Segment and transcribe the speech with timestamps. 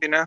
[0.00, 0.26] Argentina.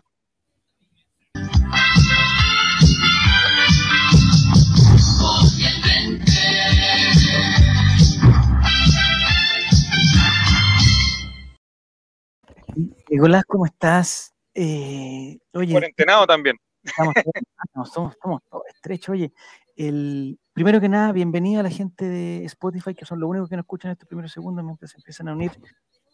[13.10, 14.34] Nicolás, ¿cómo estás?
[14.54, 16.56] Eh, oye, Cuarentenado también.
[16.82, 17.14] estamos,
[17.92, 19.10] somos, estamos todos estrechos.
[19.10, 19.32] Oye,
[19.76, 23.56] el, primero que nada, bienvenida a la gente de Spotify, que son los únicos que
[23.56, 25.52] nos escuchan estos primeros segundos mientras se empiezan a unir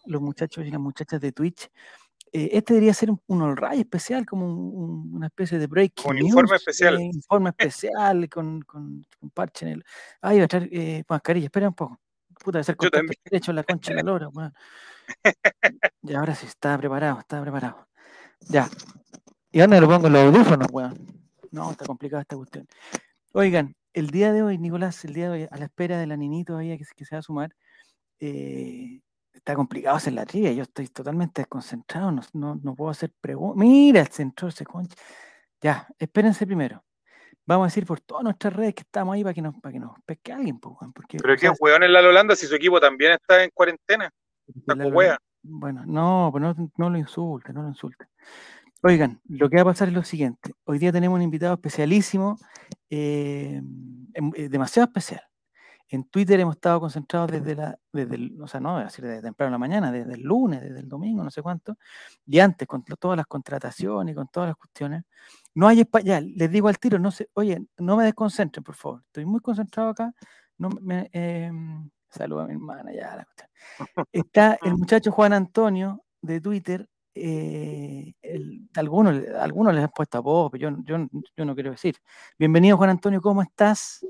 [0.06, 1.70] los muchachos y las muchachas de Twitch.
[2.32, 5.66] Eh, este debería ser un, un all right especial, como un- un- una especie de
[5.66, 5.92] break.
[6.06, 7.00] Un informe especial.
[7.00, 9.84] informe especial con, con, con parche en el.
[10.20, 11.98] Ay, voy a traer eh, mascarilla, espera un poco.
[12.42, 13.12] Puta, de ser Yo también.
[13.22, 14.54] estrecho en la concha de la lora, weón.
[16.02, 17.86] Y ahora sí, está preparado, está preparado.
[18.48, 18.68] Ya.
[19.52, 20.96] ¿Y dónde lo pongo los audífonos, weón?
[21.50, 22.66] No, está complicada esta cuestión.
[23.32, 26.16] Oigan, el día de hoy, Nicolás, el día de hoy, a la espera de la
[26.16, 27.54] Nini todavía que, se- que se va a sumar,
[28.20, 29.00] eh,
[29.32, 30.52] está complicado hacer la trivia.
[30.52, 33.56] Yo estoy totalmente desconcentrado, no, no, no puedo hacer preguntas.
[33.58, 34.96] Mira, el centro ese concha.
[35.60, 36.82] Ya, espérense primero.
[37.46, 39.80] Vamos a decir por todas nuestras redes que estamos ahí para que nos, para que
[39.80, 43.12] nos pesque alguien, pues, porque, Pero qué hueón en la Holanda si su equipo también
[43.12, 44.10] está en cuarentena.
[44.92, 45.18] wea.
[45.42, 48.06] Bueno, no, pues no, no lo insulte, no lo insulte.
[48.82, 50.52] Oigan, lo que va a pasar es lo siguiente.
[50.64, 52.38] Hoy día tenemos un invitado especialísimo,
[52.88, 53.60] eh,
[54.14, 55.22] em- eh, demasiado especial.
[55.92, 59.22] En Twitter hemos estado concentrados desde la, desde el, o sea, no, a decir desde
[59.22, 61.76] temprano en la mañana, desde el lunes, desde el domingo, no sé cuánto,
[62.26, 65.02] y antes con to- todas las contrataciones y con todas las cuestiones.
[65.54, 68.76] No hay espacio, ya, les digo al tiro, no sé, oye, no me desconcentren, por
[68.76, 69.02] favor.
[69.06, 70.14] Estoy muy concentrado acá.
[70.58, 73.48] No me, em, saluda a mi hermana, ya la cuestión.
[74.12, 76.88] Está el muchacho Juan Antonio de Twitter.
[77.16, 81.72] eh, el- algunos, le- algunos les han puesto apodo, pero yo, yo, yo no quiero
[81.72, 81.96] decir.
[82.38, 84.06] Bienvenido, Juan Antonio, ¿cómo estás?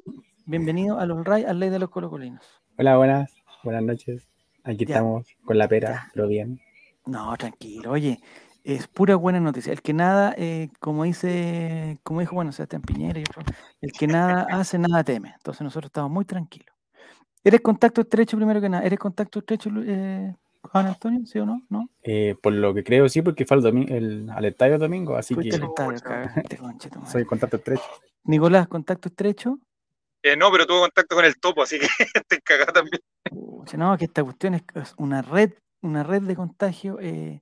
[0.54, 2.44] Bienvenido a los Ray, al Ley de los Colocolinos.
[2.76, 4.28] Hola, buenas, buenas noches.
[4.64, 4.96] Aquí Ya.
[4.96, 6.10] estamos con la pera, Ya.
[6.12, 6.60] pero bien.
[7.06, 8.18] No, tranquilo, oye,
[8.64, 9.72] es pura buena noticia.
[9.72, 13.42] El que nada, eh, como dice, como dijo, bueno, Sebastián Piñera y otro,
[13.80, 15.32] el que nada hace, nada teme.
[15.36, 16.74] Entonces nosotros estamos muy tranquilos.
[17.44, 18.82] ¿Eres contacto estrecho primero que nada?
[18.84, 21.24] ¿Eres contacto estrecho, eh, Juan Antonio?
[21.26, 21.62] ¿Sí o no?
[21.68, 21.88] ¿No?
[22.02, 25.14] Eh, por lo que creo, sí, porque fue al, domi- el, al estadio el domingo,
[25.14, 27.84] así Fuiste que al estadio, conche soy contacto estrecho.
[28.24, 29.60] Nicolás, contacto estrecho.
[30.22, 31.86] Eh, no, pero tuvo contacto con el topo, así que
[32.28, 33.00] te cagás también.
[33.76, 34.62] No, que esta cuestión es,
[34.98, 36.98] una red, una red de contagio.
[37.00, 37.40] eh,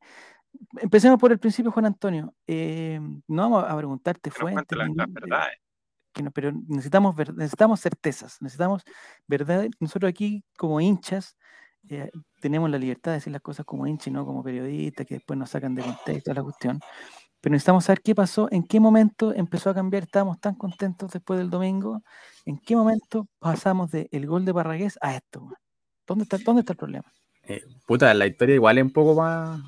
[0.79, 2.35] empecemos por el principio, Juan Antonio.
[2.47, 4.79] eh, no vamos a preguntarte Que fuentes,
[6.13, 8.83] que no- pero necesitamos, ver- necesitamos certezas, necesitamos
[9.27, 9.67] verdad.
[9.79, 11.37] Nosotros aquí como hinchas
[11.89, 12.11] eh,
[12.41, 15.39] tenemos la libertad de decir las cosas como hinchas y no como periodistas que después
[15.39, 16.81] nos sacan de contexto la cuestión.
[17.41, 21.39] Pero necesitamos saber qué pasó, en qué momento empezó a cambiar, estábamos tan contentos después
[21.39, 22.03] del domingo,
[22.45, 25.41] en qué momento pasamos del el gol de Parragués a esto.
[25.41, 25.55] weón?
[26.07, 27.05] ¿Dónde está, ¿Dónde está el problema?
[27.45, 29.61] Eh, puta, la historia igual es un poco más,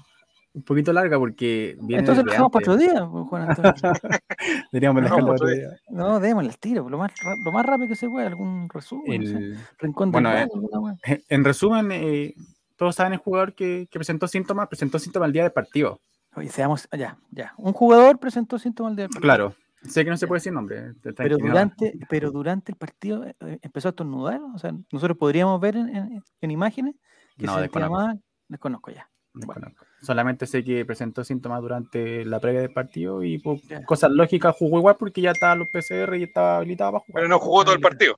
[0.53, 3.73] un poquito larga porque viene Entonces lo dejamos para otro día, pues, Juan Antonio.
[4.73, 5.69] Deberíamos No, dejarlo otro otro día.
[5.69, 5.79] día.
[5.91, 7.13] No, démosle el tiro, lo más,
[7.45, 10.49] lo más rápido que se pueda, algún resumen, no sé, bueno, del eh,
[10.79, 10.97] weá.
[11.29, 12.35] en resumen, eh,
[12.77, 16.01] todos saben el jugador que, que presentó síntomas, presentó síntomas el día del partido.
[16.41, 17.53] Oye, seamos, ya, ya.
[17.59, 19.21] Un jugador presentó síntomas del partido.
[19.21, 20.29] Claro, sé que no se Ya.
[20.29, 20.79] puede decir nombre.
[21.05, 24.41] eh, Pero durante, pero durante el partido eh, empezó a estornudar.
[24.55, 26.95] O sea, nosotros podríamos ver en, en- en imágenes
[27.37, 28.91] que No, se desconozco.
[28.91, 29.09] ya.
[29.33, 29.85] Desconozco.
[30.03, 33.85] Solamente sé que presentó síntomas durante la previa del partido y por Ya.
[33.85, 37.15] cosas lógicas jugó igual porque ya estaba los PCR y estaba habilitado para jugar.
[37.23, 38.17] Pero no jugó todo el partido.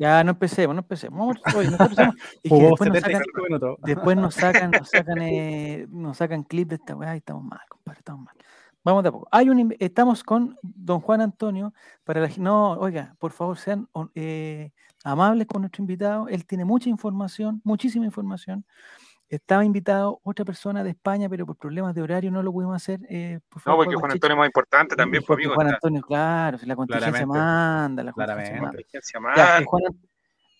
[0.00, 1.18] Ya, no empecemos, no empecemos.
[1.18, 4.88] Vamos, oye, nosotros somos- es que después nos 70 y sacan, después nos sacan, nos
[4.88, 8.34] sacan, eh, nos sacan clip de esta weá y estamos mal, compadre, estamos mal.
[8.82, 9.28] Vamos de a poco.
[9.30, 11.72] Hay un, estamos con don Juan Antonio
[12.04, 14.72] para la, no, oiga, por favor sean eh,
[15.04, 16.28] amables con nuestro invitado.
[16.28, 18.66] Él tiene mucha información, muchísima información.
[19.28, 23.00] Estaba invitado otra persona de España, pero por problemas de horario no lo pudimos hacer.
[23.08, 24.12] eh, por No, favor, porque Juan.
[24.12, 25.54] Antonio es más importante también, Sí, pues, amigo.
[25.54, 27.38] Juan está- Antonio, claro, si la contingencia Claramente.
[27.38, 28.86] manda, la contingencia Claramente.
[29.24, 29.36] manda.
[29.36, 29.82] Ya, eh, Juan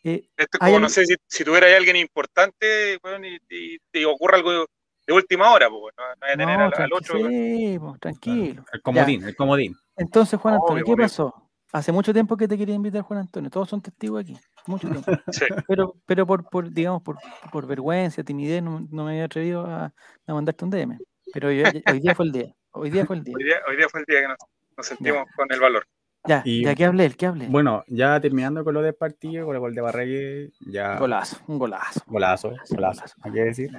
[0.06, 3.38] eh, Esto es como, no sé, si, si tuviera ahí alguien importante, y,
[3.74, 4.66] y te ocurre algo
[5.06, 7.18] de última hora, pues, no, no voy a tener no, al, al otro.
[7.18, 8.64] sí, po, tranquilo.
[8.72, 9.76] El comodín, el comodín.
[9.96, 11.04] Entonces, Juan Antonio, Obvio, ¿qué obvio.
[11.04, 11.43] pasó?
[11.74, 13.50] Hace mucho tiempo que te quería invitar, Juan Antonio.
[13.50, 14.36] Todos son testigos aquí.
[14.68, 15.10] Mucho tiempo.
[15.32, 15.44] Sí.
[15.66, 17.16] Pero, pero por, por, digamos, por,
[17.50, 19.92] por vergüenza, timidez, no, no me había atrevido a,
[20.26, 20.98] a mandarte un DM.
[21.32, 22.54] Pero hoy, hoy día fue el día.
[22.70, 23.34] Hoy día fue el día.
[23.36, 24.38] Hoy día, hoy día fue el día que nos,
[24.76, 25.84] nos sentimos con el valor.
[26.26, 27.48] Ya, Y- ya que hablé, el que hablé.
[27.48, 30.96] Bueno, ya terminando con lo del partido, con el gol de Barregue, ya.
[30.96, 32.00] Golazo, un golazo.
[32.06, 33.14] Golazo, Golazo, golazo, golazo.
[33.22, 33.70] hay que decir.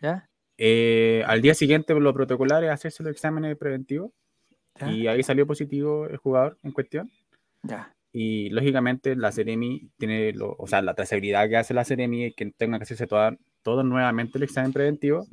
[0.00, 0.26] ¿Ya?
[0.56, 4.10] Eh, al día siguiente, lo protocolar es hacerse los exámenes preventivos
[4.80, 4.90] ¿Ya?
[4.90, 7.10] y ahí salió positivo el jugador en cuestión.
[7.62, 7.92] Ya.
[8.12, 12.34] Y lógicamente la Ceremi tiene, lo, o sea, la trazabilidad que hace la Ceremi es
[12.34, 15.26] que tenga que hacerse toda, todo nuevamente el examen preventivo.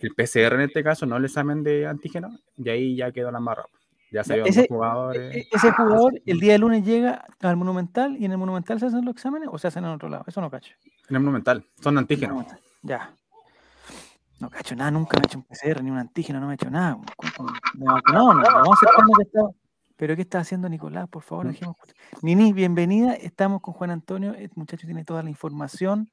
[0.00, 3.38] el PCR en este caso, no el examen de antígeno, y ahí ya quedó la
[3.38, 3.68] embarrada.
[4.10, 5.34] Ya salieron ese- dos jugadores.
[5.34, 8.78] E- e- Ese jugador el día de lunes llega al Monumental y en el Monumental
[8.80, 10.24] se hacen los exámenes o se hacen en otro lado.
[10.26, 10.74] Eso no cacho.
[11.08, 12.34] En el monumental, son antígenos.
[12.34, 12.60] Monumental.
[12.82, 13.16] Ya.
[14.40, 16.56] No cacho nada, nunca me he hecho un PCR ni un antígeno, no me he
[16.56, 16.96] hecho nada.
[17.74, 19.63] Vacunaron, no, no, vamos a aceptar lo que está-
[20.04, 21.08] Pero ¿qué está haciendo Nicolás?
[21.08, 21.48] Por favor, Mm.
[21.52, 21.76] dejemos.
[22.20, 23.14] Nini, bienvenida.
[23.14, 24.34] Estamos con Juan Antonio.
[24.34, 26.10] El muchacho tiene toda la información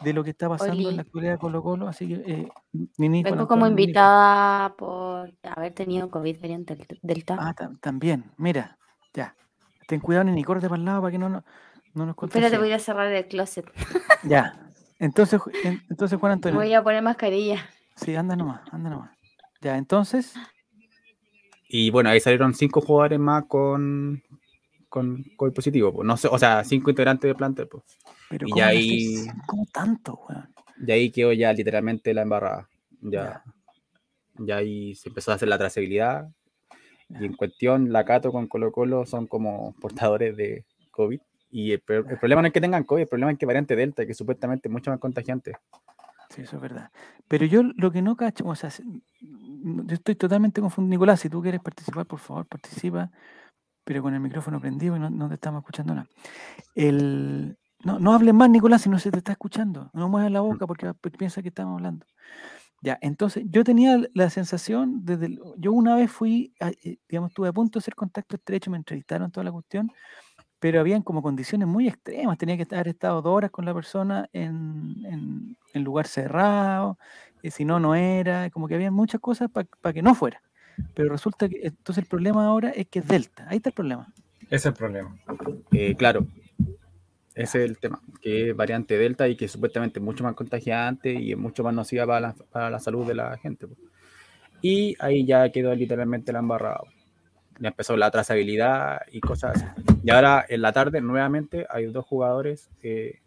[0.00, 1.86] de lo que está pasando en la actualidad de Colo Colo.
[1.86, 2.48] Así que, eh,
[2.96, 3.22] Nini.
[3.22, 3.80] Vengo como Nini.
[3.82, 7.36] invitada por haber tenido COVID variante del- Delta.
[7.38, 8.24] Ah, tam- también.
[8.38, 8.76] Mira,
[9.14, 9.36] ya.
[9.86, 11.44] Ten cuidado, Nini, corte para el lado para que no, no,
[11.94, 12.58] no nos Espérate, contagiemos.
[12.66, 13.66] voy a cerrar el closet.
[14.24, 14.68] Ya.
[14.98, 15.40] Entonces,
[15.88, 16.58] entonces Juan Me Antonio.
[16.58, 17.64] voy a poner mascarilla.
[17.94, 19.12] Sí, anda nomás, anda nomás.
[19.60, 20.34] Ya, entonces,
[21.68, 24.22] Y bueno, ahí salieron cinco jugadores más con,
[24.88, 25.92] con COVID positivo.
[25.92, 26.06] pues.
[26.06, 27.68] No sé, o sea, cinco integrantes de plantel.
[27.68, 27.84] Pues.
[28.30, 30.48] pero Y ¿cómo, ya van a ahí- ser- ¿cómo tanto, weón?
[30.86, 32.68] Y ahí quedó ya literalmente la embarrada.
[33.00, 33.44] Ya, Ya.
[34.46, 36.28] ya ahí se empezó a hacer la trazabilidad.
[37.08, 37.20] Ya.
[37.22, 41.20] Y en cuestión, la Cato con Colo Colo son como portadores de COVID.
[41.50, 44.12] Y el problema no es que tengan COVID, el problema es que variante Delta, que
[44.14, 45.52] supuestamente es mucho más contagiante.
[46.30, 46.90] Sí, eso es verdad.
[47.26, 48.84] Pero yo lo que no cacho, o sea, se-
[49.20, 50.90] yo estoy totalmente confundido.
[50.90, 53.10] Nicolás, si tú quieres participar, por favor, participa,
[53.84, 56.08] pero con el micrófono prendido y no, no te estamos escuchando nada.
[56.74, 59.90] El, no, no hables más, Nicolás, si no se te está escuchando.
[59.94, 62.06] No muevas la boca porque, piensa que estamos hablando.
[62.82, 67.52] Ya, entonces yo tenía la sensación, desde yo una vez fui, eh, digamos, estuve a
[67.52, 69.90] punto de hacer contacto estrecho, me entrevistaron toda la cuestión,
[70.60, 74.28] pero habían como condiciones muy extremas, tenía que haber estado dos horas con la persona
[74.32, 76.98] en, en, en lugar cerrado,
[77.42, 80.42] y si no, no era, como que había muchas cosas para que no fuera.
[80.94, 84.12] Pero resulta que entonces el problema ahora es que es Delta, ahí está el problema.
[84.42, 85.16] Ese es el problema.
[85.72, 86.26] Eh, claro,
[87.34, 91.12] ese es el tema, que es variante Delta y que supuestamente es mucho más contagiante
[91.12, 93.66] y es mucho más nociva para la, para la salud de la gente.
[94.60, 96.80] Y ahí ya quedó literalmente la embarrada.
[97.60, 99.66] Ya empezó la trazabilidad y cosas así.
[100.04, 102.70] Y ahora en la tarde nuevamente hay dos jugadores.
[102.82, 103.20] eh,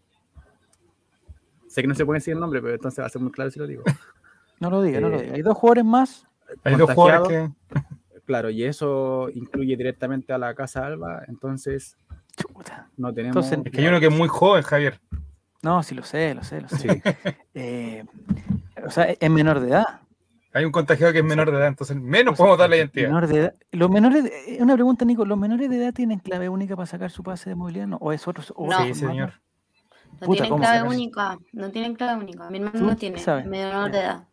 [1.68, 3.52] sé que no se puede decir el nombre, pero entonces va a ser muy claro
[3.52, 3.84] si lo digo.
[4.60, 5.34] No lo diga, no lo Eh, diga.
[5.38, 6.28] Hay dos jugadores más.
[6.64, 7.80] Hay dos jugadores que.
[8.26, 11.98] Claro, y eso incluye directamente a la Casa Alba, entonces
[12.38, 12.88] Chuta.
[12.96, 13.36] no tenemos...
[13.46, 15.00] Entonces, Es que hay uno que es muy joven, Javier.
[15.64, 16.78] No, sí lo sé, lo sé, lo sé.
[16.78, 16.88] Sí.
[17.56, 18.06] Eh,
[18.86, 20.01] o sea, es menor de edad.
[20.54, 23.08] Hay un contagiado que es menor de edad, entonces menos podemos dar la identidad.
[23.08, 23.54] Menor de edad.
[23.72, 26.86] Los menores, de- eh, una pregunta, Nico, ¿los menores de edad tienen clave única para
[26.86, 27.88] sacar su pase de movilidad?
[27.88, 28.44] No, ¿O es otro?
[28.56, 28.84] o No.
[28.84, 29.34] Sí, señor.
[30.20, 31.38] No Puta, tienen ¿cómo clave única.
[31.54, 32.50] No tienen clave única.
[32.50, 33.18] Mi hermano ¿Tú no tiene.
[33.20, 33.46] sabes?
[33.46, 33.98] Menor Ya.
[33.98, 34.24] de edad.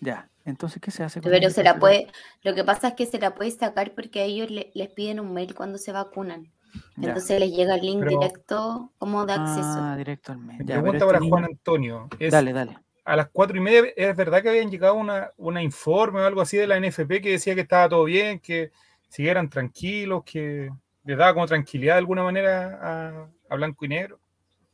[0.00, 1.20] Ya, entonces, ¿qué se hace?
[1.20, 2.08] con Pero se la puede.
[2.42, 5.20] Lo que pasa es que se la puede sacar porque a ellos le- les piden
[5.20, 6.48] un mail cuando se vacunan.
[6.96, 7.08] Ya.
[7.08, 9.62] Entonces les llega el link Pero- directo como de acceso.
[9.78, 10.58] Ah, directo al mail.
[10.58, 12.78] Mi pregunta este para niño- Juan Antonio es: Dale, dale.
[13.08, 16.42] A las cuatro y media, ¿es verdad que habían llegado una, una informe o algo
[16.42, 18.70] así de la NFP que decía que estaba todo bien, que
[19.08, 20.70] siguieran tranquilos, que
[21.04, 24.16] les daba como tranquilidad de alguna manera a, a Blanco y Negro?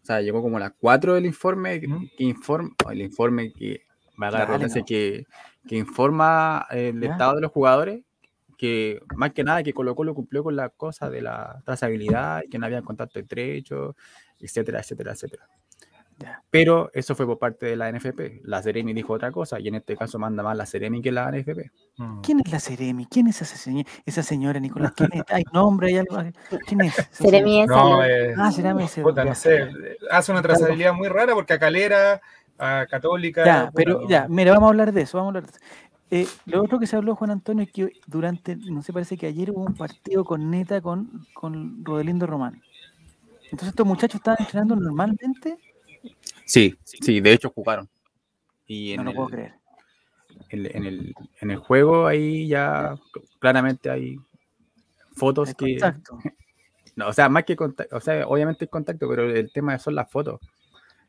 [0.03, 2.01] O sea, llegó como a las 4 del informe, que, Ujú.
[2.19, 3.83] que informa, el informe que
[4.21, 4.87] va a la Dale, redundancia, no.
[4.87, 5.27] que,
[5.69, 7.13] que informa el Ya.
[7.13, 8.03] estado de los jugadores,
[8.59, 12.59] que más que nada que Colo Colo cumplió con la cosa de la trazabilidad, que
[12.59, 13.95] no había contacto estrecho,
[14.41, 15.47] etcétera, etcétera, etcétera.
[16.51, 18.43] Pero eso fue por parte de la NFP.
[18.45, 21.31] La Seremi dijo otra cosa, y en este caso manda más la Seremi que la
[21.31, 21.71] NFP.
[21.97, 22.21] Mm.
[22.21, 23.07] ¿Quién es la Seremi?
[23.07, 24.93] ¿Quién es esa, señora, esa señora, Nicolás?
[24.97, 25.23] ¿Quién es?
[25.29, 25.89] ¿Hay nombre?
[25.89, 26.19] ¿Hay algo?
[26.67, 26.95] ¿Quién es?
[27.11, 29.03] Seremi de No, eh, Ah, Seremi ese.
[29.03, 29.69] puta, no sé,
[30.11, 32.21] hace una trazabilidad muy rara porque a Calera,
[32.59, 33.45] a Católica.
[33.45, 34.09] Ya, pero no.
[34.09, 35.67] ya, mira, vamos a hablar de eso, vamos a hablar de eso.
[36.11, 39.27] Eh, lo otro que se habló, Juan Antonio, es que durante, no sé, parece que
[39.27, 42.63] ayer hubo un partido con Neta con, con Rodelindo Román.
[43.45, 45.57] Entonces estos muchachos estaban entrenando normalmente,
[46.45, 47.89] Sí, sí, de hecho jugaron.
[48.67, 49.55] Y en no lo el- puedo creer.
[50.51, 52.97] en, en el, en el juego ahí ya
[53.39, 54.19] claramente hay
[55.13, 55.79] fotos El que...
[55.79, 56.19] contacto.
[56.97, 59.97] No, o sea, más que contacto, o sea, obviamente el contacto, pero el tema son
[59.97, 60.41] las fotos.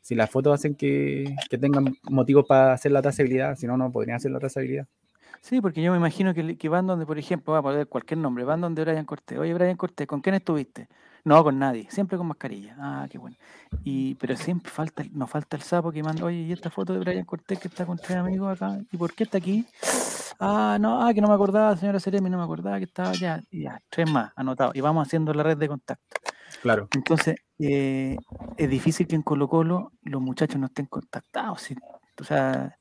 [0.01, 3.91] Si las fotos hacen que, que tengan motivos para hacer la trazabilidad, si no, no
[3.91, 4.87] podrían hacer la trazabilidad.
[5.41, 8.43] Sí, porque yo me imagino que van donde, por ejemplo, va a poner cualquier nombre,
[8.43, 9.37] van donde Brian Cortés.
[9.37, 10.87] Oye, Brian Cortés, ¿con quién estuviste?
[11.25, 12.75] No, con nadie, siempre con mascarilla.
[12.79, 13.36] Ah, qué bueno.
[13.84, 17.00] Y, pero siempre falta, nos falta el sapo que manda, oye, ¿y esta foto de
[17.00, 18.79] Brian Cortés que está con tres amigos acá?
[18.91, 19.65] ¿Y por qué está aquí?
[20.39, 23.41] Ah, no, ah, que no me acordaba, señora Seremi, no me acordaba que estaba allá.
[23.50, 24.72] Y ya, tres más, anotado.
[24.75, 26.15] Y vamos haciendo la red de contacto.
[26.62, 26.89] Claro.
[26.94, 28.17] Entonces, eh,
[28.58, 31.62] es difícil que en Colo Colo los muchachos no estén contactados.
[31.62, 31.75] sí.
[32.22, 32.77] O sea,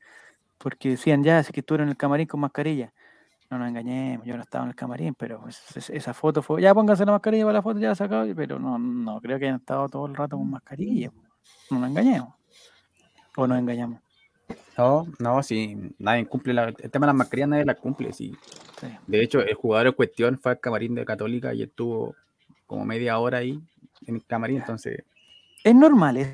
[0.59, 2.93] porque decían ya, es que estuvieron en el camarín con mascarilla.
[3.49, 6.73] No nos engañemos, yo no estaba en el camarín, pero es- esa foto fue, ya
[6.73, 9.59] pónganse la mascarilla para la foto, ya la sacado, pero no, no creo que hayan
[9.59, 11.11] estado todo el rato con mascarilla.
[11.69, 12.33] No nos engañemos.
[13.37, 14.01] O nos engañamos.
[14.77, 18.35] No, no, sí, nadie cumple la, el tema de las mascarillas nadie la cumple, sí.
[18.79, 18.87] Sí.
[19.07, 22.15] De hecho, el jugador en cuestión fue al camarín de Católica y estuvo
[22.65, 23.59] como media hora ahí
[24.07, 25.03] en el camarín, entonces
[25.63, 26.29] Es normal, es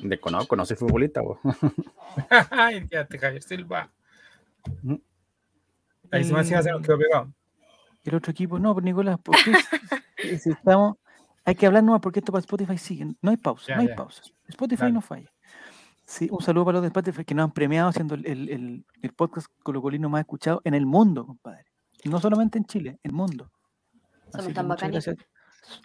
[0.00, 1.22] desconozco, no soy futbolista.
[1.22, 1.40] po.
[2.50, 3.90] Ay, ya te Javier Silva.
[6.16, 7.32] Ahí se me hacía se nos quedó pegado.
[8.04, 8.58] el otro equipo.
[8.58, 9.52] No, pero Nicolás, ¿por qué
[10.38, 10.96] si- estamos?
[11.44, 13.06] Hay que hablar nomás porque esto para Spotify sigue.
[13.22, 13.96] No hay pausa, Ya, no hay ya.
[13.96, 14.22] pausa.
[14.48, 14.92] Spotify Dale.
[14.94, 15.30] no falla.
[16.04, 18.86] Sí, un saludo para los de Spotify que nos han premiado siendo el, el, el,
[19.02, 21.64] el podcast colocolino más escuchado en el mundo, compadre.
[22.04, 23.50] No solamente en Chile, en el mundo.
[24.30, 25.08] Somos Así tan bacanes.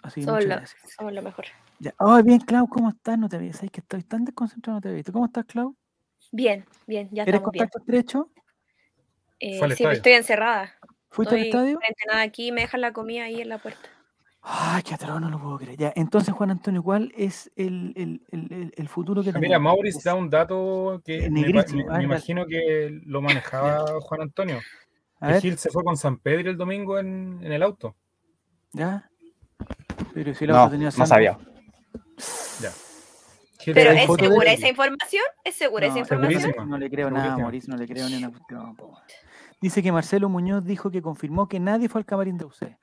[0.02, 0.80] Así Somos lo, gracias.
[0.96, 1.44] somos lo mejor.
[1.80, 1.92] Ya.
[1.98, 3.18] Ay, bien, Clau, ¿cómo estás?
[3.18, 3.52] No te veía.
[3.52, 5.02] Sabes que estoy tan desconcentrado, no te veía.
[5.02, 5.74] ¿Tú ¿Cómo estás, Clau?
[6.30, 7.64] Bien, bien, ya ¿Eres estamos bien.
[7.64, 8.30] contacto estrecho?
[9.44, 9.92] Eh, al pero estadio.
[9.96, 10.72] estoy encerrada.
[11.10, 11.76] ¿Fuiste al Estoy estadio?
[11.78, 13.88] cuarentenada aquí, me dejan la comida ahí en la puerta.
[14.40, 15.76] Ay, qué atroz, no lo puedo creer.
[15.76, 19.48] Ya, entonces, Juan Antonio, ¿cuál es el, el, el, el- el futuro que Ah, tenemos?
[19.48, 21.64] Mira, Maurice Es- da un dato que es me, me-
[21.98, 24.60] me imagino que lo manejaba Juan Antonio.
[25.20, 27.94] A Gil se fue con San Pedro el domingo en, en el auto.
[28.72, 29.08] ya.
[30.14, 31.38] Pero si el No, auto tenía no sabía.
[32.60, 32.72] Ya.
[33.66, 35.22] Pero ¿es segura esa información?
[35.44, 36.52] ¿Es segura esa información?
[36.68, 37.36] No le creo nada.
[37.38, 38.76] Mauricio, no le creo ni una cuestión.
[39.60, 42.76] Dice que Marcelo Muñoz dijo que confirmó que nadie fue al camarín de UC.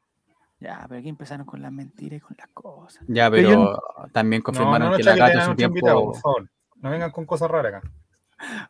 [0.62, 3.04] Ya, pero aquí empezaron con las mentiras y con las cosas.
[3.08, 5.64] Ya, Pero pero yo también confirmaron no, no, que la chaqueteen Cato a en su
[5.66, 6.50] invitado, tiempo, por favor.
[6.82, 7.92] No vengan con cosas raras acá.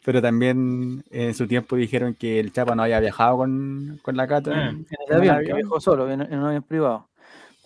[0.03, 4.27] pero también en su tiempo dijeron que el Chapa no había viajado con, con la
[4.27, 4.51] Cato.
[4.53, 4.69] Ah.
[4.69, 7.09] en- En el avión, que viajó solo, en, en un avión privado.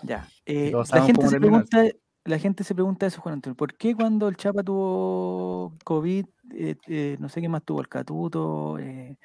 [0.04, 0.28] Ya.
[0.46, 1.84] eh, la, gente se pregunta,
[2.26, 3.56] la gente se pregunta eso, Juan Antonio.
[3.56, 6.26] ¿Por qué cuando el Chapa tuvo COVID,
[6.56, 9.18] eh, eh, no sé qué más tuvo, el Catuto, eh,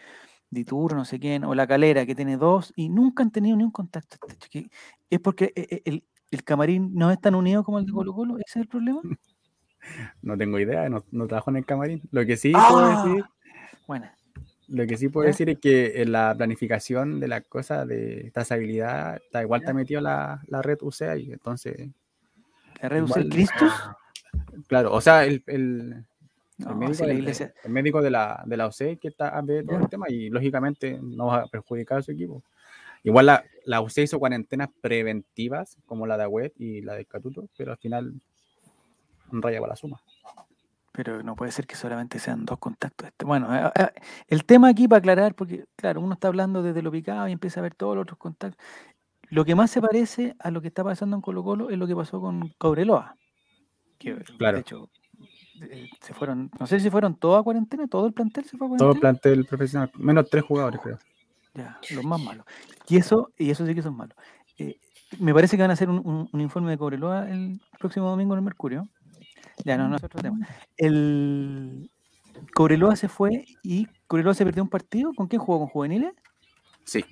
[0.50, 3.64] Dituro, no sé quién, o la Calera, que tiene dos, y nunca han tenido ni
[3.64, 4.16] un contacto?
[4.50, 4.70] ¿Que
[5.10, 8.12] ¿Es porque eh, eh, el, el camarín no es tan unido como el de Colo
[8.14, 8.36] Colo?
[8.38, 9.00] ¿Ese es el problema?
[10.22, 12.02] No tengo idea, no, no trabajo en el camarín.
[12.10, 12.68] Lo que sí Ah.
[12.70, 13.24] puedo decir,
[13.86, 14.10] Bueno,
[14.66, 15.28] lo que sí puedo ¿Ya?
[15.30, 20.00] decir es que en la planificación de las cosas de trazabilidad, está igual está metido
[20.00, 21.32] la, la red UC ahí.
[21.32, 21.88] Entonces,
[22.82, 23.72] ¿la red Cristus?
[24.66, 26.04] claro, o sea, el, el,
[26.58, 27.52] el médico, iglesia.
[27.64, 30.98] el de la, de la OC que está a ver todo el tema y lógicamente
[31.00, 32.42] no va a perjudicar a su equipo.
[33.04, 37.48] Igual la, la UC hizo cuarentenas preventivas como la de Agüet y la de Catuto,
[37.56, 38.14] pero al final
[39.30, 40.00] raya para la suma.
[40.92, 43.06] Pero no puede ser que solamente sean dos contactos.
[43.06, 43.88] Este, Bueno, eh, eh,
[44.26, 47.60] el tema aquí para aclarar, porque claro, uno está hablando desde lo picado y empieza
[47.60, 48.60] a ver todos los otros contactos.
[49.30, 51.86] Lo que más se parece a lo que está pasando en Colo Colo es lo
[51.86, 53.16] que pasó con Cobreloa.
[53.98, 54.56] Que Claro.
[54.56, 54.90] de hecho
[55.60, 58.66] eh, se fueron, no sé si fueron todos a cuarentena, todo el plantel se fue
[58.66, 58.94] a Todo cuarentena.
[58.94, 60.98] el plantel profesional, menos tres jugadores, creo.
[61.54, 62.46] Ya, los más malos.
[62.88, 64.16] Y eso, y eso sí que son malos.
[64.58, 64.78] Eh,
[65.18, 68.34] me parece que van a hacer un, un- un informe de Cobreloa el próximo domingo
[68.34, 68.88] en el Mercurio.
[69.64, 70.46] Ya, no, no es otro tema.
[70.76, 71.90] El
[72.54, 75.12] Cobreloa se fue y Cobreloa se perdió un partido.
[75.14, 75.58] ¿Con quién jugó?
[75.58, 76.12] ¿Con juveniles?
[76.84, 77.04] Sí,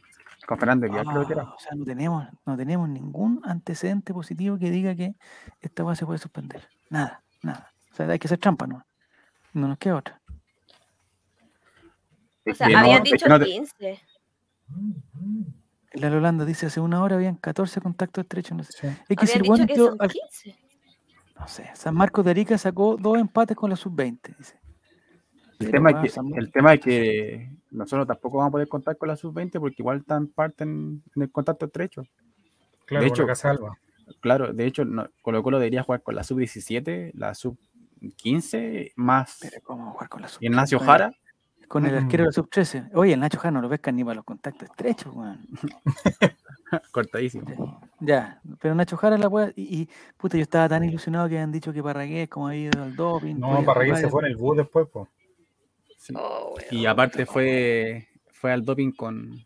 [0.46, 1.42] con Fernando Guía creo que Ah, era.
[1.54, 5.14] o sea, no tenemos, no tenemos ningún antecedente positivo que diga que
[5.60, 6.68] esta cosa se puede suspender.
[6.90, 7.72] Nada, nada.
[7.92, 8.84] O sea, hay que hacer trampa, ¿no?
[9.52, 10.20] No nos queda otra.
[12.48, 14.00] O sea, no- habían dicho no te- 15.
[15.92, 18.56] La Holanda dice hace una hora habían 14 contactos estrechos.
[18.56, 18.72] No sé.
[18.72, 18.86] Sí.
[19.08, 20.56] Es que si Habían el dicho weón que dio son al- 15.
[21.38, 24.58] No sé, San Marcos de Arica sacó dos empates con la sub-20, dice.
[25.58, 29.08] El tema, es que, el tema es que nosotros tampoco vamos a poder contar con
[29.08, 32.04] la sub-20 porque igual están parte en, en el contacto estrecho.
[32.84, 33.78] Claro, De hecho- Alba.
[34.20, 39.60] Claro, de hecho, no, Colo Colo debería jugar con la sub-17, la sub-15, más Pero
[39.64, 41.10] ¿cómo jugar con la sub Ignacio con el- Jara.
[41.68, 42.04] Con el Mm.
[42.04, 42.90] arquero de la sub-13.
[42.94, 45.40] Oye, el Nacho Jara no lo pescan ni para los contactos estrechos, weón.
[46.92, 47.80] cortadísimo.
[48.00, 49.52] Ya, pero Nacho Jara la puede.
[49.56, 52.82] Y, y, puta, yo estaba tan ilusionado que habían dicho que Parragués, como había ido
[52.82, 53.34] al doping.
[53.36, 55.08] No, Parragués se fue en el bus después, pues.
[56.06, 56.14] Sí.
[56.16, 56.54] Oh.
[56.70, 59.44] Y aparte fue, fue al doping con,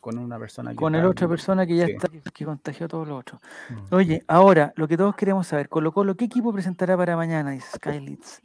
[0.00, 0.70] con una persona.
[0.70, 1.92] que Con el otra persona que ya sí.
[1.92, 3.40] está, que, contagió a todos los otros.
[3.68, 3.94] Mm.
[3.94, 7.52] Oye, ahora, lo que todos queremos saber, Colo Colo, ¿qué equipo presentará para mañana?
[7.52, 8.40] Dice Skylitz.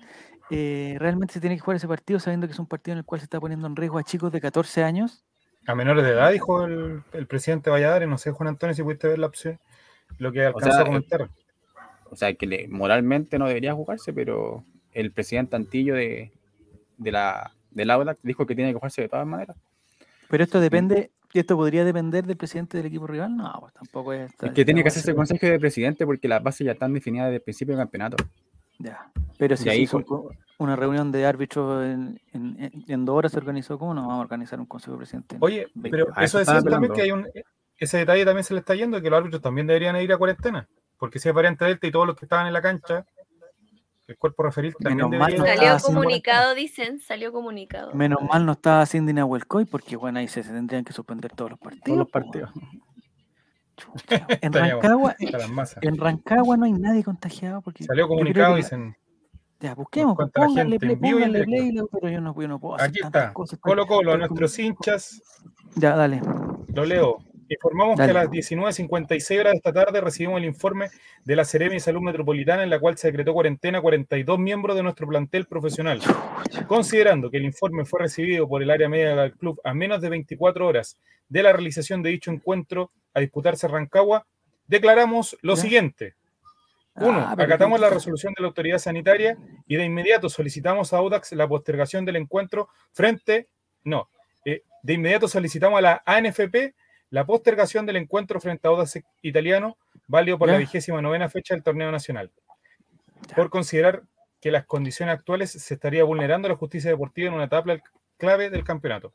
[0.52, 3.06] Eh, ¿Realmente se tiene que jugar ese partido sabiendo que es un partido en el
[3.06, 5.24] cual se está poniendo en riesgo a chicos de 14 años?
[5.66, 9.08] A menores de edad, dijo el, el presidente Valladares, no sé, Juan Antonio, si pudiste
[9.08, 9.60] ver la opción,
[10.20, 11.30] lo que alcanzó sea, a comentar.
[12.12, 16.32] O sea, que le- moralmente no debería jugarse, pero el presidente Antillo de,
[16.98, 19.56] de la, del Audax dijo que tiene que jugarse de todas maneras.
[20.30, 23.36] Pero esto depende, esto podría depender del presidente del equipo rival.
[23.38, 24.32] No, pues tampoco es.
[24.42, 27.28] Es que tiene que hacerse hacerse consejo de presidente porque las bases ya están definidas
[27.28, 28.18] desde el principio del campeonato.
[28.80, 29.12] Ya.
[29.38, 33.06] Pero si se ahí hizo fue- un co- una reunión de árbitros en, en, en-
[33.06, 35.36] dos horas se organizó, ¿cómo no vamos a organizar un consejo de presidente?
[35.36, 37.28] en Oye, 20 pero eso eso estaba decía también que hay un.
[37.78, 40.68] Ese detalle también se le está yendo, que los árbitros también deberían ir a cuarentena.
[40.98, 43.06] Porque si hay variante delta y todos los que estaban en la cancha
[44.08, 47.94] El cuerpo referil también Menos mal no Salió comunicado, dicen, salió comunicado.
[47.96, 51.60] Menos mal no estaba Cindy Nahuelcoy porque bueno, ahí se tendrían que suspender todos los
[51.60, 51.86] partidos.
[51.86, 52.52] Todos los partidos.
[53.76, 54.26] chucha.
[54.42, 58.96] En Rancagua, en Rancagua no hay nadie contagiado porque Salió comunicado, dicen,
[59.60, 63.34] Ya, busquemos, pónganle play, pónganle play, pero yo no, yo no puedo hacer aquí está,
[63.34, 63.60] cosas.
[63.60, 65.22] Colo Colo, a nuestros hinchas,
[65.76, 66.22] Ya, dale.
[66.68, 67.18] lo leo.
[67.48, 68.12] Informamos Dale.
[68.12, 70.90] que a las 19.56 horas de esta tarde recibimos el informe
[71.24, 74.76] de la Seremi de Salud Metropolitana en la cual se decretó cuarentena a 42 miembros
[74.76, 76.02] de nuestro plantel profesional.
[76.68, 80.10] Considerando que el informe fue recibido por el área media del club a menos de
[80.10, 80.98] 24 horas
[81.30, 84.26] de la realización de dicho encuentro a disputarse Rancagua,
[84.68, 85.62] declaramos lo Ya.
[85.62, 86.16] siguiente.
[86.96, 89.38] Uno, Ah, pero acatamos ¿qué- la resolución de la autoridad sanitaria
[89.68, 93.50] y de inmediato solicitamos a Audax la postergación del encuentro frente,
[93.84, 94.10] no,
[94.46, 96.74] eh, de inmediato solicitamos a la ANFP
[97.10, 100.54] la postergación del encuentro frente a Audax italiano, válido por Ya.
[100.54, 102.32] la vigésima novena fecha del torneo nacional,
[103.36, 104.04] por considerar
[104.42, 107.78] que las condiciones actuales se estaría vulnerando la justicia deportiva en una etapa
[108.18, 109.14] clave del campeonato.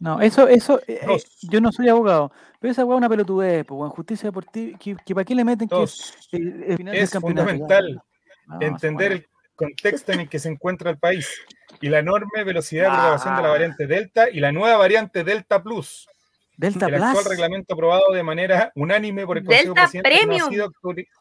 [0.00, 3.64] No, eso, eso, eh, eh, yo no soy abogado, pero esa weá es una pelotudez,
[3.64, 6.94] pues, en justicia deportiva, que, que ¿para qué le meten que Dos, el, el final
[6.96, 8.02] es fundamental
[8.46, 11.40] no, entender el contexto en el que se encuentra el país
[11.80, 15.62] y la enorme velocidad de propagación de la variante Delta y la nueva variante Delta
[15.62, 16.08] Plus.
[16.56, 17.28] Delta el actual Plus.
[17.28, 20.70] reglamento aprobado de manera unánime por el Consejo Delta Presidente no ha sido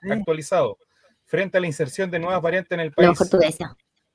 [0.02, 0.12] Sí.
[0.12, 0.78] actualizado
[1.26, 3.18] frente a la inserción de nuevas variantes en el país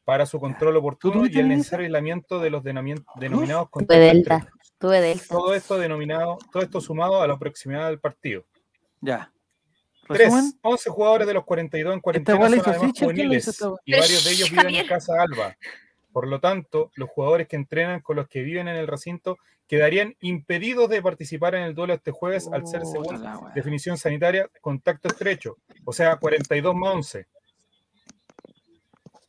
[0.05, 4.37] para su control oportuno y el necesario aislamiento de los denominados Tuve contactos Delta.
[4.37, 4.75] estrechos.
[4.79, 5.25] Tuve Delta.
[5.29, 8.45] Todo esto denominado, todo esto sumado a la proximidad del partido.
[9.01, 9.33] Ya.
[10.07, 10.53] Tres, ¿Resumen?
[10.63, 13.53] 11 jugadores de los 42 en cuarentena weá la son además Sichel, ¿quién la hizo
[13.53, 14.87] juveniles y varios de ellos viven en.
[14.87, 15.57] Casa Alba.
[16.13, 20.17] Por lo tanto, los jugadores que entrenan con los que viven en el recinto quedarían
[20.21, 24.49] impedidos de participar en el duelo este jueves al ser, Puta según la definición sanitaria,
[24.61, 27.27] contacto estrecho, o sea, 42 más 11.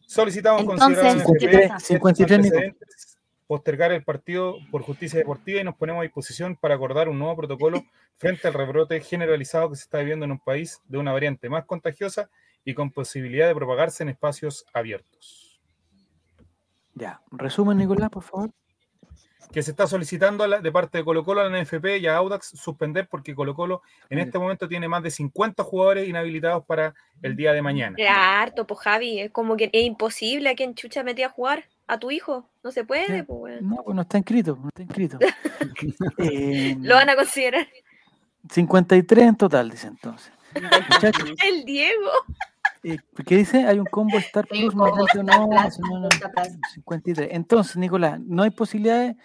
[0.07, 1.75] Solicitamos considerar Entonces, al ¿qué NFP pasa?
[1.75, 2.55] estos 53, Nico.
[2.55, 7.19] antecedentes, postergar el partido por justicia deportiva y nos ponemos a disposición para acordar un
[7.19, 7.83] nuevo protocolo
[8.15, 11.65] frente al rebrote generalizado que se está viviendo en un país de una variante más
[11.65, 12.29] contagiosa
[12.63, 15.38] y con posibilidad de propagarse en espacios abiertos.
[16.99, 17.21] Ya.
[17.31, 18.51] Resumen, Nicolás, por favor.
[19.51, 22.17] Que se está solicitando la- de parte de Colo Colo a la NFP y a
[22.17, 26.93] Audax suspender porque Colo Colo en este momento tiene más de 50 jugadores inhabilitados para
[27.23, 27.95] el día de mañana.
[27.97, 31.63] Era harto, pues Javi, es como que es imposible a quien chucha metí a jugar
[31.87, 32.47] a tu hijo.
[32.63, 33.23] No se puede, Sí.
[33.23, 33.69] pues weón.
[33.69, 35.17] No, pues no está inscrito, no está inscrito.
[36.19, 37.67] Eh, Lo van a considerar.
[38.51, 40.31] 53 en total, dice entonces.
[41.45, 42.09] El Diego.
[42.83, 43.65] Eh, ¿qué dice?
[43.65, 46.57] Hay un combo Star Plus no, Plus no, no, más Delta Plus.
[46.73, 47.29] 53.
[47.31, 49.15] Entonces, Nicolás, no hay posibilidades,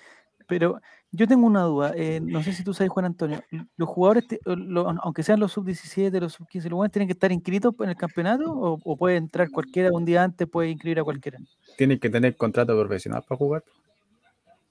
[0.47, 0.81] pero
[1.12, 1.93] yo tengo una duda.
[1.95, 3.40] eh, no sé si tú sabes, Juan Antonio.
[3.77, 7.31] ¿Los jugadores, te- lo- aunque sean los sub-17, los sub-15, los buenos tienen que estar
[7.31, 11.05] inscritos en el campeonato o, o puede entrar cualquiera un día antes, puede inscribir a
[11.05, 11.38] cualquiera?
[11.79, 13.62] Tienen que tener contrato profesional para jugar.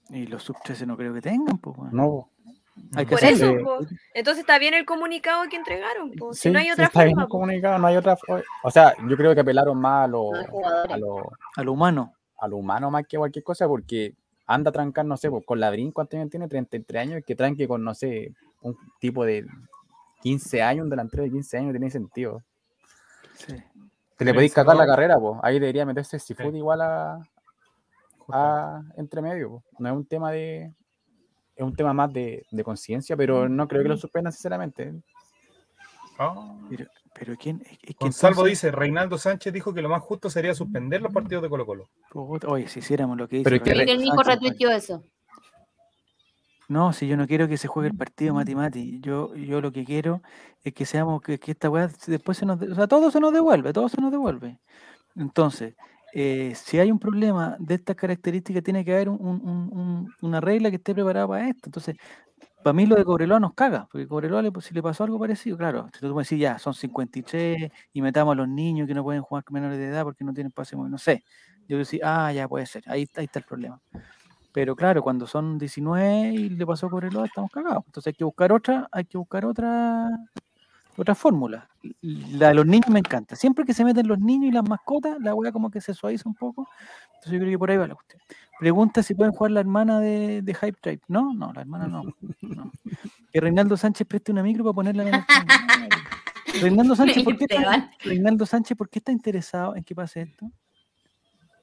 [0.09, 1.77] Y los sub-13 no creo que tengan, pues.
[1.77, 1.91] bueno.
[1.93, 2.29] No.
[2.95, 3.79] Hay que Por eso, po.
[4.13, 6.11] entonces está bien el comunicado que entregaron.
[6.11, 6.33] po.
[6.33, 7.29] Si Sí, no hay sí otra está bien forma.
[7.29, 8.17] comunicado, no hay otra.
[8.63, 12.13] O sea, yo creo que apelaron más a lo, a lo, a lo humano.
[12.39, 14.15] a lo humano más que cualquier cosa, porque
[14.47, 16.47] anda a trancar, no sé, pues, con Labrín, ¿cuántos años tiene?
[16.47, 19.45] 33 años, que tranque con, no sé, un tipo de
[20.21, 22.41] 15 años, un delantero de 15 años, tiene sentido.
[23.35, 23.55] Sí.
[24.17, 25.39] Te le podéis cagar la carrera, pues.
[25.43, 26.57] Ahí debería meterse Seafood Sí.
[26.57, 27.19] igual a,
[28.29, 29.63] a entre medio, po.
[29.79, 30.71] No es un tema de.
[31.63, 34.93] Es un tema más de, de conciencia, pero no creo que lo suspendan, sinceramente.
[36.19, 36.55] Ah.
[36.69, 37.61] Pero, pero ¿quién?
[37.65, 41.01] Es, es que Gonzalo entonces- dice, Reinaldo Sánchez dijo que lo más justo sería suspender
[41.01, 41.89] los partidos de Colo Colo.
[42.47, 43.49] Oye, si hiciéramos lo que dice.
[43.49, 43.63] Pero
[43.97, 45.03] Nico Sánchez, retuiteó eso.
[46.69, 49.71] No, si yo no quiero que se juegue el partido Mati Mati, yo, yo lo
[49.71, 50.21] que quiero
[50.63, 53.19] es que seamos, que, que esta weá después se nos, de- o sea, todo se
[53.19, 54.59] nos devuelve, todo se nos devuelve.
[55.15, 55.75] Entonces,
[56.13, 60.15] eh, si hay un problema de estas características, tiene que haber un- un- un- un-
[60.21, 61.63] una regla que esté preparada para esto.
[61.69, 61.95] Entonces,
[62.61, 65.57] para mí lo de Cobreloa nos caga, porque Cobreloa le, si le pasó algo parecido,
[65.57, 69.03] claro, si tú me decís ya, son 53 y metamos a los niños que no
[69.03, 71.23] pueden jugar menores de edad porque no tienen pase, móvil", no sé.
[71.67, 73.81] Yo decía, ah, ya puede ser, ahí, ahí está el problema.
[74.51, 77.83] Pero claro, cuando son 19 y le pasó a Cobreloa, estamos cagados.
[77.87, 80.07] Entonces hay que buscar otra, hay que buscar otra,
[80.97, 81.69] otra fórmula.
[82.01, 83.35] La de los niños me encanta.
[83.35, 86.27] Siempre que se meten los niños y las mascotas, la weá como que se suaviza
[86.29, 86.67] un poco.
[87.15, 88.21] Entonces yo creo que por ahí va la cuestión.
[88.59, 91.01] Pregunta si pueden jugar la hermana de, de Hype Tribe.
[91.07, 92.03] No, no, la hermana no.
[92.41, 92.71] no.
[93.31, 97.89] Que Reinaldo Sánchez preste una micro para ponerla en el Reinaldo Sánchez, ¿por qué está.
[98.03, 100.51] Reinaldo Sánchez, ¿por qué está interesado en que pase esto?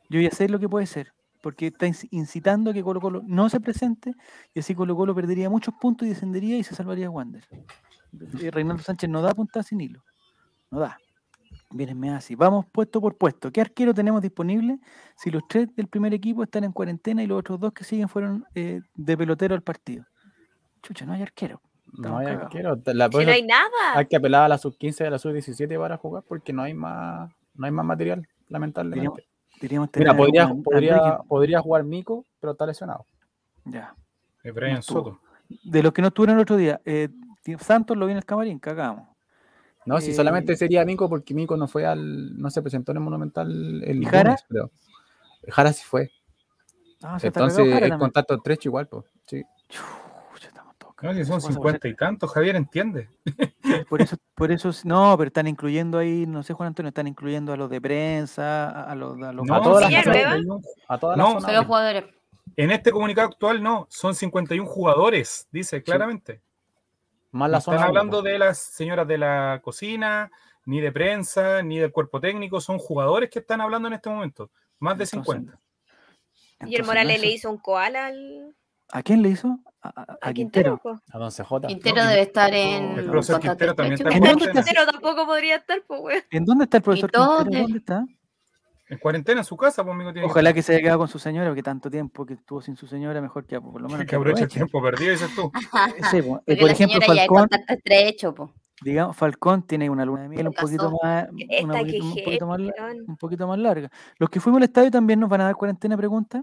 [0.08, 3.22] Yo ya sé lo que puede ser, porque está inci- incitando a que Colo Colo
[3.24, 4.14] no se presente
[4.52, 7.46] y así Colo Colo perdería muchos puntos y descendería y se salvaría Wander.
[8.12, 10.02] Reinaldo Sánchez no da puntada sin hilo.
[10.70, 10.98] No da.
[11.72, 12.34] Vienenme así.
[12.34, 13.50] Vamos puesto por puesto.
[13.52, 14.78] ¿Qué arquero tenemos disponible
[15.16, 18.08] si los tres del primer equipo están en cuarentena y los otros dos que siguen
[18.08, 20.04] fueron eh, de pelotero al partido?
[20.82, 21.60] Chucha, no hay arquero.
[21.92, 22.44] No hay cagados.
[22.46, 22.76] arquero.
[22.94, 23.68] La, Si por no hay nada.
[23.94, 26.74] hay que apelar a la sub-15 y a la sub-17 para jugar porque no hay
[26.74, 29.26] más, no hay más material, lamentablemente.
[29.60, 33.04] Diríamos tener Mira, podría, algún- podría, podría jugar Mico, pero está lesionado.
[33.64, 33.94] Ya.
[34.42, 34.82] Brian.
[34.82, 35.20] Soto.
[35.64, 37.08] De los que no estuvieron el otro día, eh,
[37.60, 39.08] Santos lo vi en el camarín, cagamos.
[39.86, 42.98] No, si Eh, solamente sería Mico porque Mico no fue al, no se presentó en
[42.98, 44.24] el Monumental el ¿Y Jara?
[44.30, 44.70] lunes, creo.
[45.48, 46.10] Jara sí fue.
[47.02, 47.98] Ah, Entonces el también.
[47.98, 49.06] contacto estrecho igual, pues.
[49.26, 49.42] Sí.
[49.70, 53.08] Chucha, estamos todos No, si son 50 y tantos, Javier, entiende.
[53.88, 57.52] Por eso, por eso, no, pero están incluyendo ahí, no sé, Juan Antonio, están incluyendo
[57.54, 60.36] a los de prensa, a, los, a los A todas las nueva.
[60.88, 61.66] a todas No, las zonas.
[61.66, 62.04] jugadores.
[62.56, 66.42] En este comunicado actual no, son 51 jugadores, dice claramente.
[67.32, 70.30] Más No la están zona hablando uno, de las señoras de la cocina,
[70.64, 74.50] ni de prensa, ni del cuerpo técnico, son jugadores que están hablando en este momento,
[74.78, 75.52] más de Entonces, 50.
[75.52, 78.54] Y el entonces, Morales no le hizo un koala al,
[78.92, 79.56] ¿A quién le hizo?
[79.82, 80.78] A, a- a Quintero.
[80.82, 81.02] Quintero.
[81.12, 81.66] a Don CJ.
[81.68, 84.62] Quintero debe estar en El profesor Quintero también está ¿En con dónde está?
[84.64, 86.22] Quintero tampoco podría estar, pues, weón.
[86.30, 87.10] ¿En dónde está el profesor?
[87.12, 87.60] Quintero?
[87.62, 88.04] ¿Dónde está?
[88.90, 91.18] En cuarentena en su casa, pues amigo, tiene Ojalá que se haya quedado con su
[91.18, 94.16] señora, porque tanto tiempo que estuvo sin su señora, mejor que por lo menos que
[94.16, 95.50] aproveche el tiempo perdido, dices tú.
[96.10, 96.42] Sí, po.
[96.44, 98.52] Porque por la ejemplo, ya Falcón, contacto estrecho, po.
[98.82, 101.28] digamos, Falcón tiene una luna de miel un poquito más,
[101.62, 102.96] una poquito- un, poquito más, la- weón.
[103.06, 103.90] un poquito más larga.
[104.18, 106.42] Los que fuimos al estadio también nos van a dar cuarentena, pregunta.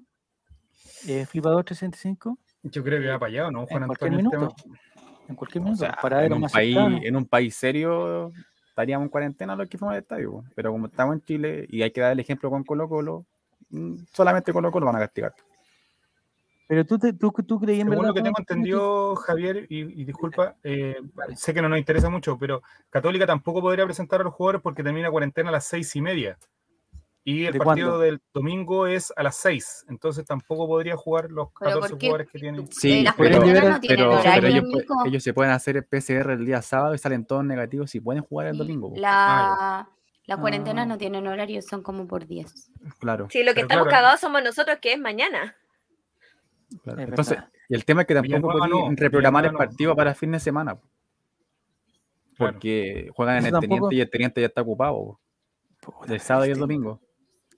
[1.08, 4.30] Eh, Flipador 365, Yo creo que va para allá, ¿o ¿no, Juan en cualquier Antonio?
[4.40, 4.56] minuto.
[4.58, 4.80] Este-
[5.30, 7.00] En cualquier O minuto, sea, para ver en, un más país, cercano.
[7.04, 8.32] en un país serio
[8.78, 10.32] estaríamos en cuarentena los que fuimos al estadio.
[10.32, 10.44] po.
[10.54, 13.26] Pero como estamos en Chile y hay que dar el ejemplo con Colo Colo,
[13.72, 15.34] mm, solamente Colo Colo van a castigar.
[16.68, 18.08] Pero tú, te, tú, tú creí en Según verdad.
[18.10, 20.98] lo que tengo entendido, Javier, y, y disculpa, eh,
[21.36, 24.84] sé que no nos interesa mucho, pero Católica tampoco podría presentar a los jugadores porque
[24.84, 26.38] termina cuarentena a las seis y media.
[27.30, 28.00] Y el ¿De partido cuándo?
[28.00, 32.08] del domingo es a las seis, entonces tampoco podría jugar los Pero 14 ¿por qué?
[32.08, 32.72] jugadores que tienen.
[32.72, 36.46] Sí, las pero- no tienen Pero, horario, pero ellos, se pueden hacer el PCR el
[36.46, 38.94] día sábado y salen todos negativos y pueden jugar el domingo.
[38.96, 39.90] La,
[40.26, 40.88] las cuarentenas Ah.
[40.88, 42.72] no tienen horario, son como por días.
[43.00, 43.98] Claro, Sí, lo que Pero estamos claro.
[44.04, 45.58] cagados somos nosotros, que es mañana.
[46.82, 47.02] claro.
[47.02, 49.58] Es Entonces, y el tema es que tampoco pueden no, reprogramar el no.
[49.58, 50.80] partido para fin de semana.
[52.38, 52.54] Claro.
[52.54, 54.96] Porque juegan en Eso el tampoco- teniente y el teniente ya está ocupado.
[54.96, 55.20] po.
[56.00, 57.02] Puta, El sábado y el este, domingo.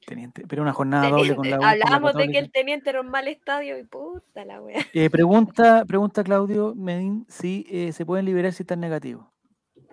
[0.10, 2.90] Teniente, pero una jornada doble con la U, con la Hablábamos de que el teniente
[2.90, 4.80] era un mal estadio y puta la wea.
[4.94, 9.26] Eh, pregunta, pregunta Claudio Medín si eh, se pueden liberar si están negativos.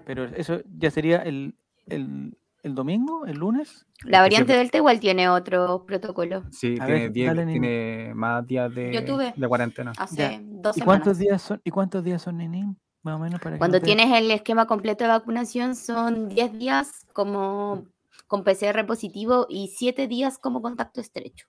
[0.05, 1.55] Pero eso ya sería el,
[1.87, 3.87] el, el domingo, el lunes.
[4.05, 6.45] La variante siempre- Delta igual tiene otro protocolo.
[6.51, 7.61] Sí, A tiene, ver, diez- dale, Nini.
[7.61, 9.35] tiene más días de, Yo tuve.
[9.37, 9.93] de cuarentena.
[9.99, 10.41] Hace Ya.
[10.43, 10.85] dos ¿Y semanas.
[10.85, 11.61] cuántos días son?
[11.65, 12.79] ¿Y cuántos días son, Nenín?
[13.03, 16.53] Más o menos para Cuando no te- tienes el esquema completo de vacunación son 10
[16.59, 17.85] días como
[18.27, 21.47] con PCR positivo y 7 días como contacto estrecho.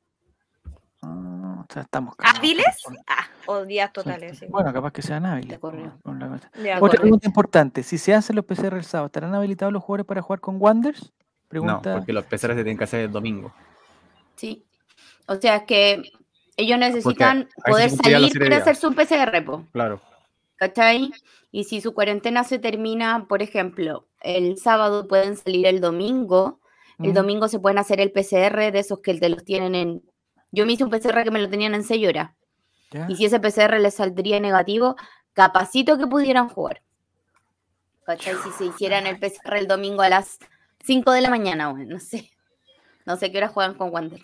[1.02, 2.66] O sea, estamos ¿Hábiles?
[3.08, 4.40] Ah, o días totales.
[4.40, 4.46] sí.
[4.50, 5.60] Bueno, capaz que sean hábiles.
[5.60, 7.84] Con- con la Otra pregunta importante.
[7.84, 11.12] Si se hacen los PCR el sábado, ¿estarán habilitados los jugadores para jugar con Wanders?
[11.52, 13.54] No, porque los PCR se tienen que hacer el domingo.
[14.36, 14.66] Sí.
[15.28, 16.04] O sea que
[16.58, 18.62] ellos necesitan poder salir para seriedad.
[18.62, 20.02] hacer su PCR, po, Claro.
[20.56, 21.12] ¿cachai?
[21.52, 26.60] Y si su cuarentena se termina, por ejemplo, el sábado pueden salir el domingo,
[27.00, 30.04] el domingo se pueden hacer el PCR de esos que te los tienen en...
[30.52, 32.32] Yo me hice un PCR que me lo tenían en 6 horas.
[33.10, 34.96] Y si ese PCR les saldría negativo,
[35.34, 36.82] capacito que pudieran jugar.
[38.06, 38.36] ¿Cachai?
[38.44, 40.40] Si se hicieran el PCR el domingo a las
[40.86, 42.32] 5 de la mañana, bueno, no sé.
[43.06, 44.22] No sé qué hora juegan con Wander.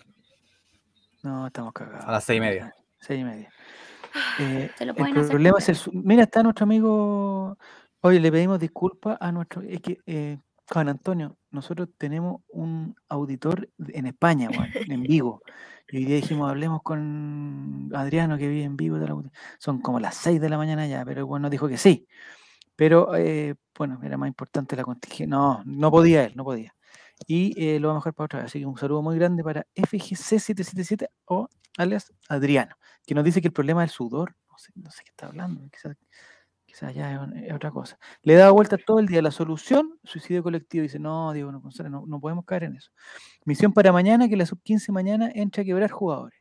[1.22, 2.04] No, estamos cagados.
[2.04, 2.74] A las seis y media.
[2.98, 3.50] Seis y media.
[4.38, 5.78] Eh, Se lo el hacer problema es el...
[5.92, 7.58] Mira, está nuestro amigo...
[8.00, 9.62] Oye, le pedimos disculpas a nuestro...
[9.62, 10.38] Es que, eh,
[10.72, 15.42] Juan Antonio, nosotros tenemos un auditor en España, en Vigo.
[15.88, 18.98] Y hoy día dijimos, hablemos con Adriano que vive en Vigo.
[19.58, 22.06] Son como las 6 de la mañana ya, pero bueno, nos dijo que sí.
[22.76, 25.26] Pero, eh, bueno, era más importante la contingencia.
[25.26, 26.74] No, no podía él, no podía.
[27.26, 28.46] Y eh, lo va a mejor para otra vez.
[28.46, 31.48] Así que un saludo muy grande para FGC777 o
[31.78, 34.34] alias Adriano, que nos dice que el problema es el sudor.
[34.50, 35.96] No sé, no sé qué está hablando, quizás
[36.74, 37.98] quizás ya es, otra cosa.
[38.22, 39.22] Le da vuelta todo el día.
[39.22, 40.82] La solución, suicidio colectivo.
[40.82, 42.90] Dice, no, Diego, no, González, no, no podemos caer en eso.
[43.44, 46.38] Misión para mañana, que la sub-15 mañana entre a quebrar jugadores.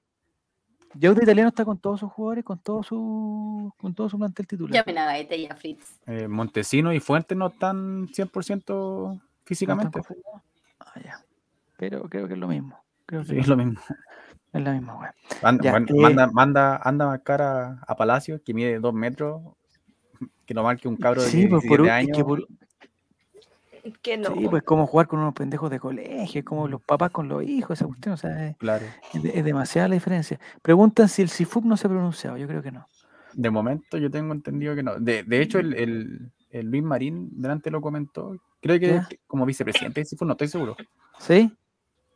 [0.95, 4.73] Yauta Italiano está con todos sus jugadores, con todo su, con todo su plantel titular.
[4.73, 5.99] Llamen a Gaete y a Fritz.
[6.05, 10.01] Eh, Montesino y Fuentes no están 100% ¿No están físicamente.
[10.79, 11.25] Ah, ya.
[11.77, 12.79] Pero creo que es lo mismo.
[13.05, 13.79] Creo que Sí, es lo mismo.
[14.53, 15.15] es la misma, weá.
[15.41, 19.41] Anda, Ya, eh, manda, manda, anda a marcar a, a Palacio, que mide dos metros,
[20.45, 22.17] que no marque un cabro de Sí, pues, por 17 un- es años.
[22.17, 22.47] que por-
[24.01, 24.33] Que no.
[24.33, 27.77] Sí, pues como jugar con unos pendejos de colegio, como los papás con los hijos,
[27.77, 28.85] esa cuestión, o sea, es, Claro.
[29.13, 30.39] es de- es demasiada la diferencia.
[30.61, 32.87] Preguntan si el CIFUP no se ha pronunciado, yo creo que no.
[33.33, 34.97] De momento yo tengo entendido que no.
[34.99, 38.37] De, de hecho, el, el- el Luis Marín delante lo comentó.
[38.61, 39.09] Creo que Ya.
[39.27, 40.77] como vicepresidente, sí fue, no estoy seguro.
[41.19, 41.51] ¿Sí?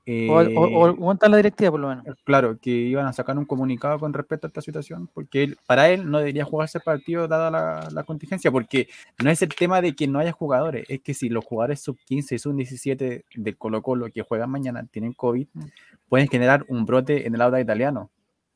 [0.10, 2.06] O, o, o, Eh, la directiva por lo menos.
[2.24, 5.90] Claro, que iban a sacar un comunicado con respecto a esta situación, porque él- para
[5.90, 8.88] él no debería jugarse el partido dada la, la contingencia, porque
[9.22, 12.36] no es el tema de que no haya jugadores, es que si los jugadores sub-15
[12.36, 15.64] y sub-17 del Colo Colo que juegan mañana tienen COVID, Mm.
[16.08, 18.10] pueden generar un brote en el auda italiano.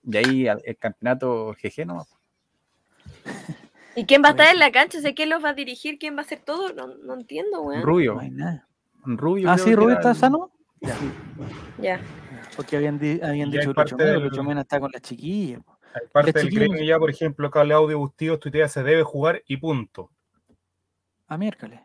[0.04, 2.08] De ahí al- el campeonato GG no.
[3.96, 5.00] ¿Y quién va a estar en la cancha?
[5.00, 6.00] O sea, ¿quién los va a dirigir?
[6.00, 6.72] ¿Quién va a hacer todo?
[6.74, 7.82] No, no entiendo, weón.
[7.84, 8.14] Rubio.
[8.16, 8.68] No hay nada.
[9.04, 10.50] Rubio Ah, sí, Rubio está el- sano.
[11.80, 12.02] Ya.
[12.56, 15.02] Porque habían, di- habían Ya dicho parte Lucho Mena, del- Lucho Mena está con las
[15.02, 15.62] chiquillas.
[15.94, 20.10] Hay parte del gremio ya, por ejemplo, Claudio Bustillos tuitea se debe jugar y punto.
[21.28, 21.80] A miércoles.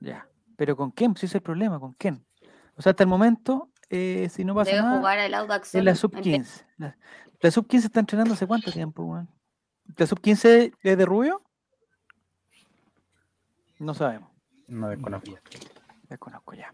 [0.00, 0.28] Ya.
[0.56, 1.16] Pero ¿con quién?
[1.16, 2.24] Si es el problema, ¿con quién?
[2.76, 5.68] O sea, hasta el momento, eh, si no pasa Debe nada, jugar al Audax.
[5.68, 6.66] es la en vez- sub-15.
[6.78, 6.96] La,
[7.40, 9.28] la sub-15 está entrenando hace cuánto tiempo, weón?
[9.96, 11.42] ¿La sub-15 es de Rubio?
[13.78, 14.30] No sabemos.
[14.68, 15.36] No desconozco.
[16.08, 16.72] Desconozco ya.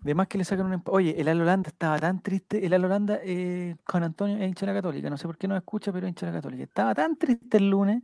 [0.00, 2.64] De más que le sacan un empa- Oye, el Al estaba tan triste.
[2.64, 5.10] El Al Holanda eh, con Antonio es hincha la Católica.
[5.10, 6.62] No sé por qué no escucha, pero es hincha la Católica.
[6.64, 8.02] Estaba tan triste el lunes.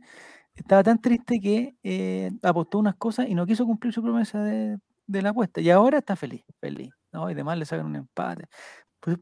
[0.55, 4.79] Estaba tan triste que eh, apostó unas cosas y no quiso cumplir su promesa de,
[5.07, 5.61] de la apuesta.
[5.61, 6.91] Y ahora está feliz, feliz.
[7.11, 7.29] ¿no?
[7.29, 8.45] Y demás le sacan un empate.
[8.99, 9.17] Pues,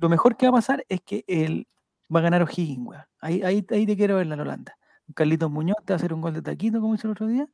[0.00, 1.66] lo mejor que va a pasar es que él
[2.14, 3.02] va a ganar O'Higgins, weón.
[3.20, 4.76] Ahí, ahí, ahí te quiero ver la Holanda.
[5.14, 7.48] Carlitos Muñoz te va a hacer un gol de taquito, como hizo el otro día.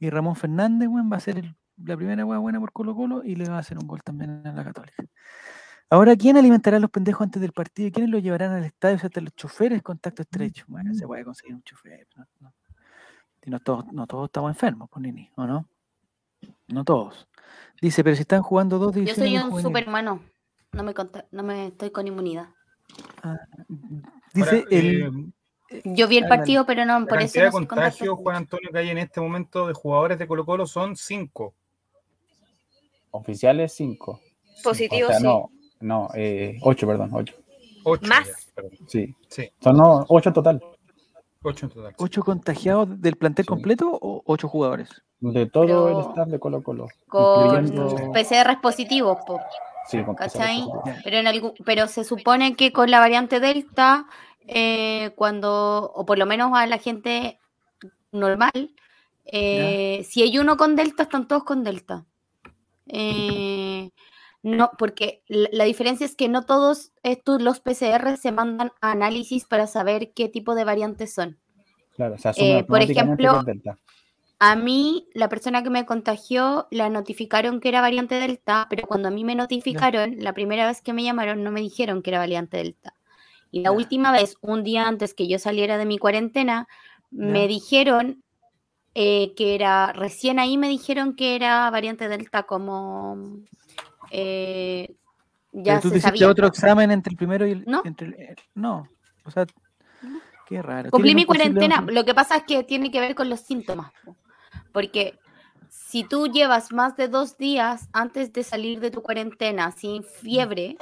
[0.00, 3.22] Y Ramón Fernández, weón, va a ser el- la primera weá buena por Colo Colo
[3.24, 5.04] y le va a hacer un gol también a la Católica.
[5.88, 7.88] Ahora, ¿quién alimentará a los pendejos antes del partido?
[7.88, 8.96] ¿Y quiénes los llevarán al estadio?
[8.96, 10.64] O sea, hasta los choferes contacto estrecho.
[10.68, 12.06] Bueno, se puede conseguir un chofer.
[12.16, 12.52] No, no.
[13.44, 15.68] Y no todos, no todos estamos enfermos, pues, Nini, ¿o no?
[16.66, 17.28] No todos.
[17.80, 19.30] Dice, pero si están jugando dos Yo divisiones.
[19.30, 19.68] soy de un juvenil.
[19.68, 20.20] superhumano.
[20.72, 22.48] No me, conta- no me estoy con inmunidad.
[24.34, 25.32] Dice Ahora, el.
[25.70, 26.38] eh, Yo vi el Ah, dale.
[26.38, 28.36] partido, pero no, la por eso no soy contacto contagios, Juan.
[28.36, 31.54] Antonio, que hay en este momento de jugadores de Colo Colo son cinco.
[33.16, 34.20] Oficiales 5.
[34.62, 35.24] Positivo, o sea, sí.
[35.24, 35.50] no,
[35.80, 37.34] no, eh, 8, perdón, 8.
[37.84, 38.26] Ocho Más.
[38.56, 38.62] ya.
[38.88, 40.62] Sí, Sí, son 8 en total.
[41.42, 41.94] ocho en total.
[41.98, 43.48] ¿Ocho contagiados del plantel Sí.
[43.48, 44.88] completo o ocho jugadores?
[45.20, 46.88] De todo Pero- el staff de Colo Colo.
[47.08, 49.38] Con incluyendo- PCR positivos, po.
[49.88, 50.64] Sí, con ¿cachai?
[51.04, 54.06] Pero, en algún, pero se supone que con la variante Delta,
[54.48, 57.38] eh, cuando, o por lo menos a la gente
[58.10, 58.74] normal,
[59.24, 62.04] eh, si hay uno con Delta, están todos con Delta.
[62.86, 63.90] Eh,
[64.42, 68.92] no, porque la, la diferencia es que no todos estos, los PCR se mandan a
[68.92, 71.38] análisis para saber qué tipo de variantes son.
[71.96, 73.42] Claro, Eh, por ejemplo.
[74.38, 79.08] A mí, la persona que me contagió, la notificaron que era variante Delta, pero cuando
[79.08, 82.18] a mí me notificaron, la primera vez que me llamaron, no me dijeron que era
[82.18, 82.94] variante Delta.
[83.50, 86.68] Y la última vez, un día antes que yo saliera de mi cuarentena,
[87.10, 88.22] me dijeron
[88.98, 93.18] eh, que era, recién ahí me dijeron que era variante Delta, como
[94.10, 94.94] eh,
[95.52, 96.30] ya tú se te hiciste sabía.
[96.30, 97.64] otro examen entre el primero y el.
[97.66, 97.82] ¿No?
[97.84, 98.88] entre el- eh, no.
[99.24, 99.44] O sea,
[100.48, 100.90] qué raro.
[100.90, 101.92] Cumplí ¿Tienen mi posible cuarentena.
[101.92, 103.92] Lo que pasa es que tiene que ver con los síntomas.
[104.02, 104.16] po.
[104.72, 105.18] Porque
[105.68, 110.78] si tú llevas más de dos días antes de salir de tu cuarentena sin fiebre,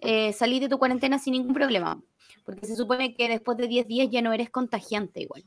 [0.00, 2.00] eh, salí de tu cuarentena sin ningún problema.
[2.44, 5.44] Porque se supone que después de 10 días ya no eres contagiante igual.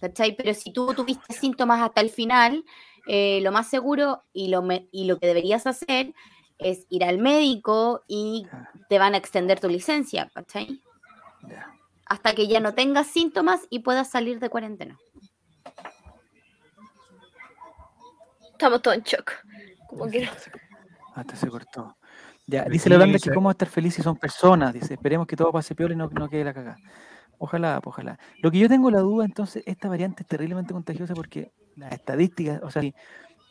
[0.00, 0.34] ¿Cachai?
[0.36, 2.64] Pero si tú tuviste síntomas hasta el final,
[3.06, 6.14] eh, lo más seguro y lo, me- y lo que deberías hacer
[6.58, 8.46] es ir al médico y
[8.88, 10.80] te van a extender tu licencia, ¿cachai?
[11.48, 11.72] Ya.
[12.06, 14.98] hasta que ya no tengas síntomas y puedas salir de cuarentena.
[18.52, 19.32] Estamos todos en shock.
[19.88, 20.28] Como que.
[21.14, 21.96] Hasta se cortó.
[22.46, 24.72] Ya, dice sí, la Holanda dice- que cómo estar feliz si son personas.
[24.74, 26.76] Dice, esperemos que todo pase peor y no, no quede la cagada.
[27.42, 28.18] Ojalá, pues, ojalá.
[28.42, 32.60] Lo que yo tengo la duda, entonces, esta variante es terriblemente contagiosa porque las estadísticas,
[32.62, 32.82] o sea,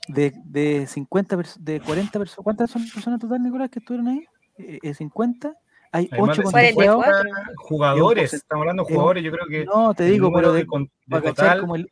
[0.08, 4.23] de, de 50, pers- de 40 personas, ¿cuántas son personas total, Nicolás, que estuvieron ahí?
[4.60, 5.56] Eh, eh, 50.
[5.91, 7.04] Hay Hay más 8 de contagiados.
[7.04, 10.67] 50 jugadores, estamos hablando de jugadores, yo creo que No, te digo, pero de,
[11.08, 11.91] de, total, como el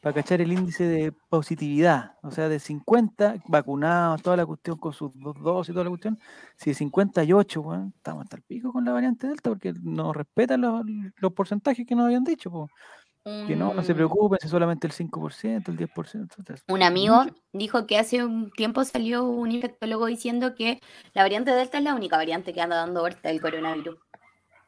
[0.00, 4.92] para cachar el índice de positividad, o sea, de 50 vacunados, toda la cuestión con
[4.92, 6.18] sus dos dosis y toda la cuestión,
[6.56, 10.62] si de 58, bueno, estamos hasta el pico con la variante Delta porque no respetan
[10.62, 10.82] los,
[11.16, 12.68] los porcentajes que nos habían dicho, po.
[13.46, 16.36] que no, no se Un- preocupen, si solamente el 5%, el 10%.
[16.38, 20.80] entonces, Un amigo dijo que hace un tiempo salió un infectólogo diciendo que
[21.12, 23.98] la variante Delta es la única variante que anda dando vuelta del coronavirus.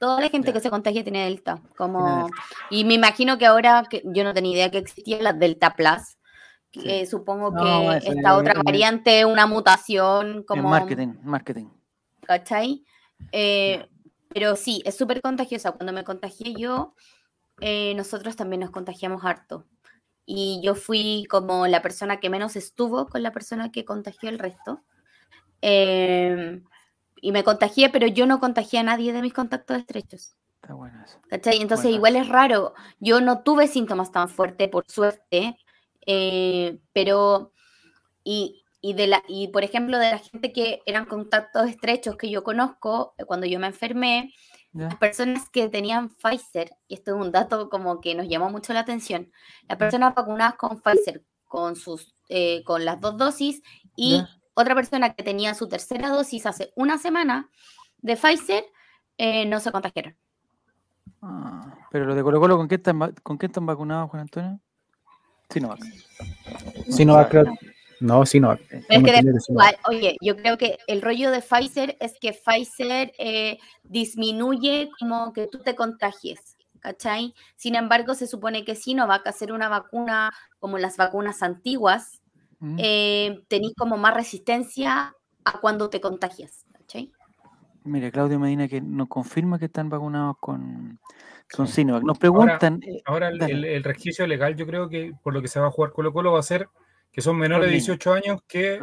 [0.02, 0.54] Toda la gente Ya.
[0.54, 1.60] que se contagia tiene Delta.
[1.76, 2.00] Como...
[2.04, 2.36] Tiene Delta.
[2.70, 6.18] Y me imagino que ahora, que yo no tenía idea que existía la Delta Plus,
[6.72, 6.80] Sí.
[6.86, 10.70] Eh, supongo No, que eso esta es- otra es- variante, una mutación como...
[10.70, 11.66] marketing, marketing.
[12.22, 12.82] ¿cachai?
[13.30, 13.86] Eh,
[14.28, 15.72] pero sí, es súper contagiosa.
[15.72, 16.94] Cuando me contagié yo,
[17.60, 19.66] eh, nosotros también nos contagiamos harto.
[20.24, 24.38] Y yo fui como la persona que menos estuvo con la persona que contagió el
[24.38, 24.80] resto.
[25.60, 26.62] Eh,
[27.22, 30.34] y me contagié, pero yo no contagié a nadie de mis contactos estrechos.
[30.60, 31.18] Está bueno eso.
[31.30, 31.62] ¿Cachai?
[31.62, 31.96] Entonces Bueno.
[31.96, 32.74] igual es raro.
[32.98, 35.56] Yo no tuve síntomas tan fuertes, por suerte,
[36.04, 37.52] eh, pero,
[38.24, 42.28] y, y, de la, y por ejemplo, de la gente que eran contactos estrechos que
[42.28, 44.34] yo conozco, eh, cuando yo me enfermé,
[44.72, 48.72] las personas que tenían Pfizer, y esto es un dato como que nos llamó mucho
[48.72, 49.30] la atención,
[49.68, 53.62] las personas vacunadas con Pfizer, con, sus, eh, con las dos dosis,
[53.94, 54.24] y.
[54.54, 57.48] otra persona que tenía su tercera dosis hace una semana
[57.98, 58.64] de Pfizer,
[59.18, 60.16] eh, no se contagiaron.
[61.20, 64.60] Ah, pero los de Colo Colo, ¿con qué están, ¿con qué están vacunados, Juan Antonio?
[65.48, 65.80] Sinovac.
[66.88, 67.54] Sinovac, creo.
[68.00, 68.60] No, Sinovac.
[68.68, 69.44] Pero es que Sinovac.
[69.48, 75.32] Igual, Oye, yo creo que el rollo de Pfizer es que Pfizer eh, disminuye como
[75.32, 77.34] que tú te contagies, ¿cachai?
[77.56, 82.21] Sin embargo, se supone que Sinovac, hacer una vacuna como las vacunas antiguas,
[82.64, 82.76] Mm.
[82.78, 87.10] eh, tenéis como más resistencia a cuando te contagias, ¿cachai?
[87.82, 91.00] Mire, Claudio Medina que nos confirma que están vacunados con,
[91.52, 91.72] con Sí.
[91.82, 92.04] Sinovac.
[92.04, 95.48] Nos preguntan, eh, Ahora el, el- el resquicio legal, yo creo que por lo que
[95.48, 96.68] se va a jugar Colo Colo va a ser
[97.10, 97.86] que son menores de niños.
[97.88, 98.78] 18 años que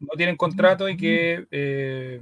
[0.00, 2.20] no tienen contrato y que, eh,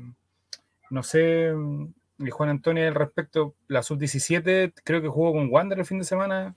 [0.91, 1.87] no sé, mm,
[2.31, 6.55] Juan Antonio al respecto, la sub-17 creo que jugó con Wander el fin de semana,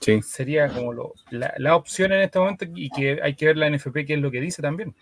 [0.00, 0.22] Sí.
[0.22, 3.68] sería como lo- la, la opción en este momento y que hay que ver la
[3.68, 4.94] NFP qué es lo que dice también.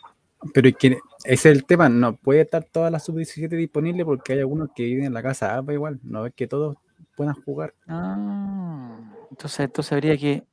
[0.54, 0.86] Pero es que
[1.24, 4.84] ese es el tema, no puede estar toda la sub-17 disponible porque hay algunos que
[4.84, 6.76] viven en la casa APA igual, no es que todos
[7.16, 7.74] puedan jugar.
[7.88, 8.98] Ah,
[9.30, 10.44] entonces, entonces habría que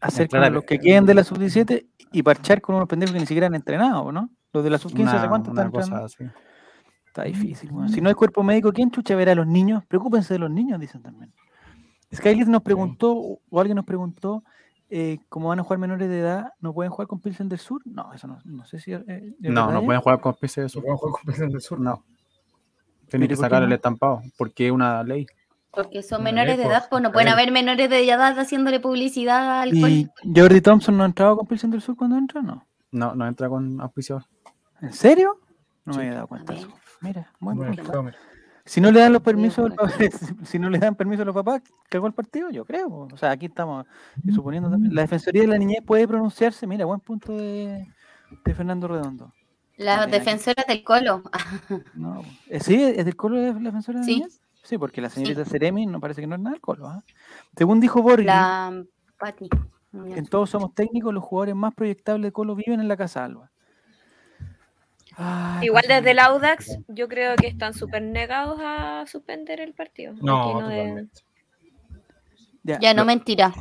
[0.00, 3.20] hacer con a- los que queden de la sub-17 y parchar con unos pendejos que
[3.20, 4.30] ni siquiera han entrenado, ¿no?
[4.52, 6.06] Los de la sub-15, ¿hace cuánto están cosa.
[7.06, 7.70] Está difícil.
[7.72, 7.88] weón.
[7.88, 9.82] Si no hay cuerpo médico, ¿quién chucha verá a los niños?
[9.86, 11.32] Preocúpense de los niños, dicen también.
[12.14, 14.44] Skyler nos preguntó, o o alguien nos preguntó,
[14.88, 16.52] eh, ¿cómo van a jugar menores de edad?
[16.60, 17.82] ¿No pueden jugar con Pilsen del Sur?
[17.84, 18.92] No, eso no, no sé si.
[18.92, 20.84] eh, ¿es No, no pueden jugar con PC de Se sur.
[20.84, 21.80] puede jugar con Pilsen del Sur.
[21.80, 22.04] No.
[23.08, 23.74] Tienen que ¿por qué sacar el no?
[23.74, 25.26] estampado porque es una ley.
[25.72, 28.80] Porque son No, menores de lejos, edad, pues no pueden haber menores de edad haciéndole
[28.80, 29.74] publicidad al.
[29.74, 32.40] ¿Y Jordi Thompson no ha entrado con Pilsen del Sur cuando entra?
[32.40, 32.64] No.
[32.92, 34.24] No, no entra con auspiciador.
[34.80, 35.38] ¿En serio?
[35.84, 35.98] No Sí.
[35.98, 36.54] me había dado cuenta.
[37.02, 38.12] Mira, buen Bueno.
[38.66, 39.72] Si no le dan los permisos,
[40.44, 43.08] si no le dan permiso a los papás, cagó el partido, yo creo.
[43.12, 43.86] O sea, aquí estamos
[44.26, 44.94] eh, suponiendo también.
[44.94, 47.86] La Defensoría de la Niñez puede pronunciarse, mira, buen punto de,
[48.44, 49.32] de Fernando Redondo.
[49.76, 51.22] Que- defensoras del colo.
[51.94, 52.22] No.
[52.48, 52.82] Eh, ¿Sí?
[52.82, 54.14] ¿Es del colo de la Defensora de la Sí.
[54.20, 54.40] Niñez?
[54.62, 56.88] Sí, porque la señorita Ceremi no parece que no es nada del colo.
[56.88, 57.04] ¿ah?
[57.56, 58.82] Según dijo Borghi, La
[59.16, 59.48] Pati.
[59.92, 63.52] en todos somos técnicos, los jugadores más proyectables de colo viven en la Casa Alba.
[65.16, 66.18] Ay, Igual desde el.
[66.18, 70.14] Audax, yo creo que están súper negados a suspender el partido.
[70.20, 71.06] No, de-.
[72.62, 73.52] Ya, Ya no mentira.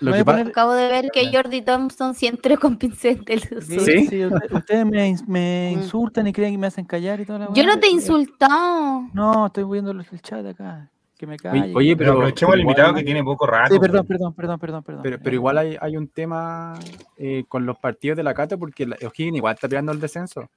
[0.00, 2.76] Lo voy que a pa- poner- Acabo de ver que Jordi Thompson sí entró con
[2.76, 3.40] pincel del.
[3.62, 4.06] ¿Sí?
[4.06, 4.86] sí, usted- ustedes
[5.26, 5.72] me, Mm.
[5.80, 9.08] insultan y creen que me hacen callar y toda la Yo no te he insultado.
[9.14, 10.90] No, estoy viendo el chat acá.
[11.18, 11.60] Que me calle.
[11.62, 13.72] Oye, oye, Pero aprovechemos el invitado igual- que tiene poco rato.
[13.74, 14.18] Sí, perdón, pues.
[14.18, 15.02] perdón, perdón, perdón, perdón.
[15.02, 16.78] Pero, Eh, pero igual hay, hay un tema
[17.16, 20.48] eh, con los partidos de la Cato porque O'Higgins igual está peleando el descenso.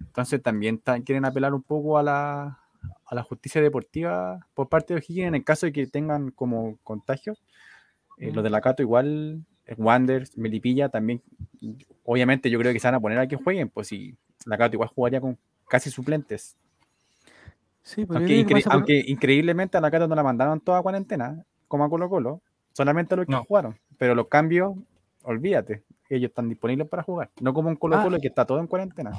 [0.00, 2.58] Entonces también están- quieren apelar un poco a la,
[3.06, 6.78] a la justicia deportiva por parte de O'Higgins en el caso de que tengan como
[6.84, 7.42] contagios.
[8.18, 11.20] Eh, los de la Cato igual, eh, Wanderers, Melipilla también,
[12.04, 14.14] obviamente yo creo que se van a poner a que jueguen, pues si
[14.46, 15.36] la Cato igual jugaría con
[15.68, 16.56] casi suplentes.
[17.86, 20.82] Sí, pero yo Aunque, incre- por- increíblemente a la Cato no la mandaron toda a
[20.82, 22.40] cuarentena, como a Colo Colo,
[22.72, 23.44] solamente a los que No.
[23.44, 23.78] jugaron.
[23.96, 24.74] Pero los cambios,
[25.22, 27.30] olvídate, ellos están disponibles para jugar.
[27.40, 28.02] No como un Colo Ah.
[28.02, 29.12] Colo que está todo en cuarentena.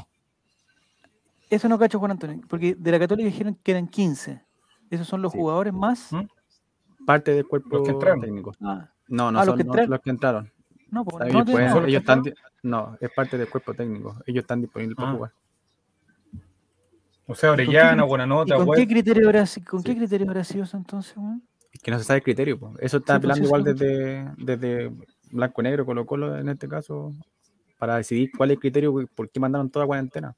[1.50, 4.42] Eso no cacho, Juan Antonio, porque de la Católica dijeron que eran 15.
[4.90, 5.38] Esos son los Sí.
[5.38, 6.12] jugadores más.
[6.12, 6.26] ¿Mm?
[7.06, 8.20] Parte del cuerpo Los que entraron.
[8.22, 8.52] técnico.
[8.62, 10.52] Ah, No, no Ah, los son que no, los que entraron.
[10.92, 13.38] no, pues, Ellos, no, tiene- pueden- no, ¿Solo los ellos están, di- no, es parte
[13.38, 14.18] del cuerpo técnico.
[14.26, 15.14] Ellos están disponibles para Ah.
[15.14, 15.32] jugar.
[17.28, 19.84] O sea, ¿Y con qué Orellana, cri- buena ¿Y nota, con qué criterio habrá, con
[19.84, 21.44] qué criterio habrá sido eso entonces, weón?
[21.72, 22.58] Es que no se sabe el criterio.
[22.58, 22.74] po.
[22.80, 24.92] Eso está Sí, pues, apelando sí, igual desde, desde
[25.32, 27.14] Blanco y Negro, Colo Colo en este caso,
[27.78, 30.36] para decidir cuál es el criterio, por qué mandaron toda cuarentena.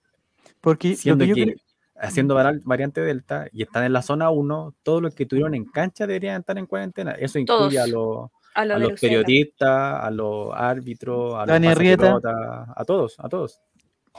[0.60, 1.56] Porque siendo que yo que, creo-
[2.02, 5.66] haciendo varal- variante Delta y están en la zona 1, todos los que estuvieron en
[5.66, 7.12] cancha deberían estar en cuarentena.
[7.12, 11.48] Eso incluye a los, a lo a de los periodistas, a los árbitros, a los
[11.48, 13.62] Dani pelota, a todos, a todos.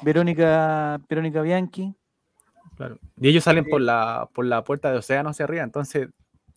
[0.02, 1.94] Verónica, Verónica Bianchi,
[2.80, 2.98] Claro.
[3.20, 6.08] Y ellos salen por la, por la puerta de océano hacia arriba, entonces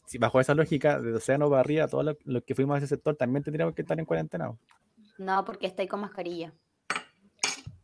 [0.05, 3.17] si bajo esa lógica, de Océano para arriba, todos los, que fuimos a ese sector
[3.17, 4.53] también tendríamos que estar en cuarentena.
[5.17, 6.53] No, porque está ahí con mascarilla.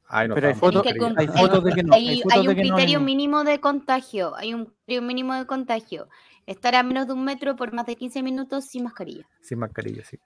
[0.07, 2.61] Ay, no Pero hay fotos- que hay fotos de que no, hay hay, un no
[2.61, 4.35] criterio hay- mínimo de contagio.
[4.37, 6.07] Hay un criterio mínimo de contagio.
[6.45, 9.27] Estar a menos de un metro por más de 15 minutos sin mascarilla.
[9.41, 10.17] Sin mascarilla, sí.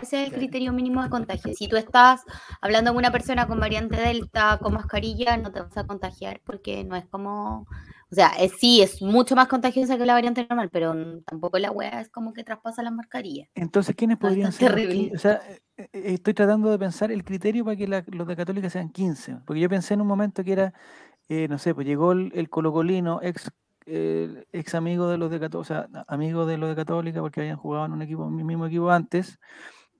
[0.00, 1.52] Ese es el criterio mínimo de contagio.
[1.54, 2.22] Si tú estás
[2.60, 6.82] hablando con una persona con variante Delta, con mascarilla, no te vas a contagiar porque
[6.82, 7.66] no es como.
[8.10, 10.94] O sea, es, sí, es mucho más contagiosa que la variante normal, pero
[11.24, 13.48] tampoco la wea es como que traspasa las mascarillas.
[13.54, 14.74] Entonces, ¿quiénes No, podrían ser?
[14.74, 15.12] terrible.
[15.14, 18.36] O sea, eh, eh, estoy tratando de pensar el criterio para que la- los de
[18.36, 19.36] Católica sean 15.
[19.46, 20.74] Porque yo pensé en un momento que era,
[21.28, 23.50] eh, no sé, pues llegó el, el colocolino, ex,
[23.86, 27.56] ex amigo de los de Católica, o sea, amigo de los de Católica, porque habían
[27.56, 29.38] jugado en un equipo, en mi mismo equipo antes.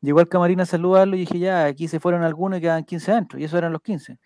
[0.01, 3.13] Llegó al camarín a saludarlo y dije, ya, aquí se fueron algunos y quedan 15
[3.13, 3.39] adentro.
[3.39, 4.19] Y eso eran los 15.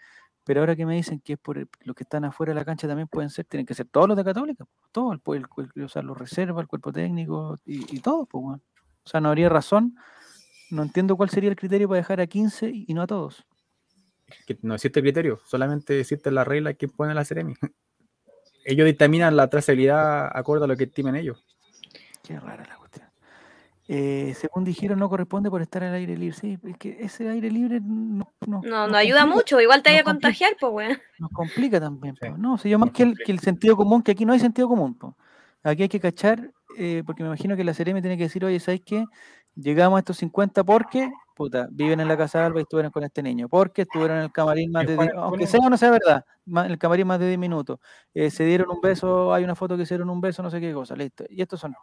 [0.45, 2.65] Pero ahora que me dicen que es por el- los que están afuera de la
[2.65, 5.85] cancha también pueden ser, tienen que ser todos los de Católica, po, todos, el, el
[5.85, 8.45] o sea, los reservas, el cuerpo técnico y, todo, pues.
[8.45, 9.97] O sea, no habría razón.
[10.71, 13.45] No entiendo cuál sería el criterio para dejar a 15 y y no a todos.
[14.47, 17.55] Que no existe criterio, solamente existe la regla que pone la Ceremi.
[18.69, 21.45] Ellos dictaminan la trazabilidad acorde a lo que estimen ellos.
[22.23, 23.07] Qué rara la cuestión.
[23.89, 26.37] Eh, según dijeron, no corresponde por estar al aire libre.
[26.37, 29.83] Sí, es que ese aire libre no, no, No, nos no ayuda complica- mucho, igual
[29.85, 30.99] te vaya a contagiar, pues, weón.
[31.21, 32.17] Nos complica también.
[32.21, 32.29] Sí.
[32.29, 32.37] po.
[32.37, 34.67] No, si yo más que el, que el sentido común, que aquí no hay sentido
[34.69, 34.95] común.
[34.99, 35.17] po.
[35.63, 38.59] Aquí hay que cachar, eh, porque me imagino que la CRM tiene que decir, oye,
[38.59, 39.05] ¿sabes qué?
[39.57, 43.03] Llegamos a estos 50 porque, puta, viven en la casa de Alba y estuvieron con
[43.05, 43.49] este niño.
[43.49, 45.91] Porque estuvieron en el camarín más de Juan 10, aunque Antonio- sea o no sea
[45.91, 47.79] verdad, en el camarín más de 10 minutos.
[48.13, 50.61] Eh, se dieron un beso, hay una foto que se dieron un beso, no sé
[50.61, 51.25] qué cosa, listo.
[51.31, 51.75] Y estos son.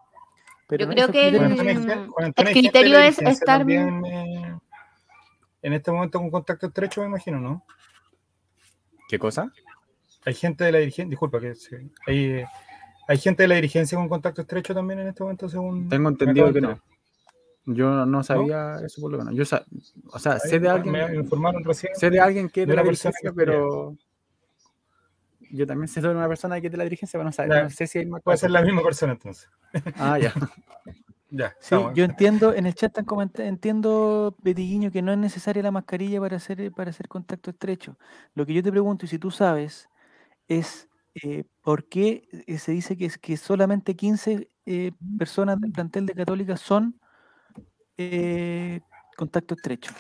[0.67, 4.55] Pero Yo creo que el criterio es estar- también, eh,
[5.63, 7.65] en este momento con contacto estrecho, me imagino, ¿no?
[9.09, 9.51] ¿Qué cosa?
[10.25, 12.45] Hay gente de la dirigencia, disculpa, que se- hay, eh,
[13.07, 15.89] hay gente de la dirigencia con contacto estrecho también en este momento, según.
[15.89, 16.79] Tengo entendido que no.
[17.65, 19.33] Yo no sabía eso por lo menos.
[19.35, 19.43] Yo
[20.11, 20.85] o sea, sé de enterar.
[20.85, 21.95] Me alguien, informaron recién.
[21.95, 23.95] sé de alguien que es de de la dirigencia, pero
[25.49, 27.63] yo también sé de una persona que es de la dirigencia, pero no, sabe- Ya.
[27.63, 29.49] no sé si hay más Puede ser la misma persona entonces.
[29.97, 30.33] Ah, ya.
[31.35, 31.95] Ya, Sí, estamos.
[31.95, 36.19] yo entiendo, en el chat están comentando, entiendo, Betiguiño, que no es necesaria la mascarilla
[36.19, 37.97] para hacer, para hacer contacto estrecho.
[38.35, 39.89] Lo que yo te pregunto, y si tú sabes,
[40.47, 45.71] es eh, por qué eh, se dice que, es, que solamente 15 eh, personas del
[45.71, 46.99] plantel de Católica son
[47.97, 48.81] eh,
[49.17, 49.91] contacto estrecho.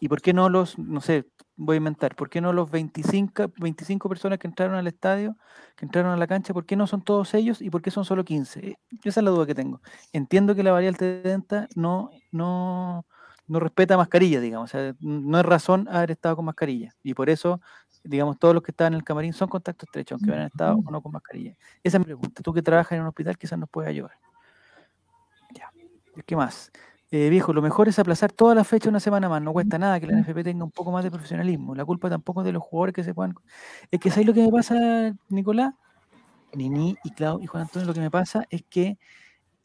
[0.00, 1.26] ¿Y por qué no los, no sé,
[1.56, 5.36] voy a inventar, por qué no los 25, 25 personas que entraron al estadio,
[5.76, 8.04] que entraron a la cancha, por qué no son todos ellos y por qué son
[8.04, 8.66] solo 15?
[8.66, 9.80] Eh, Esa es la duda que tengo
[10.12, 13.06] entiendo que la variante Delta no, no,
[13.46, 14.70] no respeta mascarilla, digamos.
[14.70, 16.94] O sea, no es razón haber estado con mascarilla.
[17.02, 17.60] Y por eso,
[18.02, 20.90] digamos, todos los que estaban en el camarín son contacto estrecho, aunque hubieran estado o
[20.90, 21.56] no con mascarilla.
[21.82, 22.42] Esa es mi pregunta.
[22.42, 24.12] Tú que trabajas en un hospital quizás nos puedes ayudar.
[25.54, 25.70] Ya.
[26.24, 26.70] ¿Qué más?
[27.14, 29.42] Eh, viejo, lo mejor es aplazar toda la fecha una semana más.
[29.42, 31.74] No cuesta nada que la NFP tenga un poco más de profesionalismo.
[31.74, 33.34] La culpa tampoco es de los jugadores que se puedan.
[33.90, 35.74] Es que ¿sabes lo que me pasa, Nicolás?
[36.54, 38.98] Nini y Clau y Juan Antonio, lo que me pasa es que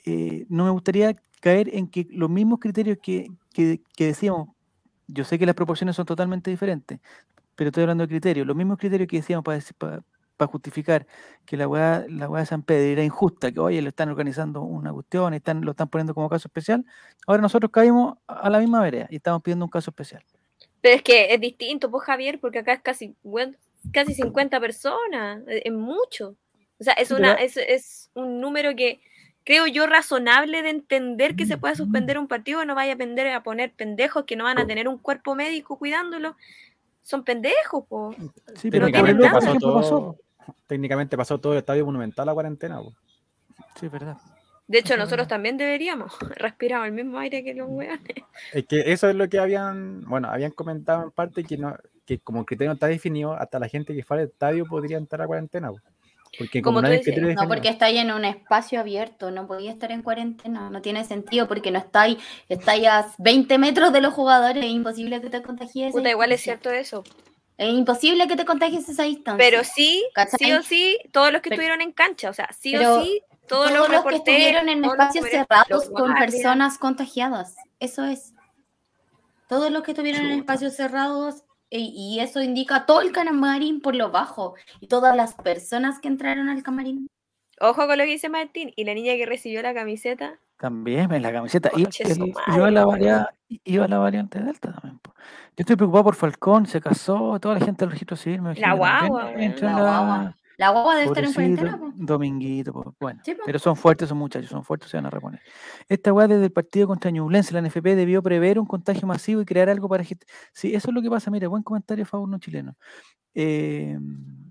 [0.06, 4.50] eh, no me gustaría caer en que los mismos criterios que, que- que decíamos,
[5.08, 7.00] yo sé que las proporciones son totalmente diferentes,
[7.56, 10.04] pero estoy hablando de criterios, los mismos criterios que decíamos para, para
[10.46, 11.08] justificar
[11.46, 14.62] que la weá, la weá de San Pedro era injusta, que oye, le están organizando
[14.62, 16.86] una cuestión, y están, lo están poniendo como caso especial,
[17.26, 20.24] ahora nosotros caímos a la misma vereda y estamos pidiendo un caso especial.
[20.82, 23.16] Pero es que es distinto, pues Javier, porque acá es casi,
[23.92, 26.36] casi 50 personas, es, es mucho.
[26.80, 29.00] O sea, es, una, es, es un número que
[29.48, 33.28] creo yo razonable de entender que se pueda suspender un partido, no vaya a pender
[33.30, 36.36] a poner pendejos que no van a tener un cuerpo médico cuidándolo.
[37.02, 38.14] Son pendejos, po.
[38.56, 39.18] Sí, Pero pero tienen
[39.60, 40.18] todo, pasó.
[40.68, 42.80] Técnicamente pasó todo el estadio monumental a cuarentena.
[42.82, 42.94] po.
[43.80, 44.18] Sí, es verdad.
[44.68, 45.30] De hecho, nosotros verdad.
[45.30, 46.14] también deberíamos.
[46.36, 48.02] Respiramos el mismo aire que los weones.
[48.54, 51.76] Es que eso es lo que habían, bueno, habían comentado en parte que no,
[52.06, 54.98] que como el criterio no está definido, hasta la gente que fue al estadio podría
[54.98, 55.70] entrar a cuarentena.
[55.72, 55.80] po.
[56.38, 58.82] Porque como, Como no tú hay dices, criterio No, definido- porque estáis en un espacio
[58.82, 62.18] abierto, no podía estar en cuarentena, no tiene sentido porque no estáis,
[62.50, 65.94] estáis a 20 metros de los jugadores, es imposible que te contagies.
[65.94, 67.06] Puta, igual es cierto eso.
[67.58, 69.38] Es imposible que te contagies a esa distancia.
[69.44, 70.38] Pero sí, ¿Cachai?
[70.40, 73.22] sí o sí, todos los que Pero- estuvieron en cancha, o sea, sí o sí,
[73.48, 76.20] todos, todos, los, los que estuvieron en espacios cerrados con guardias.
[76.34, 77.56] personas contagiadas.
[77.80, 78.34] Eso es.
[79.48, 83.96] Todos los que estuvieron en espacios cerrados e- y eso indica todo el camarín por
[83.96, 87.08] lo bajo y todas las personas que entraron al camarín.
[87.60, 88.72] Ojo con lo que dice Martín.
[88.76, 91.70] Y la niña que recibió la camiseta, También en la camiseta.
[91.76, 91.86] Y,
[92.56, 93.30] iba, la po, varia-
[93.64, 95.00] iba la variante Delta también.
[95.00, 95.14] po.
[95.56, 98.42] Yo estoy preocupado por Falcón, se casó, toda la gente del registro civil.
[98.42, 100.36] Me La guagua, la la- guagua.
[100.60, 101.78] La guagua debe estar en cuarentena.
[101.78, 101.92] po.
[101.96, 103.22] Dominguito, po, bueno.
[103.24, 103.36] Sí.
[103.46, 105.40] Pero son fuertes esos muchachos, son fuertes, se van a reponer.
[105.88, 109.46] Esta weá desde el partido contra Ñublense, la NFP debió prever un contagio masivo y
[109.46, 110.26] crear algo para gente.
[110.54, 111.30] Sí, eso es lo que pasa.
[111.30, 112.76] Mira, buen comentario, favor no chileno.
[113.36, 114.00] Eh,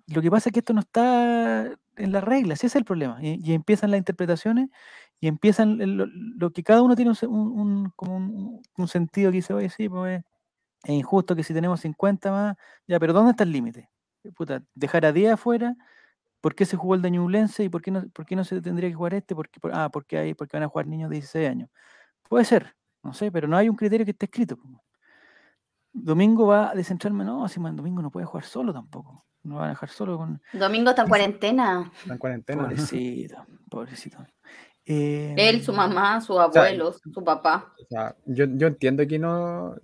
[0.07, 3.19] lo que pasa es que esto no está en las reglas, ese es el problema.
[3.23, 4.71] Y, empiezan las interpretaciones
[5.21, 5.79] y empiezan
[6.39, 7.93] lo, que cada uno tiene un,
[8.89, 10.23] sentido que dice, oye, sí, pues
[10.85, 13.91] es injusto que si tenemos 50 más, ya, pero ¿dónde está el límite?
[14.37, 15.77] Puta, dejar a 10 afuera
[16.47, 18.61] ¿Por qué se jugó el de Ñublense y por qué no, por qué no se
[18.63, 19.35] tendría que jugar este?
[19.35, 21.71] Porque, por- ah, porque, hay, porque van a jugar niños de 16 años.
[22.29, 24.57] Puede ser, no sé, pero no hay un criterio que esté escrito.
[25.93, 29.26] Domingo va a descentrarme, no, si man, Domingo no puede jugar solo tampoco.
[29.47, 30.41] No van a dejar solo con.
[30.53, 31.93] Domingo está en cuarentena.
[32.01, 32.63] Está en cuarentena.
[32.65, 34.19] Pobrecito, pobrecito.
[34.85, 37.73] Eh, Él, su mamá, sus abuelos, su papá.
[37.81, 39.75] O sea, yo, yo entiendo que no.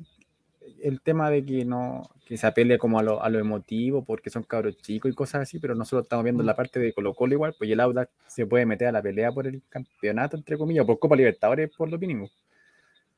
[0.80, 2.02] El tema de que no.
[2.26, 5.42] Que se apele como a lo, a lo emotivo porque son cabros chicos y cosas
[5.42, 6.46] así, pero nosotros estamos viendo Mm.
[6.46, 9.30] la parte de Colo Colo igual, pues el Audax se puede meter a la pelea
[9.32, 12.28] por el campeonato, entre comillas, por Copa Libertadores, por lo mínimo.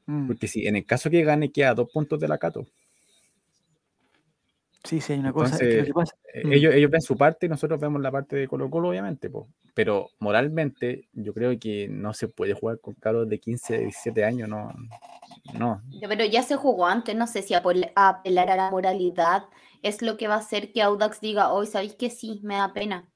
[0.07, 2.67] mm, Porque si en el caso que gane, queda a dos puntos de la Cato.
[4.85, 5.55] Sí, sí, hay una cosa.
[5.55, 6.53] es que Entonces, pasa- Eh, Mm.
[6.53, 9.49] ellos, ellos ven su parte y nosotros vemos la parte de Colo Colo, obviamente, po.
[9.73, 14.49] pero moralmente yo creo que no se puede jugar con cabros de 15, 17 años,
[14.49, 14.73] no.
[15.59, 15.81] no.
[16.01, 19.45] Pero ya se jugó antes, no sé si apel- apelar a la moralidad
[19.83, 22.73] es lo que va a hacer que Audax diga, hoy sabéis que sí, me da
[22.73, 23.09] pena.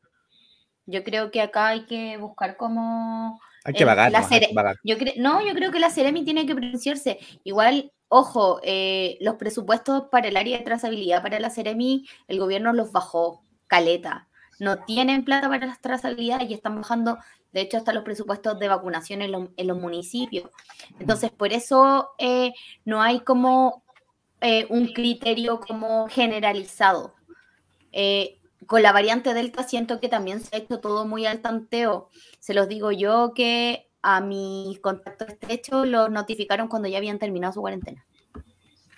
[0.87, 3.41] Yo creo que acá hay que buscar como...
[3.65, 4.53] Hay que la hay.
[4.85, 7.19] Yo cre- no, yo creo que la Ceremi tiene que pronunciarse.
[7.45, 12.73] Igual, ojo, eh, los presupuestos para el área de trazabilidad para la Ceremi, el gobierno
[12.73, 14.29] los bajó, caleta.
[14.59, 17.19] No tienen plata para las trazabilidades y están bajando,
[17.53, 20.51] de hecho, hasta los presupuestos de vacunación en, los- en los municipios.
[20.99, 22.53] Entonces, por eso eh,
[22.85, 23.83] no hay como
[24.41, 27.15] eh, un criterio como generalizado.
[27.93, 32.09] Eh, con la variante Delta siento que también se ha hecho todo muy al tanteo.
[32.41, 37.53] Se los digo yo que a mis contactos estrechos los notificaron cuando ya habían terminado
[37.53, 38.05] su cuarentena.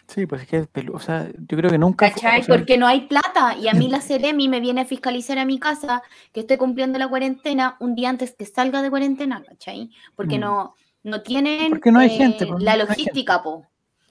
[0.06, 2.10] Sí, pues es que es pelu- o sea, yo creo que nunca.
[2.10, 2.44] ¿Cachai?
[2.44, 5.60] Porque no hay plata y a mí la Ceremi me viene a fiscalizar a mi
[5.60, 6.02] casa
[6.32, 9.90] que estoy cumpliendo la cuarentena un día antes que salga de cuarentena, ¿cachai?
[10.16, 10.40] Porque Mm.
[10.40, 13.64] no, no tienen Porque no hay eh, gente, pues, la no logística, po, mm,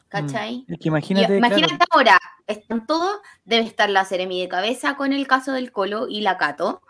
[0.07, 0.65] ¿cachai?
[0.69, 2.18] es que Y imagínate, imagínate claro, ahora,
[2.49, 6.37] están todos, debe estar la Ceremi de cabeza con el caso del Colo y la
[6.37, 6.81] Cato,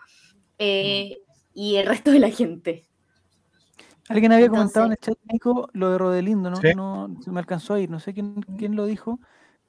[0.58, 1.18] eh,
[1.54, 2.86] y el resto de la gente.
[4.08, 6.56] Alguien había comentado en el chat, Nico, lo de Rodelindo, ¿no?
[6.56, 6.72] Sí.
[6.74, 9.20] No se me alcanzó a ir, no sé quién, quién lo dijo,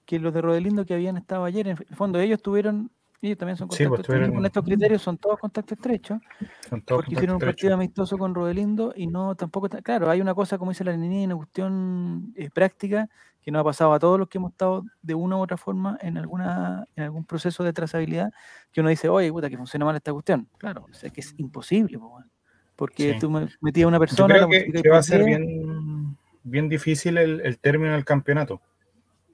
[0.06, 2.90] que los de Rodelindo que habían estado ayer, en el fondo ellos tuvieron,
[3.22, 6.20] ellos también son Sí, contactos pues, estrechos, tuvieron- con estos criterios son todos contactos estrechos,
[6.68, 10.22] Son todos porque hicieron un partido amistoso con Rodelindo y no tampoco, está- claro, hay
[10.22, 13.10] una cosa, como dice la niña, una cuestión eh, práctica
[13.42, 15.98] que nos ha pasado a todos los que hemos estado de una u otra forma
[16.02, 18.32] en alguna en algún proceso de trazabilidad,
[18.72, 20.48] que uno dice, oye, puta, que funciona mal esta cuestión.
[20.58, 22.00] Claro, o sea, que es imposible,
[22.76, 23.20] porque Sí.
[23.20, 26.18] tú me- metías a una Yo persona, creo la que, va a ser 10, bien,
[26.44, 28.62] bien difícil el, el término del campeonato.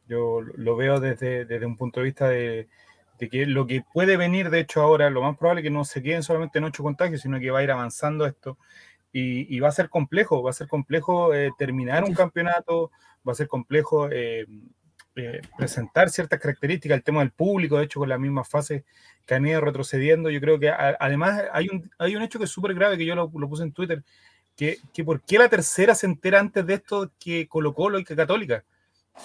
[0.08, 2.70] Yo lo veo desde, desde un punto de vista de,
[3.20, 5.84] de que lo que puede venir, de hecho, ahora, lo más probable es que no
[5.84, 8.58] se queden solamente en ocho contagios, sino que va a ir avanzando esto.
[9.12, 12.92] Y, y va a ser complejo, va a ser complejo eh, terminar un campeonato,
[13.28, 14.46] va a ser complejo eh,
[15.16, 18.84] eh, presentar ciertas características, el tema del público, de hecho, con las mismas fases
[19.26, 20.30] que han ido retrocediendo.
[20.30, 23.06] Yo creo que a- además hay un, hay un hecho que es súper grave, que
[23.06, 24.04] yo lo, lo puse en Twitter,
[24.56, 28.04] que, que por qué la tercera se entera antes de esto que Colo Colo y
[28.04, 28.64] que Católica.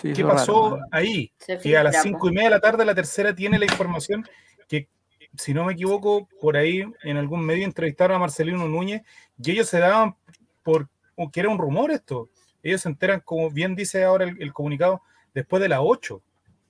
[0.00, 1.30] Sí, ¿Qué raro, pasó ahí?
[1.38, 4.26] Se Que a las cinco y media de la tarde la tercera tiene la información
[4.66, 4.88] que,
[5.36, 9.02] si no me equivoco, por ahí en algún medio entrevistaron a Marcelino Núñez
[9.42, 10.16] y ellos se daban
[10.62, 10.88] por
[11.30, 12.30] que era un rumor esto.
[12.62, 15.02] Ellos se enteran, como bien dice ahora el, el comunicado,
[15.34, 16.22] después de las 8.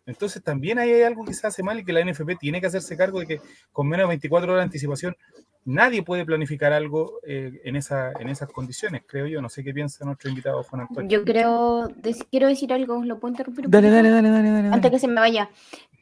[0.07, 2.67] Entonces también ahí hay algo que se hace mal y que la NFP tiene que
[2.67, 3.41] hacerse cargo de que
[3.73, 5.17] con menos de 24 horas de anticipación
[5.65, 9.41] nadie puede planificar algo eh, en, esa, en esas condiciones, creo yo.
[9.41, 11.09] No sé qué piensa nuestro invitado Juan Antonio.
[11.09, 11.89] Yo creo,
[12.31, 13.67] quiero decir algo, ¿lo puedo interrumpir?
[13.67, 14.69] un Dale, dale, dale, dale, dale.
[14.69, 15.49] Antes que se me vaya.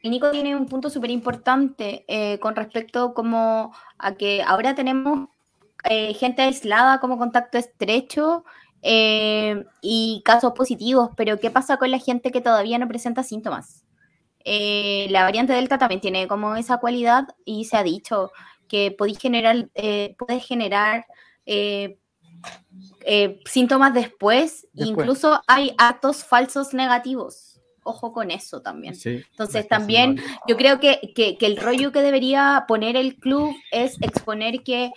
[0.03, 5.29] El Nico tiene un punto súper importante eh, con respecto como a que ahora tenemos
[5.85, 8.45] eh, gente aislada como contacto estrecho
[8.83, 13.85] eh, y casos positivos, pero ¿qué pasa con la gente que todavía no presenta síntomas?
[14.45, 18.31] Eh, la variante Delta también tiene como esa cualidad y se ha dicho
[18.69, 21.05] que podéis generar, eh, puedes generar
[21.47, 21.99] eh,
[23.45, 24.89] síntomas después, Después.
[24.89, 27.61] incluso hay actos falsos negativos.
[27.83, 28.95] Ojo con eso también.
[28.95, 33.55] Sí, Entonces también yo creo que, que- que el rollo que debería poner el club
[33.73, 34.93] es exponer que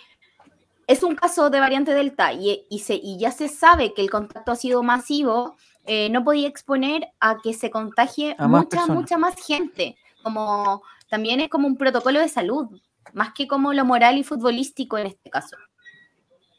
[0.86, 4.10] es un caso de variante Delta y, y, se, y ya se sabe que el
[4.10, 5.56] contacto ha sido masivo,
[5.86, 8.96] eh, no podía exponer a que se contagie A más mucha, personas.
[8.96, 9.96] mucha más gente.
[10.22, 12.68] Como también es como un protocolo de salud.
[13.12, 15.56] más que como lo moral y futbolístico en este caso.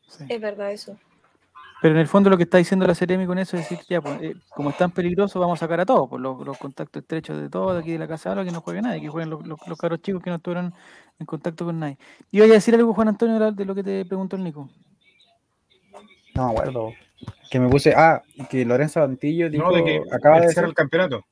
[0.08, 0.26] Sí.
[0.30, 0.98] Es verdad eso.
[1.86, 4.02] Pero en el fondo lo que está diciendo la Ceremi con eso es decir, ya,
[4.02, 7.04] pues, eh, como es tan peligroso, vamos a sacar a todos, por los, los contactos
[7.04, 9.30] estrechos de todos, de aquí de la casa, ahora que no juegue nadie, que jueguen
[9.30, 10.74] los, los, los cabros chicos que no estuvieron
[11.20, 12.00] en contacto con nadie.
[12.32, 14.68] Y voy a decir algo, Juan Antonio, de lo que te preguntó el Nico.
[16.34, 16.92] No me acuerdo.
[17.52, 17.94] Que me puse.
[17.96, 19.70] Ah, que Lorenzo Antillo dijo.
[19.70, 21.24] No, de que acaba de decir, el campeonato.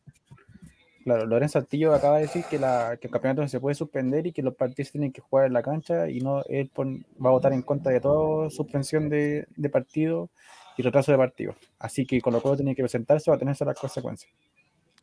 [1.04, 4.26] Claro, Lorenzo Antillo acaba de decir que, la, que el campeonato no se puede suspender
[4.28, 7.30] y que los partidos tienen que jugar en la cancha y no él pon- va
[7.30, 10.30] a votar en contra de toda suspensión de, de partido
[10.78, 11.56] y retraso de partido.
[11.80, 14.32] Así que Colo Colo tiene que presentarse atenerse a las consecuencias.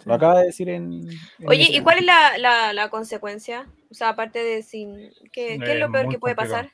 [0.04, 1.08] Lo acaba de decir en.
[1.38, 3.68] en Oye, ¿y cuál es la, la, la consecuencia?
[3.90, 5.10] O sea, aparte de sin.
[5.30, 6.64] ¿Qué, qué es lo Eh, peor muy que puede complicado.
[6.64, 6.72] pasar?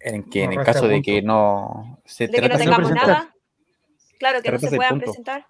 [0.00, 3.34] En que en el caso de que no se ¿De que no tengamos nada?
[4.18, 5.04] Claro, que no se puedan punto.
[5.06, 5.46] presentar.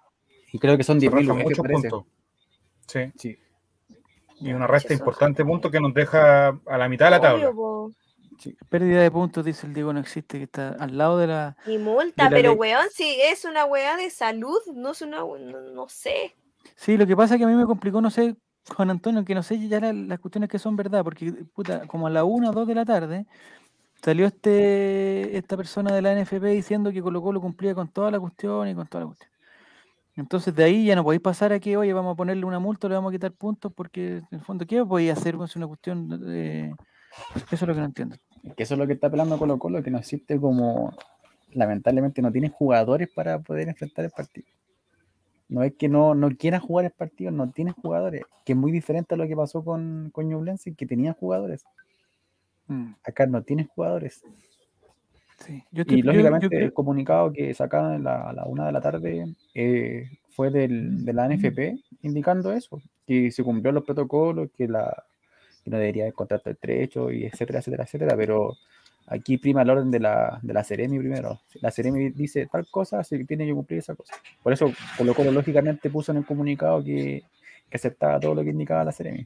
[0.51, 1.89] Y creo que son Se 10.000 restan lugares, muchos parece.
[1.89, 2.05] puntos.
[2.87, 2.99] Sí.
[3.17, 3.37] Sí.
[4.39, 7.49] Y una resta importante punto que nos deja a la mitad de la tabla.
[7.49, 7.91] Obvio.
[8.69, 11.57] Pérdida de puntos, dice el Diego, no existe, que está al lado de la...
[11.65, 12.57] Y multa, la pero ley.
[12.59, 15.21] weón, si es una weá de salud, no es una.
[15.21, 15.37] No,
[15.73, 16.35] no sé.
[16.75, 18.35] Sí, lo que pasa es que a mí me complicó, no sé,
[18.75, 22.05] Juan Antonio, que no sé ya la- las cuestiones que son verdad, porque, puta, como
[22.05, 23.25] a la 1 o 2 de la tarde,
[24.03, 28.19] salió este esta persona de la NFP diciendo que Colo Colo cumplía con toda la
[28.19, 29.31] cuestión y con toda la cuestión.
[30.17, 32.89] Entonces de ahí ya no podéis pasar a que, oye, vamos a ponerle una multa,
[32.89, 35.37] le vamos a quitar puntos, porque en el fondo, ¿qué podéis hacer?
[35.43, 36.73] Es una cuestión de...
[37.51, 38.15] Eso es lo que no entiendo.
[38.55, 40.91] Que eso es lo que está apelando Colo Colo, que no existe como,
[41.53, 44.47] lamentablemente no tiene jugadores para poder enfrentar el partido.
[45.49, 48.71] No es que no, no quieran jugar el partido, no tienen jugadores, que es muy
[48.71, 51.63] diferente a lo que pasó con, con Ñublense, que tenían jugadores.
[52.67, 54.23] Mm, Acá no tienen jugadores.
[55.37, 55.63] Sí.
[55.71, 58.81] Yo estoy- Y yo- yo lógicamente el comunicado que sacaron a la, una de la
[58.81, 64.67] tarde eh, fue del, de la NFP indicando eso, que se cumplió los protocolos, que,
[64.67, 65.03] la,
[65.63, 68.53] que no debería haber contrato estrecho, y etcétera, etcétera, etcétera, pero
[69.07, 71.39] aquí prima el orden de la, de la Ceremi primero.
[71.61, 74.13] La Ceremi dice tal cosa, se tiene que cumplir esa cosa.
[74.43, 77.23] Por eso Colo Colo lógicamente puso en el comunicado que,
[77.69, 79.25] que aceptaba todo lo que indicaba la Ceremi.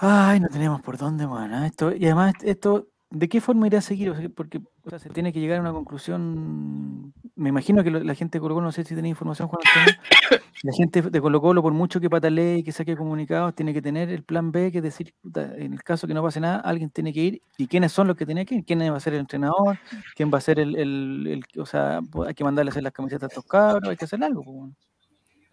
[0.00, 1.64] Ay, no tenemos por dónde, man.
[1.64, 4.10] Esto, y además, esto, ¿de qué forma irá a seguir?
[4.10, 7.12] O sea, porque o sea, se tiene que llegar a una conclusión.
[7.36, 9.60] Me imagino que lo- la gente de Colo Colo, no sé si tiene información, Juan
[9.64, 10.00] Antonio.
[10.64, 13.80] La gente de Colo Colo, por mucho que patalee y que saque comunicados, tiene que
[13.80, 16.90] tener el plan B, que es decir, en el caso que no pase nada, alguien
[16.90, 17.42] tiene que ir.
[17.58, 18.64] ¿Y quiénes son los que tienen que ir?
[18.64, 19.78] ¿Quién va a ser el entrenador?
[20.16, 22.82] ¿Quién va a ser el, el- el- o sea, pues, hay que mandarle a hacer
[22.82, 24.42] las camisetas a estos cabros, hay que hacer algo.
[24.42, 24.72] pues.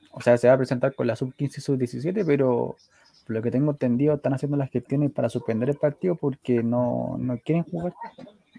[0.10, 2.76] O sea, se va a presentar con la sub-15 y sub-17, pero
[3.26, 7.18] por lo que tengo entendido, están haciendo las gestiones para suspender el partido porque no,
[7.20, 7.94] no quieren jugar.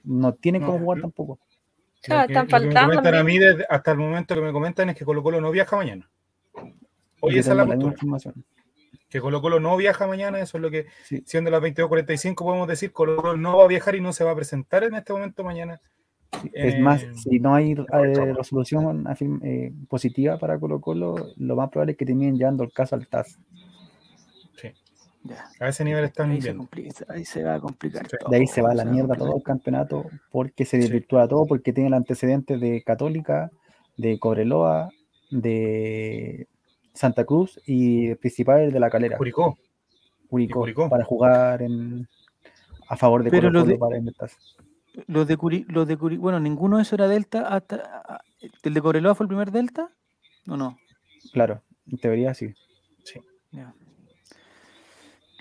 [0.04, 1.38] No tienen cómo No, jugar yo- tampoco.
[2.02, 2.90] Que- están lo que me faltando.
[2.90, 5.50] comentan a mí desde- hasta el momento que me comentan es que Colo Colo no
[5.50, 6.08] viaja mañana.
[7.20, 7.92] Hoy esa es la postura.
[7.92, 8.44] información.
[9.08, 11.22] Que Colo Colo no viaja mañana, eso es lo que, Sí.
[11.26, 14.32] siendo las 22.45, podemos decir, Colo Colo no va a viajar y no se va
[14.32, 15.80] a presentar en este momento mañana.
[16.52, 18.34] Es más, Eh, si no hay eh, ¿cómo?
[18.34, 19.06] resolución
[19.42, 23.06] eh, positiva para Colo Colo, lo más probable es que terminen llevando el caso al
[23.06, 23.38] TAS.
[25.28, 26.68] Ya, A ese nivel están ahí viendo.
[27.08, 28.06] ahí se va a complicar.
[28.08, 28.16] Sí.
[28.30, 30.82] De ahí se va a la todo, mierda todo el campeonato porque se Sí.
[30.82, 33.50] desvirtúa todo, porque tiene el antecedente de Católica,
[33.96, 34.90] de Cobreloa,
[35.30, 36.46] de
[36.94, 39.56] Santa Cruz y el principal el de la Calera, Curicó.
[40.28, 40.88] Curicó, Curicó.
[40.88, 42.08] para jugar en,
[42.88, 44.30] a favor de Pero Colo lo Colo de- para.
[45.08, 48.22] Los de Curi, los de Curi, bueno, ninguno de esos era Delta hasta
[48.62, 49.90] el de Coreloa fue el primer Delta,
[50.48, 50.78] ¿o no?
[51.32, 52.54] Claro, en teoría sí.
[53.52, 53.74] Ya.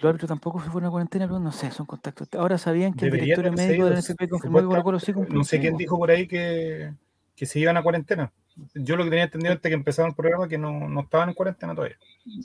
[0.06, 2.28] Los árbitros tampoco se fueron a cuarentena, pero no sé, son contactos.
[2.38, 5.14] Ahora sabían que el Deberían directorio haberse médico del ido, NFP confirmó que Colo sí
[5.14, 5.38] cumplió.
[5.38, 6.94] No sé quién dijo por ahí que,
[7.36, 8.32] que se iban a cuarentena.
[8.76, 11.36] Yo lo que tenía entendido antes que empezaron el programa que no, no estaban en
[11.36, 11.98] cuarentena todavía.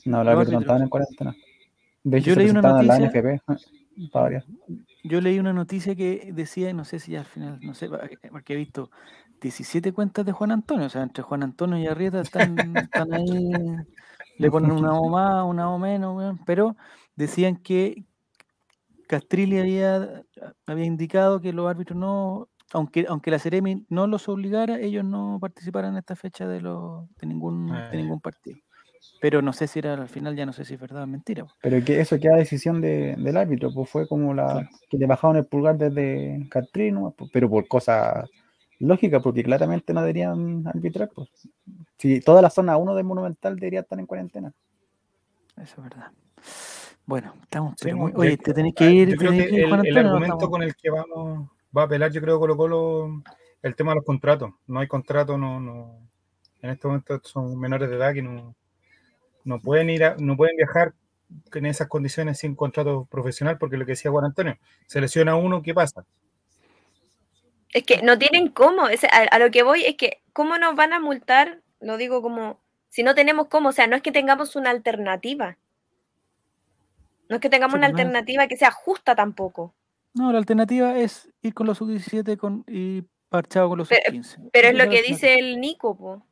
[0.06, 1.36] No, los árbitros no estaban en cuarentena.
[2.02, 4.10] De hecho, Yo se leí una la noticia- NFP.
[4.10, 4.44] para variar.
[5.04, 7.90] Yo leí una noticia que decía, no sé si al final, no sé,
[8.30, 8.90] porque he visto
[9.42, 13.50] 17 cuentas de Juan Antonio, o sea, entre Juan Antonio y Arrieta están, están ahí,
[14.38, 16.74] le ponen una O más, una O menos, pero
[17.20, 18.04] decían que
[19.06, 20.22] Castrilli había,
[20.66, 25.38] había indicado que los árbitros no, aunque, aunque la Ceremi no los obligara, ellos no
[25.40, 28.02] participaran en esta fecha de, los, de, ningún, Ah, de ya.
[28.02, 28.58] ningún partido.
[29.20, 31.10] Pero no sé si era al final, ya no sé si es verdad o es
[31.10, 31.46] mentira.
[31.60, 35.36] Pero que eso queda decisión de- del árbitro, pues fue como la que le bajaron
[35.36, 38.30] el pulgar desde Catrino, pero por cosas
[38.78, 41.10] lógicas, porque claramente no deberían arbitrar.
[41.14, 41.28] Pues.
[41.98, 44.52] Si toda la zona 1 del Monumental debería estar en cuarentena.
[45.56, 46.12] Eso es verdad.
[47.10, 47.72] Bueno, estamos.
[47.76, 49.08] Sí, pero muy- oye, te tenés que ir.
[49.10, 51.84] Yo creo tenés que que ir, el, argumento Estamos- con el que vamos va a
[51.86, 53.22] apelar, yo creo, Colo Colo,
[53.62, 54.52] el tema de los contratos.
[54.68, 55.98] No hay contrato, no, no.
[56.62, 58.54] En este momento son menores de edad que no,
[59.42, 60.94] no pueden ir, a- no pueden viajar
[61.52, 64.56] en esas condiciones sin contrato profesional, porque lo que decía Juan Antonio,
[64.86, 66.04] se lesiona uno, ¿qué pasa?
[67.72, 68.86] Es que no tienen cómo.
[68.88, 71.60] es- a, a lo que voy es que, ¿cómo nos van a multar?
[71.80, 75.56] Lo digo como, si no tenemos cómo, o sea, no es que tengamos una alternativa.
[77.30, 79.74] No es que tengamos una alternativa que sea justa tampoco.
[80.12, 84.50] No, la alternativa es ir con los sub-17 con, y parchado con los Pero- sub-15.
[84.52, 86.22] Pero es lo que dice el Nico, po.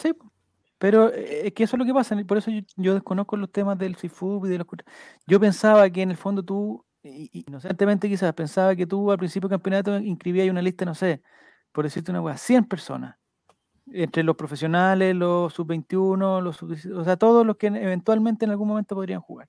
[0.00, 0.32] Sí, po.
[0.78, 3.52] pero eh, es que eso es lo que pasa, por eso yo, yo desconozco los
[3.52, 4.66] temas del CIFUB y de los...
[5.26, 9.56] Yo pensaba que en el fondo tú, inocentemente quizás, pensaba que tú al principio del
[9.58, 11.20] campeonato inscribías una lista, no sé,
[11.70, 13.16] por decirte una cosa, 100 personas,
[13.92, 18.52] entre los profesionales, los sub-21, los sub o sea, todos los que en- eventualmente en
[18.52, 19.48] algún momento podrían jugar.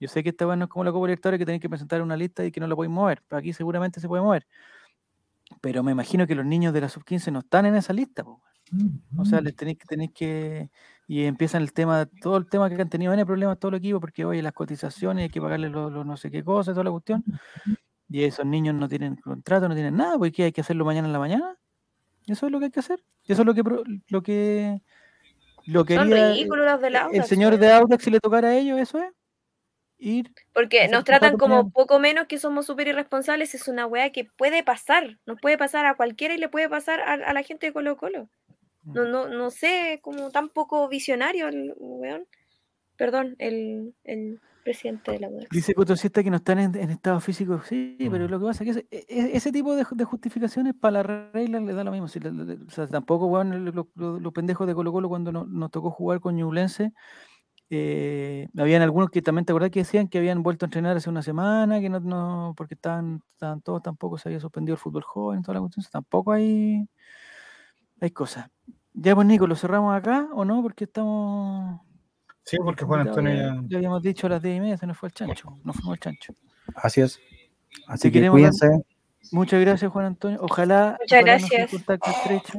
[0.00, 2.00] Yo sé que esta weá no es como la Copa Libertadores que tenéis que presentar
[2.02, 4.46] una lista y que no la podéis mover, pero aquí seguramente se puede mover.
[5.60, 8.42] Pero me imagino que los niños de la sub-15 no están en esa lista, po.
[9.16, 10.70] O sea, les tenéis que, tenéis que.
[11.06, 13.98] Y empiezan el tema, todo el tema que han tenido N problemas todos los equipos,
[14.00, 16.90] porque oye, las cotizaciones, hay que pagarles los, los no sé qué cosas, toda la
[16.90, 17.24] cuestión.
[18.10, 21.06] Y esos niños no tienen contrato, no tienen nada, porque ¿qué hay que hacerlo mañana
[21.08, 21.56] en la mañana.
[22.26, 23.02] Eso es lo que hay que hacer.
[23.24, 24.82] Eso es lo que pro- lo que
[25.64, 28.56] lo que Son haría, ridículos los del el señor de Audax si le tocara a
[28.56, 29.10] ellos, eso es.
[29.98, 30.32] Ir.
[30.54, 33.54] Porque nos tratan como poco menos que somos súper irresponsables.
[33.54, 35.18] Es una weá que puede pasar.
[35.26, 37.96] Nos puede pasar a cualquiera y le puede pasar a, a la gente de Colo
[37.96, 38.28] Colo.
[38.84, 42.26] No, no, no sé, como tan poco visionario el weón.
[42.96, 45.50] Perdón, el, el presidente de la UDEX.
[45.50, 47.60] Dice Cotosista que no están en, en estado físico.
[47.68, 48.30] Sí, pero Mm.
[48.30, 51.02] lo que pasa es que ese, e- e- ese tipo de, ju- de justificaciones para
[51.02, 52.08] la regla le da lo mismo.
[52.08, 55.08] Si le- le- o sea, tampoco, weón, lo- lo- lo- los pendejos de Colo Colo
[55.08, 56.92] cuando no- nos tocó jugar con Ñublense,
[57.70, 61.10] eh, habían algunos que también te acordás que decían que habían vuelto a entrenar hace
[61.10, 65.02] una semana, que no, no porque estaban, estaban todos, tampoco se había suspendido el fútbol
[65.02, 65.84] joven, toda la cuestión.
[65.90, 66.88] Tampoco hay,
[68.00, 68.48] hay cosas.
[68.94, 70.62] Ya pues Nico, ¿lo cerramos acá o no?
[70.62, 71.80] Porque estamos...
[72.42, 73.62] Sí, porque Juan Antonio ya, ya...
[73.66, 75.58] ya habíamos dicho a las 10 y media, se nos fue el chancho.
[75.62, 76.32] Nos fuimos el chancho.
[76.74, 77.20] Así es.
[77.86, 78.82] Así Te que queremos cuídense.
[79.32, 80.38] Muchas gracias, Juan Antonio.
[80.40, 81.70] Ojalá, Muchas ojalá gracias.
[81.70, 82.58] contacto estrecho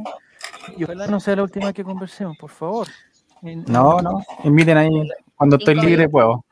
[0.78, 2.88] y ojalá no sea la última vez que conversemos, por favor.
[3.42, 4.22] En, No, no.
[4.44, 4.90] Inviten ahí.
[5.36, 6.44] Cuando estoy libre puedo.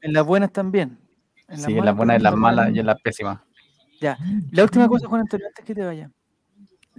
[0.00, 0.98] en las buenas también.
[1.54, 3.40] Sí, en las buenas, en las malas y en las pésimas.
[4.00, 4.18] Ya.
[4.50, 6.10] La última cosa, Juan Antonio, antes que te vaya.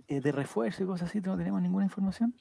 [0.08, 2.34] Eh, de refuerzo y cosas así, no tenemos ninguna información.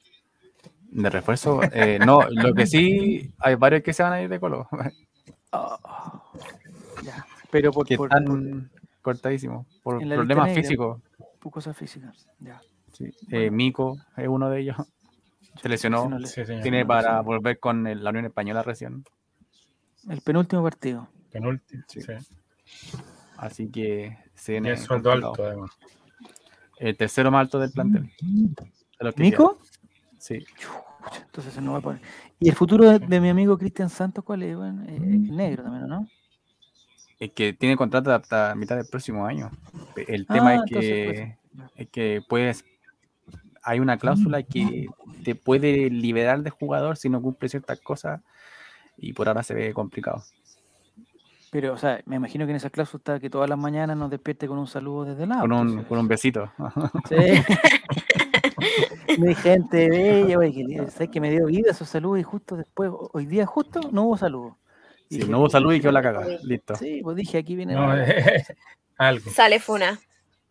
[0.90, 4.38] De refuerzo, eh, no, lo que sí, hay varios que se van a ir de
[4.38, 4.68] Colo,
[5.53, 5.78] Oh,
[7.05, 7.24] ya.
[7.51, 8.70] Pero por, que por- están
[9.03, 10.62] cortadísimos, por problemas negra.
[10.62, 11.01] físicos.
[11.40, 12.28] por cosas físicas.
[12.40, 12.61] Ya.
[12.92, 13.11] Sí.
[13.30, 14.76] Eh, Mico es uno de ellos,
[15.61, 16.62] se lesionó, Sí, no señor.
[16.62, 19.05] tiene para volver con el- la Unión Española recién,
[20.09, 21.09] El penúltimo partido.
[21.30, 21.82] Penúltimo.
[21.88, 22.00] Sí.
[22.02, 22.12] Sí.
[23.36, 25.70] así que se Y el sueldo alto, además.
[26.78, 28.11] El tercero más alto del plantel.
[28.20, 29.59] de ¿Nico?
[30.18, 30.44] Sí,
[31.26, 32.00] Entonces se nos va a poner.
[32.40, 34.57] ¿Y el futuro de, de mi amigo Cristian Santos cuál es?
[34.57, 36.09] Bueno, eh, el negro también, ¿o ¿no?
[37.20, 39.50] es que tiene contrato hasta mitad del próximo año.
[39.96, 41.38] El Ah, tema es entonces, que,
[41.76, 42.64] es que puedes,
[43.64, 44.86] hay una cláusula que
[45.24, 48.20] te puede liberar de jugador si no cumple ciertas cosas
[48.98, 50.22] y por ahora se ve complicado.
[51.50, 54.10] Pero, o sea, me imagino que en esa cláusula está que todas las mañanas nos
[54.10, 55.42] despierte con un saludo desde el lado.
[55.42, 56.50] Con un, con un besito.
[57.08, 57.16] Sí.
[59.18, 62.56] Mi gente bella, güey, que, li- ¿sabes que me dio vida esos saludos y justo
[62.56, 64.54] después, ho- hoy día justo, no hubo saludos.
[65.08, 66.26] Si Dije, no hubo "Puta, salud y quedó la caga.
[66.42, 66.74] Listo.
[66.76, 68.04] Sí, pues dije, aquí viene No, la-
[68.98, 69.30] algo.
[69.30, 69.98] Sale Funa.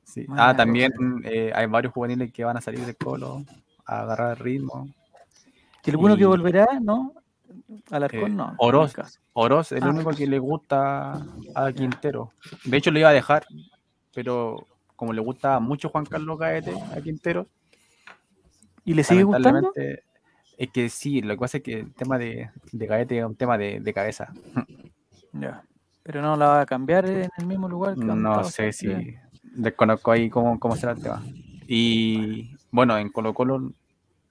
[0.04, 0.26] Sí.
[0.30, 0.92] Ah, también
[1.24, 3.44] eh, hay varios juveniles que van a salir del colo
[3.86, 4.90] a agarrar el ritmo.
[5.82, 7.14] que alguno que volverá, ¿no?
[7.92, 8.54] Al Eh, no.
[8.58, 8.94] Oroz.
[9.34, 11.14] Oroz es el Ah, único que le gusta
[11.56, 12.32] a Quintero.
[12.66, 13.46] De hecho, lo iba a dejar,
[14.14, 17.48] pero como le gusta mucho Juan Carlos Gaete a Quintero,
[18.86, 19.72] ¿Y le sigue gustando?
[19.76, 23.36] es que sí, lo que pasa es que el tema de, de Gaete es un
[23.36, 24.32] tema de, de cabeza.
[25.32, 25.64] Ya.
[26.04, 29.16] Pero no la va a cambiar en el mismo lugar que No sé si
[29.54, 31.24] desconozco ahí cómo, cómo será el tema.
[31.68, 33.72] Y bueno, en Colo Colo,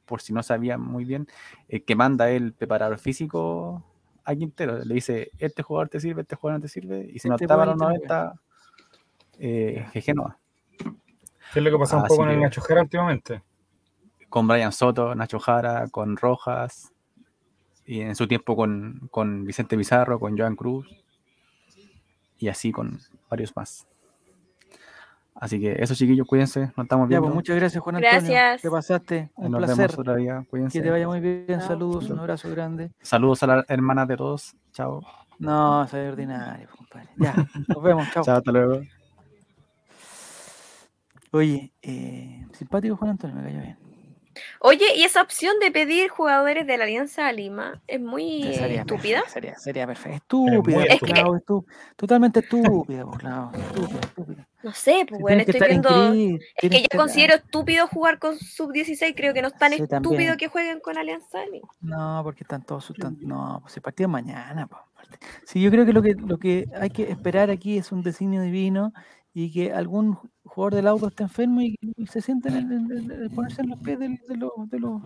[0.07, 1.27] por si no sabía muy bien,
[1.69, 3.85] el que manda el preparador físico
[4.25, 4.79] a Quintero.
[4.85, 7.09] Le dice, este jugador te sirve, este jugador no te sirve.
[7.13, 8.35] Y si no Este estaba a los este no 90,
[9.39, 10.37] eh, no.
[11.53, 13.43] ¿Qué es lo que pasa un Así poco con el Nacho Jara últimamente?
[14.29, 16.93] Con Brian Soto, Nacho Jara, con Rojas.
[17.85, 20.87] Y en su tiempo con, con Vicente Pizarro, con Joan Cruz.
[22.39, 22.99] Y así con
[23.29, 23.87] varios más.
[25.43, 26.61] Así que eso, chiquillos, cuídense.
[26.77, 27.23] Nos estamos Ya, viendo.
[27.27, 28.17] pues muchas gracias, Juan Antonio.
[28.21, 28.63] Gracias.
[28.63, 29.31] Te pasaste.
[29.35, 29.77] Un Nos placer.
[29.89, 30.41] vemos otro día.
[30.43, 30.81] Que Cuídense.
[30.81, 31.61] te vaya muy bien.
[31.61, 32.93] Saludos, un abrazo grande.
[33.01, 34.55] Saludos a las hermanas de todos.
[34.73, 35.01] Chao.
[35.41, 37.09] No, soy ordinario, compadre.
[37.17, 37.35] Ya,
[37.67, 38.23] nos vemos, chao.
[38.23, 38.83] Chao, hasta luego.
[41.33, 43.79] Oye, eh, simpático Juan Antonio, me cayó bien.
[44.61, 48.81] Oye, y esa opción de pedir jugadores de la Alianza Lima es muy Sería eh,
[48.81, 49.23] estúpida.
[49.27, 50.37] Sería, sería perfecto.
[50.39, 51.43] muy Estúpida, pues,
[51.97, 54.49] totalmente estúpida, pues, Clau, estúpida, estúpida.
[54.63, 55.89] No sé, pues bueno, estoy viendo.
[56.13, 59.83] Es que ya estar- considero estúpido jugar con sub-16, creo que no es tan Sí,
[59.83, 60.37] estúpido también.
[60.37, 61.39] que jueguen con Alianza.
[61.81, 64.67] No, porque están todos sus- tan- no, pues el partido es mañana.
[64.69, 64.81] pues.
[65.47, 68.41] Sí, yo creo que lo que lo que hay que esperar aquí es un designio
[68.41, 68.93] divino
[69.35, 73.71] y que algún ju- jugador del auto esté enfermo y, se sienten en, ponerse en
[73.71, 75.03] los pies de, los, de los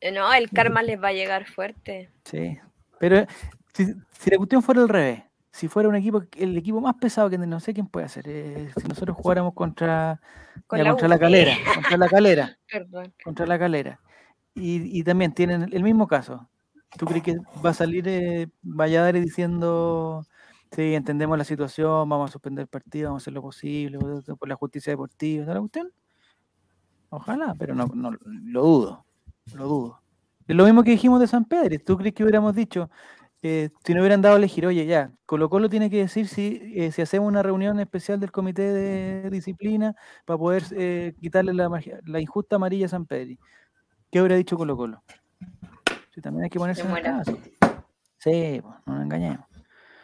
[0.00, 2.10] Eh, No, el karma les va a llegar fuerte.
[2.24, 2.58] Sí.
[2.98, 3.24] Pero
[3.72, 3.86] si,
[4.18, 5.22] si la cuestión fuera al revés,
[5.56, 8.70] si fuera un equipo, el equipo más pesado que no sé quién puede hacer, eh,
[8.78, 10.20] si nosotros jugáramos contra,
[10.66, 13.14] Con ya, la contra la calera, contra la calera, Perdón.
[13.24, 13.98] contra la calera.
[14.54, 16.46] Y, y también tienen el- mismo caso.
[16.98, 20.26] ¿Tú crees que va a salir eh, Valladares diciendo,
[20.72, 24.48] sí, entendemos la situación, vamos a suspender el partido, vamos a hacer lo posible por,
[24.48, 25.90] la justicia deportiva, ¿toda la cuestión?
[27.08, 29.06] Ojalá, pero no, no lo dudo,
[29.54, 30.02] lo dudo.
[30.46, 31.76] Es lo mismo que dijimos de San Pedro.
[31.84, 32.88] ¿Tú crees que hubiéramos dicho,
[33.48, 36.60] eh, si no hubieran dado a elegir, oye, ya, Colo Colo tiene que decir si,
[36.74, 39.94] eh, si hacemos una reunión especial del comité de disciplina
[40.24, 43.36] para poder eh, quitarle la, magia- la injusta amarilla a San Pedro?
[44.10, 45.02] ¿Qué hubiera dicho Colo Colo?
[46.14, 47.38] Si también hay que ponerse en caso.
[48.18, 49.46] Sí, pues, no nos engañemos.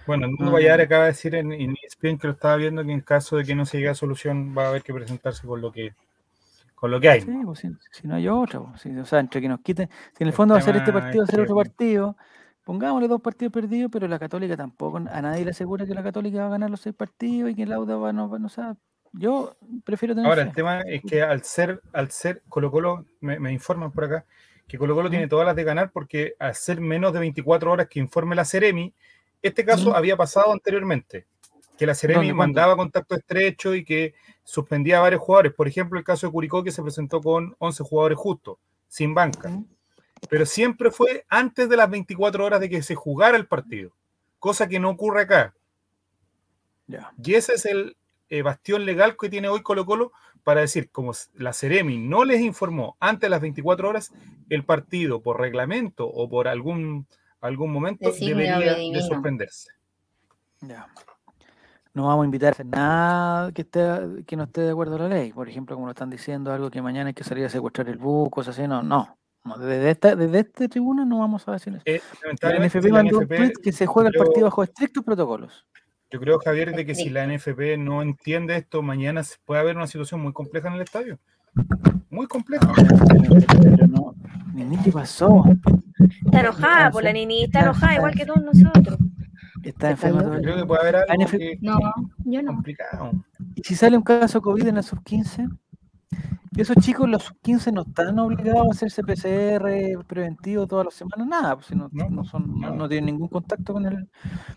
[0.07, 0.37] Bueno, el Ah.
[0.37, 3.37] mundo Valladares acaba de decir en, en ESPN que lo estaba viendo que en caso
[3.37, 5.95] de que no se llegue a solución va a haber que presentarse con lo que
[6.75, 7.21] con lo que hay.
[7.21, 9.89] Sí, pues, si, si no hay otra, pues, si- o sea, entre que nos quiten,
[10.17, 12.17] si en el fondo va a ser este partido, va a ser otro partido,
[12.65, 16.41] pongámosle dos partidos perdidos, pero la Católica tampoco, a nadie le asegura que la Católica
[16.41, 18.77] va a ganar los seis partidos y que el Auda va, no, va- no sabe.
[19.13, 19.55] Yo
[19.85, 23.53] prefiero tener Ahora, el tema es que al ser, al ser Colo Colo, me, me
[23.53, 24.25] informan por acá,
[24.67, 27.89] que Colo Colo tiene todas las de ganar porque al ser menos de 24 horas
[27.89, 28.95] que informe la Ceremi,
[29.43, 31.27] este caso había pasado anteriormente,
[31.77, 35.53] que la Ceremi mandaba contacto estrecho y que suspendía a varios jugadores.
[35.53, 38.57] Por ejemplo, el caso de Curicó que se presentó con 11 jugadores justos,
[38.89, 39.51] sin banca.
[40.29, 43.93] Pero siempre fue antes de las 24 horas de que se jugara el partido,
[44.39, 45.55] cosa que no ocurre acá.
[46.87, 47.13] Ya.
[47.23, 47.97] Y ese es el
[48.29, 50.13] eh, bastión legal que tiene hoy Colo Colo
[50.43, 54.13] para decir, como la Ceremi no les informó antes de las 24 horas,
[54.49, 57.07] el partido por reglamento o por algún,
[57.41, 59.71] algún momento debería de suspenderse.
[60.61, 60.89] Ya.
[61.95, 65.01] No vamos a invitar a hacer nada que, esté, que no esté de acuerdo a
[65.01, 65.33] la ley.
[65.33, 67.99] Por ejemplo, como lo están diciendo, algo que mañana hay que salir a secuestrar el
[67.99, 68.67] bus, cosas así.
[68.67, 69.19] No, no.
[69.45, 71.83] No, desde, esta, desde esta tribuna no vamos a decir eso.
[71.87, 72.01] Eh,
[72.41, 75.67] La NFP mandó un tweet que se juega el yo- partido bajo estrictos protocolos.
[76.11, 79.87] Yo creo, Javier, de que si la NFP no entiende esto, mañana puede haber una
[79.87, 81.19] situación muy compleja en el estadio.
[82.11, 82.71] Muy compleja.
[83.63, 84.15] Pero no,
[84.85, 85.45] qué pasó.
[86.27, 88.99] Está enojada por la Nini, está enojada igual que todos nosotros.
[89.63, 90.23] Está enferma.
[90.23, 91.79] Yo creo que puede haber algo NFP que- No,
[92.25, 92.53] yo no.
[92.55, 93.13] complicado.
[93.55, 95.49] Y si sale un caso COVID en la sub-15,
[96.57, 101.55] esos chicos, los sub-15 no están obligados a hacerse PCR preventivo todas las semanas, nada,
[101.57, 104.09] pues si no, No, no son, no, tienen ningún contacto con el.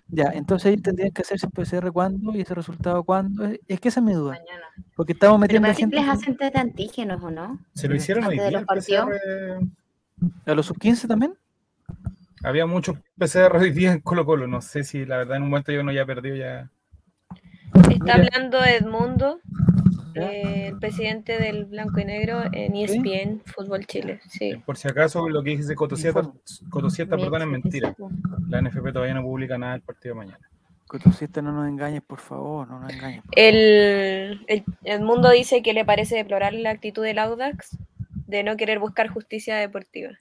[0.09, 3.45] Ya, entonces ellos tendrían que hacerse el PCR cuándo y ese resultado cuándo.
[3.45, 4.65] Es, es que esa es mi duda, Mañana.
[4.95, 7.59] porque estamos Pero metiendo siempre gente les hacen test de antígenos, ¿o no?
[7.73, 9.09] Se lo hicieron Antes de día los el partidos.
[9.09, 10.51] PCR.
[10.51, 11.33] a los sub-15 también.
[12.43, 14.47] Había muchos PCR hoy día en Colo Colo.
[14.47, 16.69] No sé si la verdad en un momento yo no ya perdido ya.
[17.89, 19.39] Está hablando Edmundo.
[20.15, 24.19] Eh, el presidente del Blanco y Negro en ESPN Fútbol Chile.
[24.29, 24.53] Sí.
[24.65, 26.21] Por si acaso lo que dice Cotosieta.
[26.69, 27.95] Cotosieta, perdón, es mentira.
[28.49, 30.49] La NFP todavía no publica nada del partido de mañana.
[30.87, 33.21] Cotosista, no nos engañes, por favor, no nos engañes.
[33.23, 37.77] por El, el, Edmundo dice que le parece deplorable la actitud del Audax
[38.27, 40.11] de no querer buscar justicia deportiva.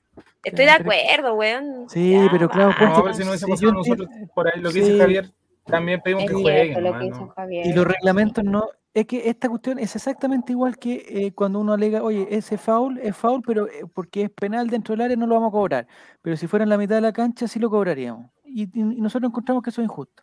[0.42, 1.88] Estoy de acuerdo, weón.
[1.88, 4.60] Sí, Ya, pero claro, ponte- No, pero si no hubiese Sí, pasado nosotros, por ahí
[4.60, 4.80] lo que Sí.
[4.80, 5.30] dice Javier,
[5.66, 6.68] también pedimos Es que jueguen.
[6.82, 7.06] lo que hermano.
[7.06, 7.66] hizo Javier.
[7.66, 8.64] Y los reglamentos no.
[8.94, 12.98] Es que esta cuestión es exactamente igual que eh, cuando uno alega, oye, ese foul
[12.98, 15.86] es foul, pero eh, porque es penal dentro del área no lo vamos a cobrar.
[16.22, 18.30] Pero si fuera en la mitad de la cancha sí lo cobraríamos.
[18.44, 20.22] Y, nosotros encontramos que eso es injusto.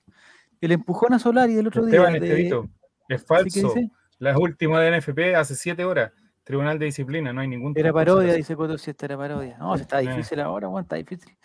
[0.61, 2.21] El empujón a Solari del otro Esteban día.
[2.21, 2.63] de- Estevito,
[3.09, 3.73] es ¿sí que falso.
[3.73, 3.91] dice?
[4.19, 6.11] La última de NFP hace siete horas.
[6.43, 9.17] Tribunal de Disciplina, no hay ningún Era tipo de parodia, dice Coto, si esta era
[9.17, 9.57] parodia.
[9.57, 10.07] No, está Eh.
[10.07, 11.37] difícil ahora, Juan, está difícil.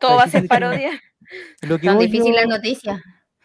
[0.00, 0.90] Todo va a ser parodia.
[1.62, 3.02] Lo que Tan voy difícil yo- la noticia.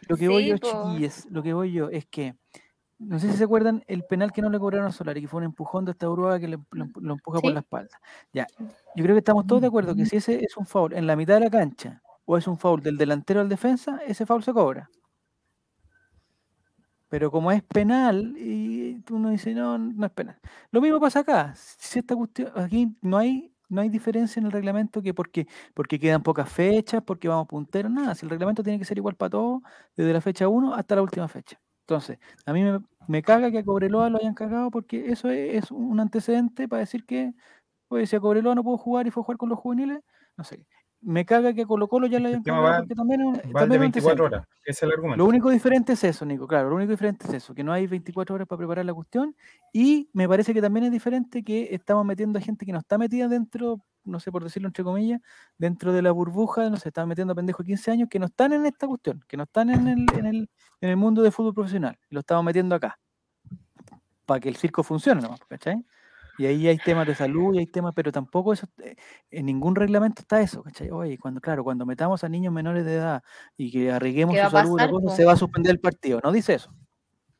[0.09, 0.67] Lo que voy Sí, yo, po.
[0.91, 2.35] chiquillos, lo que voy yo es que,
[3.05, 5.39] no sé si se acuerdan, el penal que no le cobraron a Solari, que fue
[5.39, 7.99] un empujón de esta Uruguay que le, lo, empu- lo empuja por la espalda.
[8.33, 8.47] Ya,
[8.95, 11.15] yo creo que estamos todos de acuerdo que si ese es un foul en la
[11.15, 14.53] mitad de la cancha o es un foul del delantero al defensa, ese foul se
[14.53, 14.89] cobra.
[17.09, 20.39] Pero como es penal, y uno dice, no, no es penal.
[20.71, 21.53] Lo mismo pasa acá.
[21.55, 25.99] Si esta cuestión, aquí no hay, no hay diferencia en el reglamento que porque, porque
[25.99, 28.15] quedan pocas fechas, porque vamos punteros, nada.
[28.15, 29.61] Si el reglamento tiene que ser igual para todos,
[29.95, 31.59] desde la fecha 1 hasta la última fecha.
[31.87, 35.63] Entonces, a mí me, me caga que a Cobreloa lo hayan cagado porque eso es,
[35.65, 37.33] es un antecedente para decir que,
[37.89, 39.99] Pues si a Cobreloa no pudo jugar y fue a jugar con los juveniles,
[40.37, 40.65] no sé.
[41.01, 43.77] Me caga que Colo Colo ya lo hayan va- porque también Va también de es
[43.77, 44.23] un 24 antecedente.
[44.23, 44.47] horas.
[44.65, 45.17] Es el argumento.
[45.17, 47.85] Lo único diferente es eso, Nico, claro, lo único diferente es eso, que no hay
[47.87, 49.35] 24 horas para preparar la cuestión
[49.73, 52.97] y me parece que también es diferente que estamos metiendo a gente que no está
[52.97, 55.21] metida dentro, no sé por decirlo entre comillas,
[55.57, 58.25] dentro de la burbuja, no sé, están metiendo a pendejos de 15 años que no
[58.25, 60.49] están en esta cuestión, que no están en el, en el,
[60.81, 62.99] en el mundo del fútbol profesional, y lo estamos metiendo acá,
[64.25, 65.35] para que el circo funcione, ¿no?
[65.47, 65.83] ¿cachai?
[66.37, 68.95] Y ahí hay temas de salud y hay temas, pero tampoco eso, eh,
[69.29, 70.89] en ningún reglamento está eso, ¿cachai?
[70.89, 73.23] Oye, cuando, claro, cuando metamos a niños menores de edad
[73.55, 76.19] y que arriesguemos ¿Qué su salud, pasar, cosa, se va a suspender el partido.
[76.23, 76.73] No dice eso.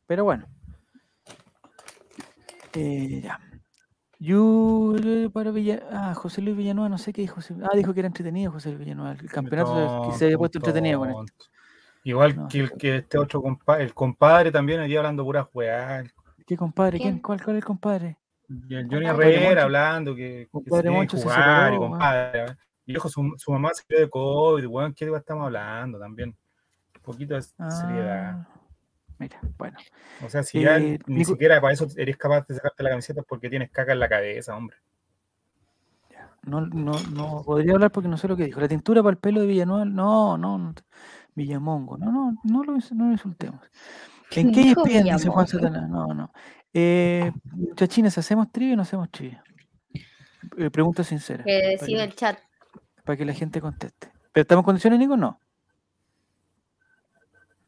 [0.05, 0.45] Pero bueno.
[2.74, 3.39] Eh, ya.
[4.24, 7.36] Yo eh, para Villa, ah, José Luis Villanueva, no sé qué dijo.
[7.36, 9.11] José- Ah, dijo que era entretenido José Luis Villanueva.
[9.19, 11.45] El campeonato se- que se había puesto entretenido con esto.
[12.05, 15.49] Igual No, que, el, que este otro compadre, el compadre también hoy día hablando pura
[15.53, 16.03] weá.
[16.47, 16.99] ¿Qué compadre?
[16.99, 17.19] ¿Quién?
[17.19, 18.17] ¿Cuál, cuál es el compadre?
[18.69, 21.80] Y el Johnny Herrera hablando que, que se Compadre que Moncho se jugar y separó,
[21.80, 22.45] compadre.
[22.86, 26.30] Y dijo, su, su mamá se dio de COVID, weón, ¿qué estamos hablando también?
[26.95, 28.47] Un poquito de seriedad.
[29.20, 29.78] Mira, bueno.
[30.26, 32.89] O sea, si ya Eh, ni Nico- siquiera para eso eres capaz de sacarte la
[32.89, 34.78] camiseta es porque tienes caca en la cabeza, hombre.
[36.45, 38.59] No, no, no podría hablar porque no sé lo que dijo.
[38.59, 40.74] La tintura para el pelo de Villanueva, no, no, no.
[41.36, 43.61] Villamongo, no, no, no lo, no lo insultemos.
[44.32, 45.03] ¿En qué ESPN?
[45.14, 45.47] Dice Juan.
[45.47, 45.89] Satanás.
[45.89, 46.34] No, no.
[46.74, 49.41] Eh, muchachines, ¿hacemos trivia o no hacemos trivia?
[50.57, 51.43] Eh, pregunta sincera.
[51.45, 52.38] Que que, el chat.
[53.05, 54.11] para que la gente conteste.
[54.34, 55.16] ¿Pero estamos en condiciones, Nico?
[55.16, 55.39] No.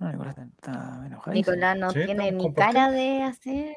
[0.06, 1.34] No, Nicolás está, está enojadísimo.
[1.56, 3.76] Nicolás no Sí, tiene ni cara de hacer.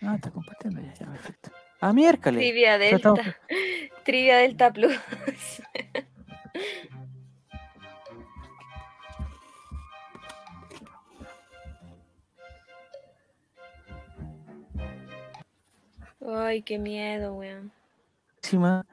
[0.00, 1.50] Ah, está compartiendo ya, ya, perfecto.
[1.80, 2.38] Ah, miércoles.
[2.40, 2.96] Trivia Delta.
[2.96, 3.20] estamos-
[4.04, 4.98] Trivia Delta Plus.
[16.26, 17.72] Ay, qué miedo, weón.
[18.42, 18.86] encima,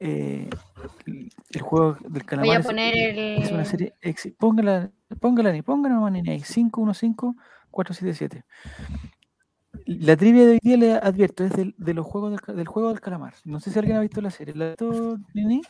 [0.00, 0.48] eh,
[1.06, 3.66] el el juego del calamar Voy a es- poner es una el.
[3.66, 3.94] serie
[4.38, 7.34] póngala póngala ni póngala nomás ni ahí 515
[7.70, 8.44] 477
[9.86, 13.00] la trivia de hoy día le advierto es del, de los juegos del, juego del
[13.00, 15.62] calamar no sé si alguien ha visto la serie ¿la ha visto Nini?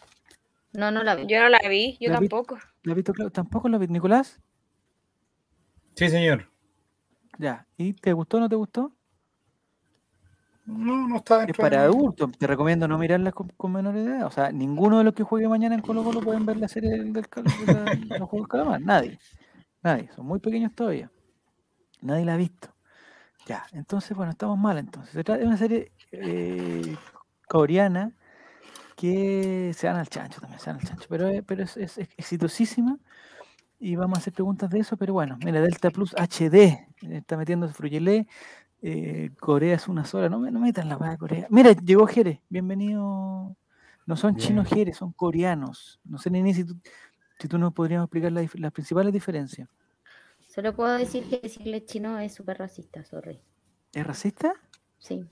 [0.72, 1.26] No, no la vi.
[1.26, 2.58] Yo no la vi, yo ¿La vi- tampoco.
[2.82, 4.38] ¿la ha visto Clau- tampoco la visto Nicolás?
[5.94, 6.50] Sí, señor.
[7.38, 8.92] ya ¿y te gustó o no te gustó?
[10.68, 14.04] No, no está es dentro para de- adultos te recomiendo no mirarla con, con menores
[14.04, 14.26] de edad.
[14.26, 16.90] O sea ninguno de los que juegue mañana en Colo Colo pueden ver la serie
[16.90, 18.80] del, del cal- de la- de los juegos del calamar.
[18.82, 19.18] Nadie
[19.82, 20.10] nadie.
[20.14, 21.10] Son muy pequeños todavía.
[22.02, 22.68] Nadie la ha visto.
[23.46, 25.12] Ya, entonces, bueno, estamos mal entonces.
[25.12, 26.96] Se trata de una serie eh,
[27.48, 28.12] coreana
[28.96, 31.96] que se dan al chancho también, se dan al chancho, pero, eh, pero es, es
[31.98, 32.98] ex- exitosísima
[33.80, 37.36] y vamos a hacer preguntas de eso, pero bueno, mira, Delta Plus HD, eh, está
[37.36, 38.26] metiendo Fruyelé,
[38.82, 41.46] eh, Corea es una sola, no, me- no metan la de Corea.
[41.50, 43.56] Mira, llegó Jerez, bienvenido.
[44.06, 44.46] No son Bien.
[44.48, 46.00] chinos Jerez, son coreanos.
[46.04, 46.76] No sé, ni si tú,
[47.38, 49.68] si tú nos podrías explicar la las principales diferencias.
[50.46, 53.38] Solo puedo decir que decirle chino es súper racista, sorry.
[53.92, 54.52] ¿Es racista?
[54.98, 55.24] Sí.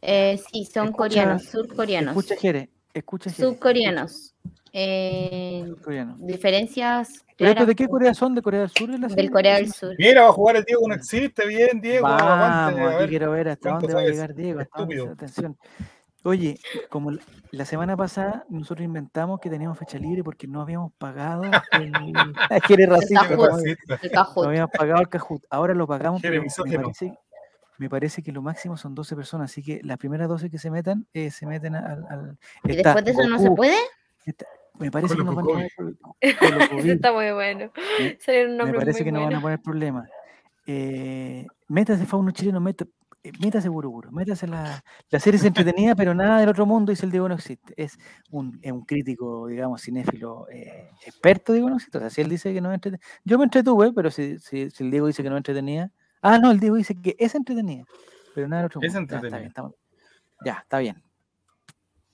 [0.00, 2.16] Eh, sí, son Escucha- coreanos, surcoreanos.
[2.16, 3.48] Escucha Jere, escucha Jere.
[3.48, 4.34] Subcoreanos.
[4.78, 5.74] Eh,
[6.18, 8.34] diferencias ¿Pero estos de qué Corea son?
[8.34, 8.90] ¿De Corea del Sur?
[8.90, 9.94] es la del Corea del Sur.
[9.98, 11.46] Mira, va a jugar el Diego, no existe.
[11.46, 12.06] Bien, Diego.
[12.06, 13.08] aguante, Vamos, a aquí ver.
[13.08, 14.60] quiero ver hasta ¿cuánto dónde va a llegar Diego.
[14.60, 15.10] Estúpido.
[15.12, 15.56] atención.
[16.24, 16.58] Oye,
[16.90, 17.12] como
[17.52, 21.92] la- semana pasada nosotros inventamos que teníamos fecha libre porque no habíamos pagado el...
[22.68, 23.28] Eres racista,
[24.12, 24.44] Cajut.
[24.44, 24.48] ¿no?
[24.50, 25.42] Habíamos pagado el Cajut.
[25.48, 27.14] Ahora lo pagamos, pero me parece,
[27.78, 30.70] me parece que lo máximo son 12 personas, así que las primeras 12 que se
[30.70, 32.04] metan, eh, se meten al...
[32.10, 33.76] al- ¿Y está después de eso no se puede?
[34.26, 34.46] está-
[34.78, 35.92] me parece que nos van a poner pro-
[36.38, 36.90] Colo Ese Covid.
[36.90, 37.70] está muy bueno.
[37.98, 38.18] Me-
[38.66, 40.06] Me parece que no van a poner problema.
[40.66, 46.40] Eh, métase fauno chileno, eh, métase Buruburu, métase la, la serie es entretenida, pero nada
[46.40, 47.72] del otro mundo, dice el Diego no existe.
[47.76, 47.98] Es
[48.30, 51.98] un, es un crítico, digamos, cinéfilo eh, experto, Diego no existe.
[51.98, 54.70] O sea, si él dice que no es entretenida, yo me entretuve, pero si, si,
[54.70, 55.90] si el Diego dice que no es entretenida,
[56.22, 57.84] ah, no, el Diego dice que es entretenida,
[58.34, 59.04] pero nada del otro Es mundo.
[59.04, 59.38] Está entretenida.
[59.38, 59.74] bien, estamos-
[60.44, 61.02] ya, está bien.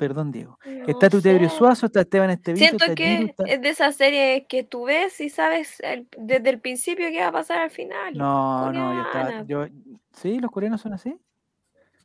[0.09, 0.59] Perdón, Diego.
[0.67, 1.49] No Está Tutebrio.
[1.49, 5.21] Suazo, está Esteban Estevito, Siento está que está- es de esas series que tú ves
[5.21, 8.17] y sabes el- desde el principio qué va a pasar al final.
[8.19, 9.45] No, no, yo estaba.
[9.47, 9.67] Yo,
[10.13, 10.41] ¿Sí?
[10.41, 11.17] ¿Los coreanos son así?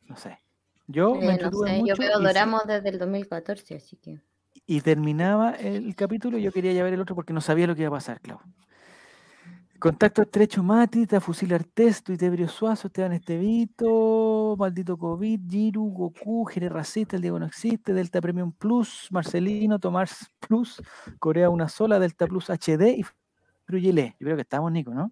[0.06, 0.38] No sé.
[0.86, 3.76] Yo me Eh, no entretuve sé, yo mucho veo y, sí- doramos desde el 2014,
[3.76, 4.20] así que.
[4.68, 7.76] y terminaba el capítulo y yo quería ya ver el otro porque no sabía lo
[7.76, 8.40] que iba a pasar, Clau.
[9.80, 17.16] Contacto estrecho Matita, Fusil Artés, Tuitebrio Suazo, Esteban Estevito, Maldito COVID, Giru, Goku, Jere Racista,
[17.16, 20.82] El Diego no existe, Delta Premium Plus, Marcelino, Tomás Plus,
[21.20, 23.06] Corea una sola, Delta Plus HD y
[23.66, 24.16] Fruyelé.
[24.20, 25.12] Yo creo que estamos, Nico, ¿no?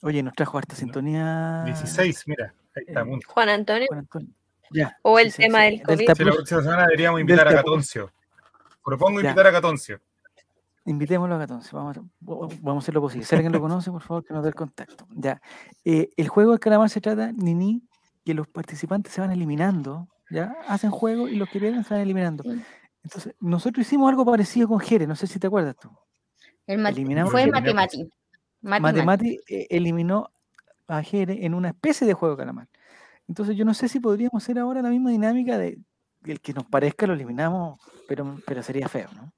[0.00, 1.62] Oye, nos trajo harta sintonía.
[1.66, 2.54] 16, mira.
[2.74, 3.86] Ahí está, Eh, muy- Juan Antonio.
[3.88, 4.28] Juan Antonio.
[4.70, 4.96] Ya.
[5.02, 5.64] O el tema sí.
[5.64, 5.96] del COVID.
[6.06, 8.10] Delta la próxima semana deberíamos invitar a Catoncio.
[8.82, 9.28] Propongo Ya.
[9.30, 10.00] invitar a Catoncio.
[10.86, 12.00] Invitémoslo a Gatonce, vamos, a-
[12.62, 13.24] vamos a hacer lo posible.
[13.26, 15.06] Si alguien lo conoce, por favor, que nos dé el contacto.
[15.14, 15.40] Ya.
[15.84, 17.82] Eh, el juego del calamar se trata, Nini,
[18.24, 20.54] que los participantes se van eliminando, ¿ya?
[20.68, 22.44] Hacen juego y los que pierden se van eliminando.
[23.02, 25.90] Entonces, nosotros hicimos algo parecido con Jerez, no sé si te acuerdas tú.
[26.66, 27.98] El Eliminamos fue Matemati.
[27.98, 28.10] Mati,
[28.62, 28.82] Mati.
[28.82, 30.30] Matemati eh, eliminó
[30.86, 32.68] a Jerez en una especie de juego de calamar.
[33.28, 35.78] Entonces, yo no sé si podríamos hacer ahora la misma dinámica de
[36.24, 39.32] el que nos parezca lo eliminamos, pero, pero sería feo, ¿no?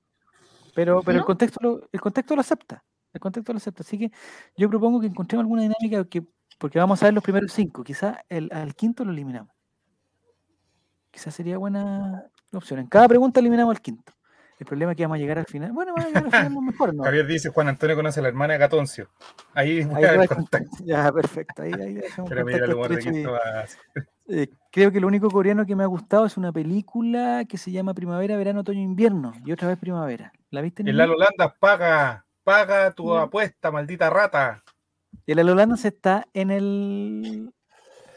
[0.75, 2.85] Pero, pero el contexto lo, el contexto lo acepta.
[3.13, 3.83] El contexto lo acepta.
[3.83, 4.11] Así que
[4.57, 6.25] yo propongo que encontremos alguna dinámica que,
[6.59, 9.53] porque vamos a ver los primeros cinco, quizás el, al quinto lo eliminamos.
[11.11, 12.81] Quizás sería buena opción.
[12.81, 14.13] En cada pregunta eliminamos al quinto.
[14.59, 15.73] El problema es que vamos a llegar al final.
[15.73, 17.03] Bueno, vamos a llegar al final no mejor, ¿no?
[17.03, 19.11] Javier dice, Juan Antonio conoce a la hermana de Catoncio.
[19.55, 20.71] Ahí Ahí a el contacto.
[20.85, 21.63] Ya, perfecto.
[21.63, 23.77] Ahí, ahí Pero mira el humor de va así.
[24.35, 27.71] Eh, creo que lo único coreano que me ha gustado es una película que se
[27.71, 30.33] llama Primavera, Verano, Otoño, Invierno y otra vez Primavera.
[30.51, 30.81] ¿La viste?
[30.83, 30.97] El Nini?
[30.99, 33.23] Lalo Landa paga, paga tu Ya.
[33.23, 34.63] apuesta, maldita rata.
[35.27, 37.53] ¿El Alolanda se está en el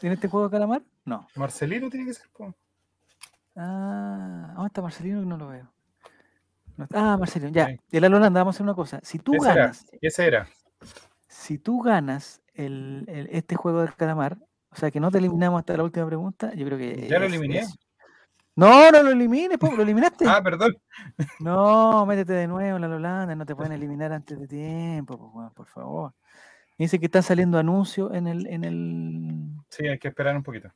[0.02, 0.84] en este juego de calamar?
[1.04, 1.28] No.
[1.36, 2.28] Marcelino tiene que ser.
[3.56, 5.20] Ah, ¿dónde está Marcelino?
[5.22, 5.72] Que no lo veo.
[6.78, 7.68] No está- Ah, Marcelino, ya.
[7.68, 7.80] Sí.
[7.92, 9.00] El Alolanda, vamos a hacer una cosa.
[9.04, 9.56] Si tú Ese era.
[9.56, 10.48] ganas, Ese era.
[11.28, 14.38] si tú ganas el, el- este juego del calamar,
[14.76, 17.08] o sea que no te eliminamos hasta la última pregunta, yo creo que.
[17.08, 17.60] Ya lo eliminé.
[17.60, 17.78] es-
[18.58, 20.26] No, no lo elimines, po, lo eliminaste.
[20.28, 20.76] Ah, perdón.
[21.40, 25.68] No, métete de nuevo la Holanda, no te pueden eliminar antes de tiempo, po, por
[25.68, 26.14] favor.
[26.78, 29.50] Dice que están saliendo anuncios en el, en el.
[29.70, 30.70] Sí, hay que esperar un poquito.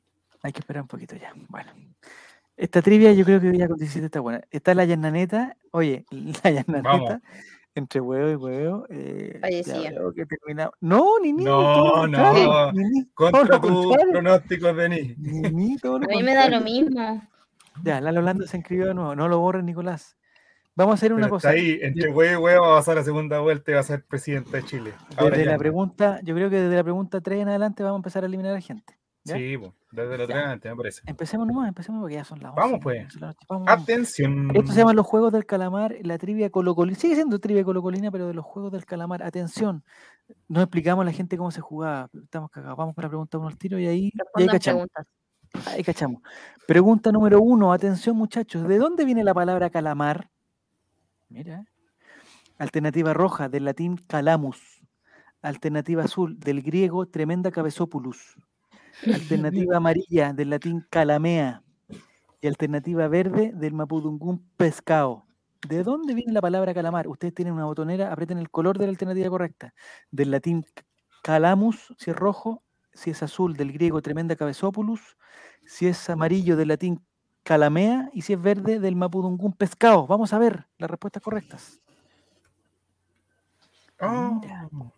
[0.44, 1.34] Hay que esperar un poquito ya.
[1.50, 1.72] Bueno.
[2.56, 4.42] Esta trivia yo creo que ya con 17 está buena.
[4.52, 5.56] Está la Yananeta.
[5.72, 6.06] Oye,
[6.44, 7.22] la Yananeta.
[7.76, 8.86] Entre huevo y huevo.
[8.90, 9.94] Eh, Fallecía.
[10.16, 11.44] que termina- No, ni ni.
[11.44, 12.72] No, no.
[13.14, 15.18] Contra tus pronósticos, Denis.
[15.18, 17.22] Ni, ni, todo lo A mí me da lo mismo.
[17.84, 19.16] Ya, la Holanda se inscribió de nuevo.
[19.16, 20.18] No lo borres, Nicolás.
[20.76, 21.50] Vamos a hacer una Pero cosa.
[21.54, 23.84] está ahí, entre huevo y huevo va a pasar a segunda vuelta y va a
[23.84, 24.94] ser presidente de Chile.
[25.18, 27.98] Ahora Desde ya la pregunta, yo creo que desde la pregunta 3 en adelante vamos
[27.98, 28.98] a empezar a eliminar a la gente.
[29.24, 29.36] ¿Ya?
[29.36, 29.58] Sí,
[29.92, 31.02] desde la antes, me parece.
[31.06, 32.62] Empecemos nomás, empecemos porque ya son las 11.
[32.62, 33.08] Vamos, pues.
[33.48, 33.68] Vamos.
[33.68, 34.56] Atención.
[34.56, 36.98] Esto se llama los juegos del calamar, la trivia colocolina.
[36.98, 39.24] Sigue siendo trivia colocolina, pero de los juegos del calamar.
[39.24, 39.84] Atención,
[40.48, 42.10] no explicamos a la gente cómo se jugaba.
[42.24, 42.78] Estamos cagados.
[42.78, 44.88] Vamos con la pregunta uno al tiro y ahí, y ahí cachamos.
[44.88, 45.08] preguntas.
[45.66, 46.22] Ahí cachamos.
[46.68, 47.74] Pregunta número uno.
[47.74, 48.68] Atención, muchachos.
[48.68, 50.30] ¿De dónde viene la palabra calamar?
[51.30, 51.66] Mira.
[52.60, 54.84] Alternativa roja, del latín calamus.
[55.42, 58.36] Alternativa azul, del griego tremenda cabezopulus.
[59.06, 61.64] Alternativa amarilla, del latín calamea.
[62.42, 65.26] Y alternativa verde, del mapudungún pescado.
[65.68, 67.08] ¿De dónde viene la palabra calamar?
[67.08, 69.74] Ustedes tienen una botonera, aprieten el color de la alternativa correcta.
[70.10, 70.66] Del latín
[71.22, 75.18] calamus, si es rojo, si es azul, del griego tremenda cabezopulus,
[75.66, 77.04] si es amarillo, del latín
[77.44, 80.08] calamea, y si es verde, del mapudungún pescado.
[80.08, 81.80] Vamos a ver las respuestas correctas.
[84.02, 84.94] Oh.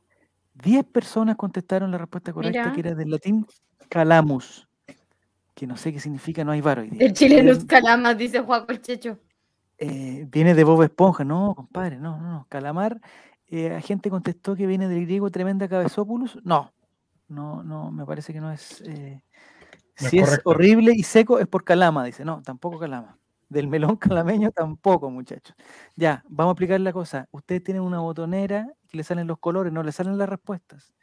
[0.61, 2.73] 10 personas contestaron la respuesta correcta, Mira.
[2.73, 3.45] que era del latín
[3.89, 4.67] calamus,
[5.53, 7.05] que no sé qué significa, no hay varo hoy día.
[7.05, 9.17] El chileno es Viene- calamas, dice Juaco el Checho.
[9.77, 12.45] eh, viene de Bob Esponja, no, compadre, no, no, no.
[12.49, 12.99] Calamar,
[13.47, 16.37] eh, la gente contestó que viene del griego tremenda cabezopulus.
[16.43, 16.71] No,
[17.27, 18.81] no, no, me parece que no es.
[18.85, 19.23] eh,
[20.01, 20.49] No si es correcto.
[20.51, 22.23] horrible y seco es por calama, dice.
[22.23, 23.17] No, tampoco calama.
[23.49, 23.95] Del melón
[24.47, 25.55] calameño tampoco, muchachos.
[25.95, 27.27] Ya, vamos a explicar la cosa.
[27.31, 30.93] Ustedes tienen una botonera que le salen los colores, no le salen las respuestas.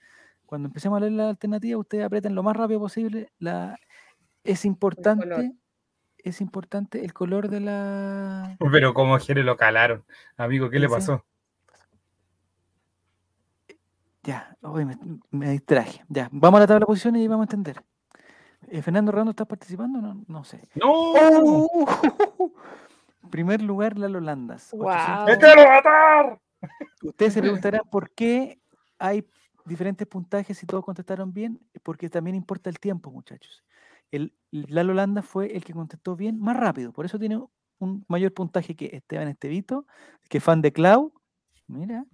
[0.44, 3.32] Cuando empecemos a leer la alternativa, ustedes aprieten lo más rápido posible.
[3.38, 3.78] La...
[4.44, 5.52] Es importante,
[6.18, 8.56] es importante el color de la.
[8.72, 10.04] Pero como Jere lo calaron.
[10.36, 11.24] Amigo, ¿qué le pasó?
[14.22, 14.98] Ya, hoy me,
[15.30, 16.04] me distraje.
[16.08, 17.82] Ya, vamos a la tabla de posiciones y vamos a entender.
[18.68, 20.00] Eh, Fernando Redondo, ¿estás participando?
[20.00, 20.68] No, no sé.
[20.74, 20.88] ¡No!
[20.92, 21.86] ¡Oh!
[23.30, 24.70] Primer lugar, Lalo Landas.
[24.72, 25.24] Guau.
[25.24, 25.36] 800.
[25.36, 26.40] ¡Échalo a matar!
[27.02, 28.60] Ustedes se preguntarán por qué
[28.98, 29.24] hay
[29.64, 33.64] diferentes puntajes si todos contestaron bien, porque también importa el tiempo, muchachos.
[34.10, 37.40] El Lalo Landa fue el que contestó bien más rápido, por eso tiene
[37.78, 39.86] un mayor puntaje que Esteban Estevito,
[40.28, 41.12] que Fan de Clau,
[41.66, 42.06] mira,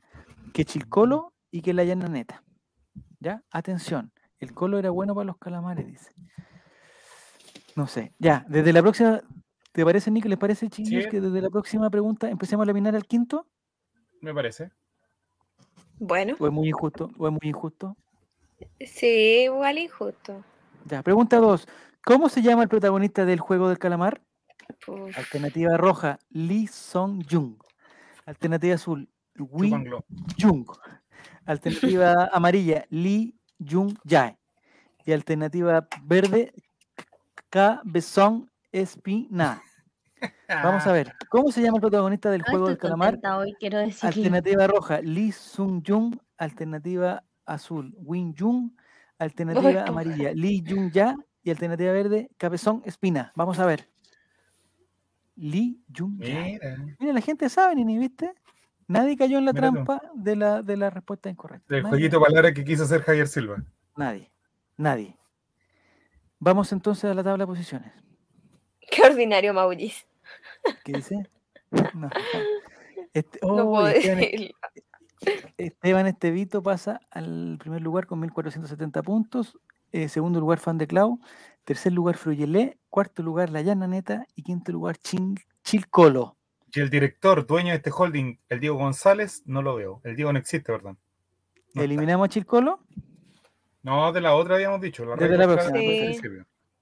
[0.53, 2.43] que Chilcolo y que la Llana Neta.
[3.21, 3.43] ¿Ya?
[3.51, 6.13] Atención, el colo era bueno para los calamares, dice.
[7.77, 9.23] No sé, ya, desde la próxima,
[9.73, 10.29] ¿te parece, Nico?
[10.29, 11.11] ¿Les parece, chiquillos, Sí.
[11.11, 13.49] que desde la próxima pregunta empecemos a eliminar al quinto?
[14.25, 14.71] Me parece.
[15.99, 17.11] Bueno, ¿O es muy injusto?
[17.19, 17.95] ¿O es muy injusto?
[18.81, 20.43] sí, igual injusto.
[20.87, 21.69] Ya, pregunta 2.
[22.03, 24.23] ¿Cómo se llama el protagonista del juego del calamar?
[24.87, 27.57] Uf, Alternativa roja, Lee Song Jung.
[28.25, 30.05] Alternativa azul, Wee Chúpanlo.
[30.41, 30.67] Jung.
[31.45, 34.39] Alternativa amarilla, Lee Jung Jae.
[35.05, 36.55] Y alternativa verde,
[37.51, 39.63] Cabezón Espina.
[40.49, 41.13] Vamos a ver.
[41.29, 43.15] ¿Cómo se llama el protagonista del No juego del calamar?
[43.15, 44.07] contenta hoy, quiero decir.
[44.07, 46.17] Alternativa roja, Lee Sung Jung.
[46.37, 48.71] Alternativa azul, Win Jung.
[49.19, 51.15] Alternativa amarilla, Lee Jung Ya.
[51.43, 53.33] Y alternativa verde, Cabezón Espina.
[53.37, 53.89] Vamos a ver.
[55.37, 56.41] Lee Jung Ya.
[56.43, 58.33] Mira, Mira, la gente sabe, ni viste.
[58.87, 59.75] Nadie cayó en la Mira tú.
[59.75, 61.75] trampa de la, de la respuesta incorrecta.
[61.75, 63.63] del jueguito de palabras que quiso hacer Javier Silva.
[63.97, 64.31] Nadie.
[64.77, 65.17] Nadie.
[66.39, 67.93] Vamos entonces a la tabla de posiciones.
[68.91, 70.05] Qué ordinario, Maurice.
[70.85, 71.29] ¿Qué dice?
[71.95, 72.09] No.
[73.15, 74.55] Este- No oh, puedo Esteban, decir.
[75.57, 79.57] Esteban Estevito pasa al primer lugar con 1470 puntos.
[79.93, 81.21] eh, segundo lugar, Fan de Clau.
[81.65, 82.79] Tercer lugar, Fruyelé.
[82.91, 84.27] Cuarto lugar, La Llana Neta.
[84.35, 86.37] Y quinto lugar, Chin- Chilcolo.
[86.73, 90.01] Y el director, dueño de este holding, el Diego González, no lo veo.
[90.03, 90.99] El Diego no existe, perdón.
[91.57, 91.85] No está.
[91.85, 92.81] ¿Eliminamos a Chilcolo?
[93.85, 95.05] No, de la otra habíamos dicho.
[95.05, 95.79] La la próxima.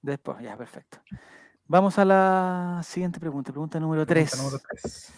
[0.01, 0.97] Después, ya, perfecto.
[1.67, 3.51] Vamos a la siguiente pregunta.
[3.51, 4.31] Pregunta número 3.
[4.31, 5.13] Pregunta número tres.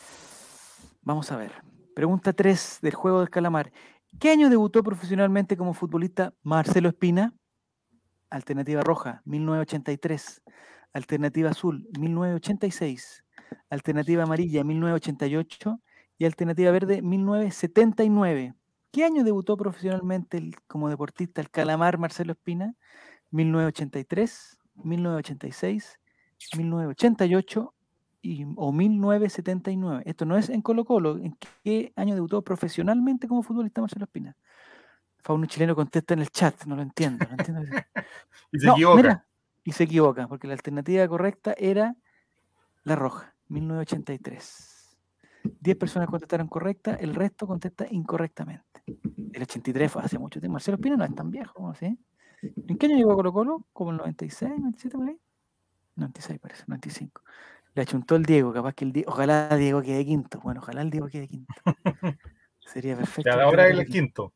[1.01, 1.51] Vamos a ver.
[1.95, 3.71] Pregunta 3 del juego del calamar.
[4.19, 7.33] ¿Qué año debutó profesionalmente como futbolista Marcelo Espina?
[8.29, 10.41] Alternativa roja, 1983.
[10.93, 13.23] Alternativa azul, 1986.
[13.69, 15.79] Alternativa amarilla, 1988.
[16.17, 18.53] Y alternativa verde, 1979.
[18.91, 22.73] ¿Qué año debutó profesionalmente el- como deportista el calamar Marcelo Espina?
[23.31, 25.99] 1983, 1986,
[26.57, 27.73] 1988
[28.21, 30.03] y, o 1979.
[30.05, 31.17] Esto no es en Colo Colo.
[31.17, 34.35] ¿En qué año debutó profesionalmente como futbolista Marcelo Espina?
[35.19, 37.25] Fauno chileno contesta en el chat, no lo entiendo.
[37.27, 37.61] No entiendo.
[38.51, 38.95] Y se No, equivoca.
[38.97, 39.27] mira,
[39.63, 41.95] y se equivoca, porque la alternativa correcta era
[42.83, 44.97] la roja, 1983.
[45.61, 48.83] 10 personas contestaron correcta, el resto contesta incorrectamente.
[49.33, 50.53] El 83 fue hace mucho tiempo.
[50.53, 51.97] Marcelo Espina no es tan viejo, ¿cómo así?
[52.67, 53.67] ¿En qué año llegó a Colo Colo?
[53.73, 55.19] ¿Como el 96, 97 por ahí?
[55.95, 57.21] 96 parece, 95.
[57.73, 60.39] Le achuntó el Diego, capaz que el Diego, ojalá Diego quede quinto.
[60.41, 61.53] Bueno, ojalá el Diego quede quinto.
[62.65, 63.29] Sería perfecto.
[63.29, 64.33] Ya, que ahora Diego el quede quinto.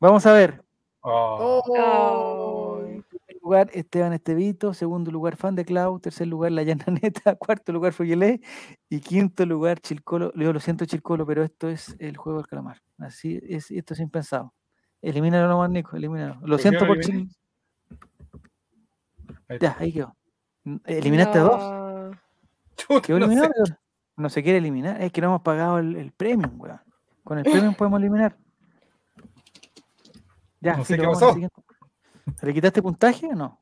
[0.00, 0.62] Vamos a ver,
[1.06, 2.78] Oh, Oh.
[3.08, 4.72] primer lugar, Esteban Estevito.
[4.72, 6.00] Segundo lugar, Fan de Clau.
[6.00, 7.34] Tercer lugar, La Llana Neta.
[7.38, 8.40] Cuarto lugar, Foyelé.
[8.88, 10.32] Y quinto lugar, Chilcolo.
[10.34, 12.80] Leo, lo siento, Chilcolo, pero esto es el juego del calamar.
[12.96, 14.54] Así es, esto es impensado.
[15.02, 16.36] Elimínalo nomás, Nico, elimínalo.
[16.36, 17.26] Lo ¿Por qué siento por eliminé?
[17.28, 17.36] Chil.
[19.48, 20.16] ahí Ya, ahí quedó.
[20.84, 22.16] ¿Eliminaste a dos?
[23.02, 23.50] ¿Quedó no sé.
[24.16, 25.00] No se quiere eliminar.
[25.02, 26.80] Es que no hemos pagado el, el premium, weón.
[27.24, 28.36] Con el premium podemos eliminar.
[30.60, 31.32] Ya, No sé qué pasó.
[31.32, 31.62] siguiente.
[32.42, 33.60] ¿Le quitaste puntaje o no?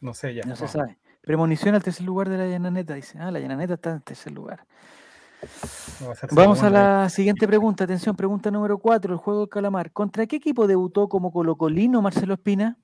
[0.00, 0.42] No sé ya.
[0.44, 0.72] No se vamos.
[0.72, 0.98] sabe.
[1.20, 3.18] Premonición al tercer lugar de la llananeta, dice.
[3.18, 4.64] Ah, la llananeta está en tercer lugar.
[6.00, 7.84] No Vamos a la siguiente pregunta.
[7.84, 9.92] Atención, pregunta número 4, el juego del calamar.
[9.92, 12.78] ¿Contra qué equipo debutó como colocolino Marcelo Espina?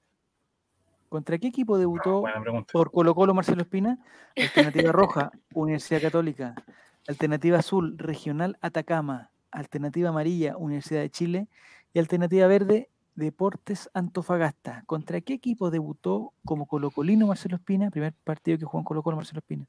[1.15, 2.73] ¿Contra qué equipo debutó pregunta.
[2.73, 4.01] por Colo Colo Marcelo Espina?
[4.37, 6.57] Alternativa roja, Universidad Católica.
[7.07, 9.31] Alternativa azul, Regional Atacama.
[9.53, 11.49] Alternativa amarilla, Universidad de Chile.
[11.93, 14.83] Y alternativa verde, Deportes Antofagasta.
[14.87, 17.93] ¿Contra qué equipo debutó como colocolino Marcelo Espina?
[17.93, 19.69] Primer partido que jugó en Colo Colo Marcelo Espina.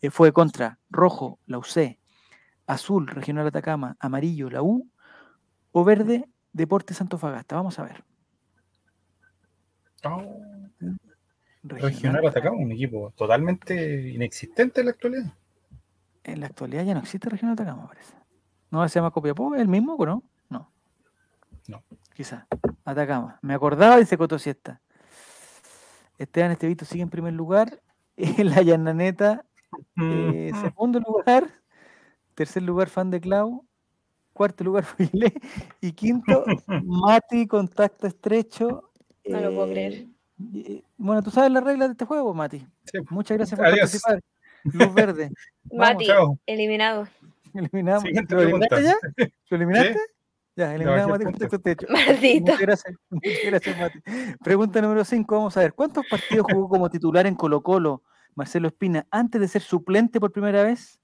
[0.00, 1.98] Eh, fue contra rojo, la UC,
[2.66, 4.88] azul, Regional Atacama, amarillo, la U,
[5.70, 7.56] o verde, Deportes Antofagasta.
[7.56, 8.04] Vamos a ver.
[10.04, 10.57] Oh,
[11.62, 15.32] Regional Atacama, un equipo totalmente inexistente en la actualidad.
[16.24, 18.14] En la actualidad ya no existe Regional Atacama, parece.
[18.70, 19.54] ¿No se llama Copiapó?
[19.54, 20.22] ¿Es el mismo o no?
[20.50, 20.70] No.
[21.66, 21.82] No.
[22.14, 22.46] Quizá.
[22.84, 23.38] Atacama.
[23.42, 24.80] Me acordaba, dice Cotosiesta.
[26.18, 27.80] Esteban Estevito sigue en primer lugar.
[28.38, 29.44] la Llananeta,
[29.96, 31.48] eh, Mm, segundo lugar.
[32.34, 33.64] Tercer lugar, Fan de Clau.
[34.32, 35.32] Cuarto lugar, Fuile.
[35.80, 36.44] Y quinto,
[36.84, 38.90] Mati, contacto estrecho.
[39.26, 40.06] No lo puedo eh, creer.
[40.96, 42.58] Bueno, tú sabes las reglas de este juego, Mati.
[42.84, 42.98] Sí.
[43.10, 43.80] Muchas gracias por Adiós.
[43.80, 44.20] participar.
[44.64, 45.30] Luz verde.
[45.72, 46.38] Mati, chao.
[46.46, 47.08] eliminado.
[47.54, 48.02] Eliminamos.
[48.02, 48.98] Siguiente ¿Lo eliminaste pregunta.
[49.16, 49.26] ya?
[49.50, 49.92] ¿Lo eliminaste?
[49.94, 49.98] Sí.
[50.56, 51.86] Ya, eliminamos Mati contacto techo.
[51.90, 52.40] Maldito.
[52.52, 53.98] Muchas gracias, muchas gracias, Mati.
[54.44, 55.74] Pregunta número 5, vamos a ver.
[55.74, 58.02] ¿Cuántos partidos jugó como titular en Colo Colo
[58.34, 61.00] Marcelo Espina antes de ser suplente por primera vez?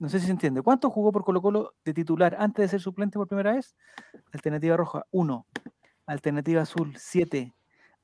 [0.00, 0.60] No sé si se entiende.
[0.62, 3.76] ¿Cuántos jugó por Colo Colo de titular antes de ser suplente por primera vez?
[4.32, 5.46] Alternativa roja, 1.
[6.06, 7.52] Alternativa azul, 7.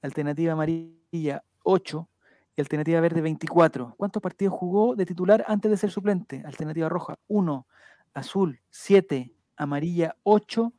[0.02, 2.08] Alternativa amarilla, 8.
[2.56, 3.94] Y alternativa verde, 24.
[3.96, 6.42] ¿Cuántos partidos jugó de titular antes de ser suplente?
[6.44, 7.66] Alternativa roja, 1.
[8.14, 9.32] Azul, 7.
[9.56, 10.72] Amarilla, 8.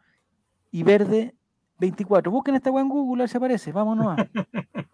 [0.72, 1.36] Y verde,
[1.80, 2.32] 24.
[2.32, 3.72] Busquen esta weá en Google, a ver si aparece.
[3.72, 4.16] Vámonos.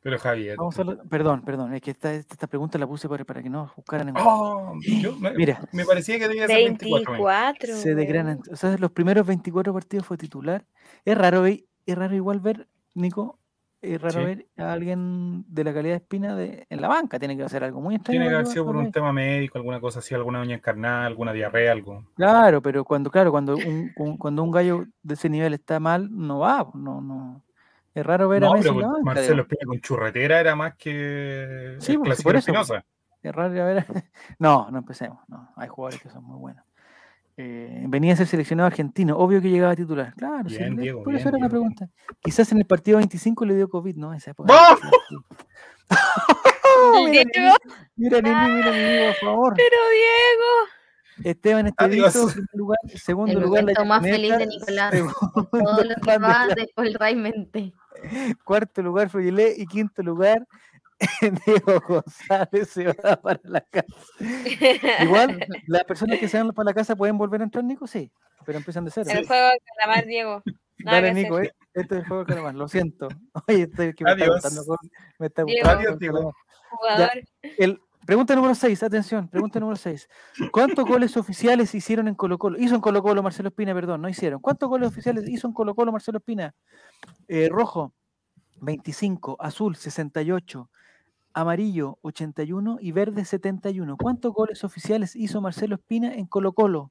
[0.00, 0.56] Pero Javier.
[0.56, 1.74] Vamos a lo- Perdón, perdón.
[1.74, 4.28] Es que esta, esta pregunta la puse para, para que no buscaran en Google.
[4.30, 5.60] Oh, yo me, Mira.
[5.72, 7.12] me parecía que debía ser 24.
[7.12, 7.52] mira.
[7.52, 7.76] 24.
[7.76, 7.96] Se weón.
[7.98, 8.40] desgranan.
[8.50, 10.64] O sea, los primeros 24 partidos fue titular.
[11.04, 13.37] Es raro, ve- es raro igual ver, Nico,
[13.80, 14.24] es raro Sí.
[14.24, 17.18] ver a alguien de la calidad de Espina de, en la banca.
[17.18, 18.18] Tiene que hacer algo muy extraño.
[18.18, 21.32] Tiene que haber sido por un tema médico, alguna cosa así, alguna uña encarnada, alguna
[21.32, 22.04] diarrea, algo.
[22.14, 26.08] Claro, pero cuando, claro, cuando un, un- cuando un gallo de ese nivel está mal,
[26.10, 27.42] no va, pues, no, no.
[27.94, 29.42] Es raro ver a Messi pero en la banca, Marcelo.
[29.42, 32.84] Espina con churretera era más que Sí, pues, por eso, Espinosa.
[33.22, 33.84] Es raro ir a ver.
[34.38, 35.18] No, no empecemos.
[35.28, 36.64] No, hay jugadores que son muy buenos.
[37.40, 40.12] Eh, venía a ser seleccionado argentino, obvio que llegaba a titular.
[40.16, 41.50] Claro, sí, Bien, le- Diego, por eso bien, era la Diego.
[41.72, 41.88] pregunta.
[42.20, 44.12] Quizás en el partido 25 le dio COVID, ¿no?
[44.12, 44.52] Esa época.
[44.52, 44.80] ¡Vamos!
[47.10, 47.54] mira, Diego,
[47.96, 49.54] mira, Nini, mira, Nini, por favor.
[49.56, 51.30] pero Diego.
[51.30, 54.90] Esteban Estevito, primer lugar, segundo El lugar, momento más feliz de Nicolás.
[54.94, 57.72] segundo Todo lo que va después realmente.
[58.44, 60.46] cuarto lugar Fruyelé y quinto lugar
[61.46, 63.86] Diego González se va para la casa.
[65.02, 68.10] Igual, las personas que se van para la casa pueden volver a entrar, Nico, sí,
[68.44, 69.08] pero empiezan de cero.
[69.12, 70.42] El juego de calamar, Diego.
[70.78, 73.08] Nada Dale, Nico, eh, este es el juego de calamar, lo siento.
[73.48, 74.36] Oye, estoy que me está Adiós.
[74.42, 74.78] gustando, con-
[75.18, 75.58] me está Diego.
[75.60, 76.32] gustando Adiós, con Diego.
[77.58, 80.08] El, pregunta número 6, atención, pregunta número 6.
[80.52, 82.58] ¿Cuántos goles oficiales hicieron en Colo Colo?
[82.58, 84.40] Hizo en Colo Colo Marcelo Espina, perdón, no hicieron.
[84.40, 86.54] ¿Cuántos goles oficiales hizo en Colo Colo Marcelo Espina?
[87.26, 87.92] Eh, rojo,
[88.60, 90.70] 25, azul, 68,
[91.38, 93.96] amarillo, 81 y verde, 71.
[93.96, 96.90] ¿Cuántos goles oficiales hizo Marcelo Espina en Colo Colo?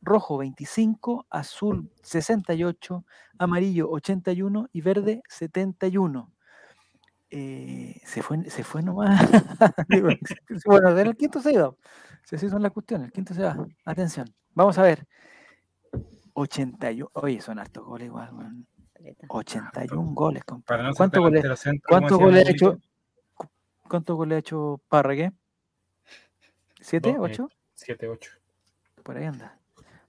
[0.00, 3.04] Rojo, 25, azul, 68,
[3.38, 6.32] amarillo, 81 y verde, 71.
[7.28, 9.20] Eh, se fue, se fue nomás.
[10.64, 11.74] Bueno, el quinto se iba.
[12.24, 13.56] Si así son las cuestiones, el quinto se va.
[13.84, 15.06] Atención, vamos a ver.
[16.32, 17.10] 81.
[17.12, 18.66] Oye, son hartos goles igual, weón.
[19.28, 20.94] 81 goles, Para compadre.
[20.96, 21.44] ¿Cuántos goles,
[21.86, 22.78] cuántos goles ha hecho?
[23.88, 25.32] ¿Cuántos goles ha hecho Parragué?
[26.80, 27.10] ¿Siete?
[27.10, 27.48] Eh, ¿Ocho?
[27.74, 28.30] 7, 8.
[29.02, 29.58] Por ahí anda.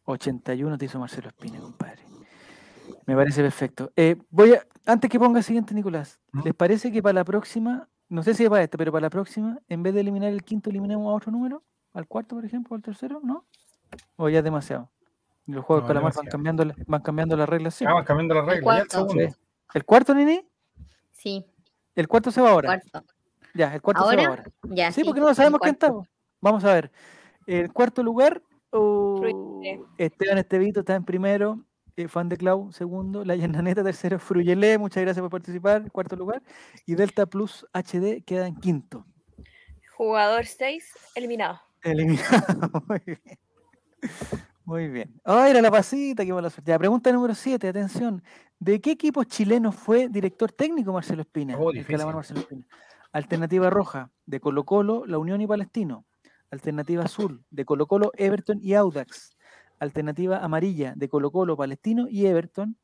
[0.06, 2.02] 81 te hizo Marcelo Espina, compadre.
[3.06, 3.92] Me parece perfecto.
[3.96, 6.20] Eh, voy a, antes que ponga el siguiente, Nicolás.
[6.44, 9.10] ¿les parece que para la próxima, no sé si es para esta, pero para la
[9.10, 11.64] próxima, en vez de eliminar el quinto, eliminemos a otro número?
[11.94, 13.20] ¿Al cuarto, por ejemplo, o al tercero?
[13.24, 13.46] ¿No?
[14.16, 14.90] ¿O ya es demasiado?
[15.46, 17.94] Los juegos No, de calamar van cambiando, van cambiando las reglas siempre.
[17.94, 18.54] Vamos cambiando las reglas.
[18.54, 18.98] Ya el cuarto.
[19.10, 19.30] segundo.
[19.30, 19.36] Sí.
[19.74, 20.48] ¿El cuarto, Nini?
[21.12, 21.46] Sí,
[21.96, 22.68] ¿El cuarto se va ahora?
[22.92, 23.14] cuarto.
[23.58, 24.42] Ya, el cuarto se va ¿Ahora?
[24.42, 24.52] ahora.
[24.64, 25.92] Ya, Sí, porque no sabemos quién está.
[26.40, 26.92] Vamos a ver.
[27.46, 29.82] El cuarto lugar, o Fruyelé.
[29.98, 31.64] Esteban Estevito está en primero,
[31.96, 36.44] eh, Fan de Clau segundo, La Llananeta tercero, Fruyelé, muchas gracias por participar, cuarto lugar,
[36.86, 39.06] y Delta Plus HD queda en quinto.
[39.96, 41.60] Jugador 6, eliminado.
[41.82, 42.84] Eliminado.
[42.88, 43.40] Muy bien.
[44.66, 45.22] Muy bien.
[45.24, 46.70] Ah, era la pasita, qué mala suerte.
[46.70, 48.22] Ya, pregunta número 7, atención.
[48.60, 51.58] ¿De qué equipo chileno fue director técnico Marcelo Espina?
[51.58, 52.16] Oh, El calamar difícil.
[52.16, 52.68] Marcelo Espina.
[53.12, 56.06] Alternativa roja, de Colo Colo, La Unión y Palestino.
[56.52, 59.36] Alternativa azul, de Colo Colo, Everton y Audax.
[59.80, 62.78] Alternativa amarilla, de Colo Colo, Palestino y Everton.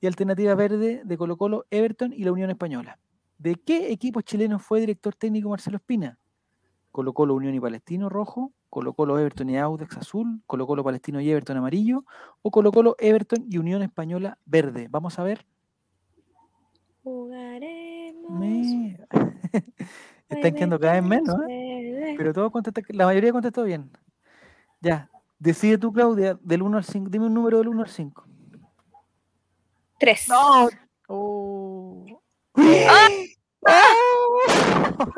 [0.00, 2.98] Y alternativa verde, de Colo Colo, Everton y la Unión Española.
[3.38, 6.18] ¿De qué equipo chileno fue director técnico Marcelo Espina?
[6.92, 11.20] Colo Colo, Unión y Palestino rojo, Colo Colo, Everton y Audax azul, Colo Colo, Palestino
[11.20, 12.04] y Everton amarillo,
[12.42, 14.88] o Colo Colo, Everton y Unión Española verde.
[14.90, 15.46] Vamos a ver.
[17.02, 18.40] Jugaremos.
[20.28, 22.14] Están quedando cada vez menos, ¿eh?
[22.16, 23.90] Pero todos contestan, la mayoría contestó bien.
[24.80, 25.10] Ya.
[25.38, 27.10] Decide tú, Claudia, del 1 al 5.
[27.10, 28.24] Dime un número del 1 al 5.
[29.98, 30.28] 3.
[30.28, 30.68] ¡No!
[31.08, 32.04] Oh.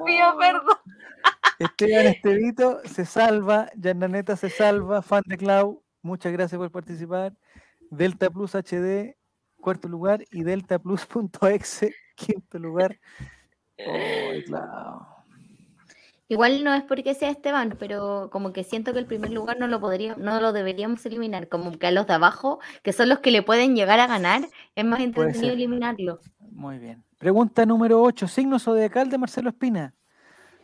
[0.07, 0.77] Pido perdón.
[1.59, 7.35] Esteban Estevito se salva, Yananeta se salva, fan de Clau, muchas gracias por participar.
[7.91, 9.17] Delta Plus HD,
[9.61, 12.99] cuarto lugar, y Delta Plus.exe, quinto lugar.
[16.29, 19.67] Igual no es porque sea Esteban, pero como que siento que el primer lugar no
[19.67, 23.19] lo podría, no lo deberíamos eliminar, como que a los de abajo, que son los
[23.19, 26.21] que le pueden llegar a ganar, es más entretenido eliminarlo.
[26.51, 27.05] Muy bien.
[27.19, 28.29] Pregunta número 8.
[28.29, 29.95] Signo zodiacal de Marcelo Espina.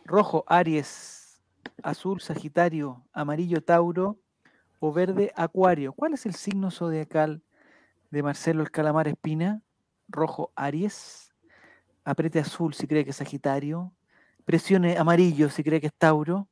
[0.05, 1.39] Rojo, Aries.
[1.83, 3.05] Azul, Sagitario.
[3.13, 4.17] Amarillo, Tauro.
[4.79, 5.93] O verde, Acuario.
[5.93, 7.43] ¿Cuál es el signo zodiacal
[8.09, 9.61] de Marcelo el Calamar Espina?
[10.07, 11.28] Rojo, Aries.
[12.03, 13.93] Apriete azul si cree que es Sagitario.
[14.45, 16.47] Presione amarillo si cree que es Tauro.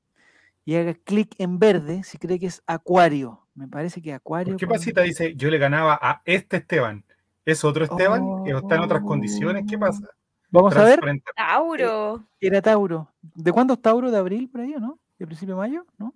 [0.66, 3.48] Y haga clic en verde si cree que es Acuario.
[3.56, 4.54] Me parece que Acuario.
[4.54, 7.04] ¿Por qué pasita dice yo le ganaba a este Esteban?
[7.46, 8.44] ¿Es otro Esteban?
[8.44, 9.66] que ¿Está en otras condiciones?
[9.68, 10.08] ¿Qué pasa?
[10.50, 11.00] Vamos a ver.
[11.36, 12.28] Tauro.
[12.40, 13.12] Era Tauro.
[13.22, 14.12] ¿De cuándo es Tauro?
[14.12, 15.00] ¿De abril por ahí o no?
[15.18, 15.86] ¿De principio de mayo?
[15.98, 16.14] ¿No?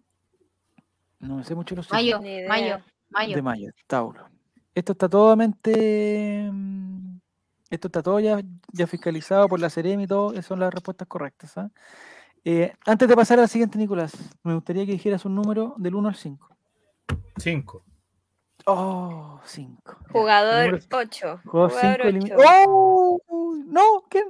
[1.20, 1.90] No sé mucho los.
[1.92, 2.80] Mayo, mayo,
[3.10, 3.36] mayo.
[3.36, 4.26] De mayo, Tauro.
[4.74, 6.50] Esto está totalmente.
[7.72, 8.42] Esto está todo ya,
[8.74, 10.34] ya fiscalizado por la Ceremi y todo.
[10.34, 11.58] Esas son las respuestas correctas.
[11.58, 11.72] ¿ah?
[12.44, 14.12] Eh, antes de pasar al siguiente, Nicolás,
[14.44, 16.50] me gustaría que dijeras un número del 1 al 5.
[17.38, 17.86] Cinco.
[18.66, 19.98] Oh, 5.
[20.12, 21.42] Jugador 8.
[21.46, 22.66] Jugó Jugador 5 8.
[22.68, 23.56] ¡Oh!
[23.66, 24.26] No, ¿quién?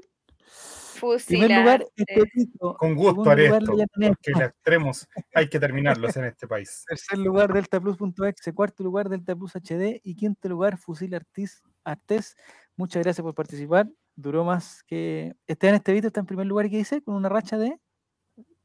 [1.26, 1.88] Primer lugar.
[1.96, 2.76] Estepito.
[2.78, 6.86] Con gusto haré lugar, esto, La porque los extremos hay que terminarlos en este país.
[6.88, 8.54] Tercer lugar, DeltaPlus.exe.
[8.54, 10.00] Cuarto lugar, Delta Plus HD.
[10.04, 12.38] Y quinto lugar, Fusil Artis, Artes.
[12.78, 13.88] Muchas gracias por participar.
[14.16, 15.36] Duró más que.
[15.48, 17.02] Esteban Estevito está en primer lugar, ¿qué dice?
[17.02, 17.78] Con una racha de.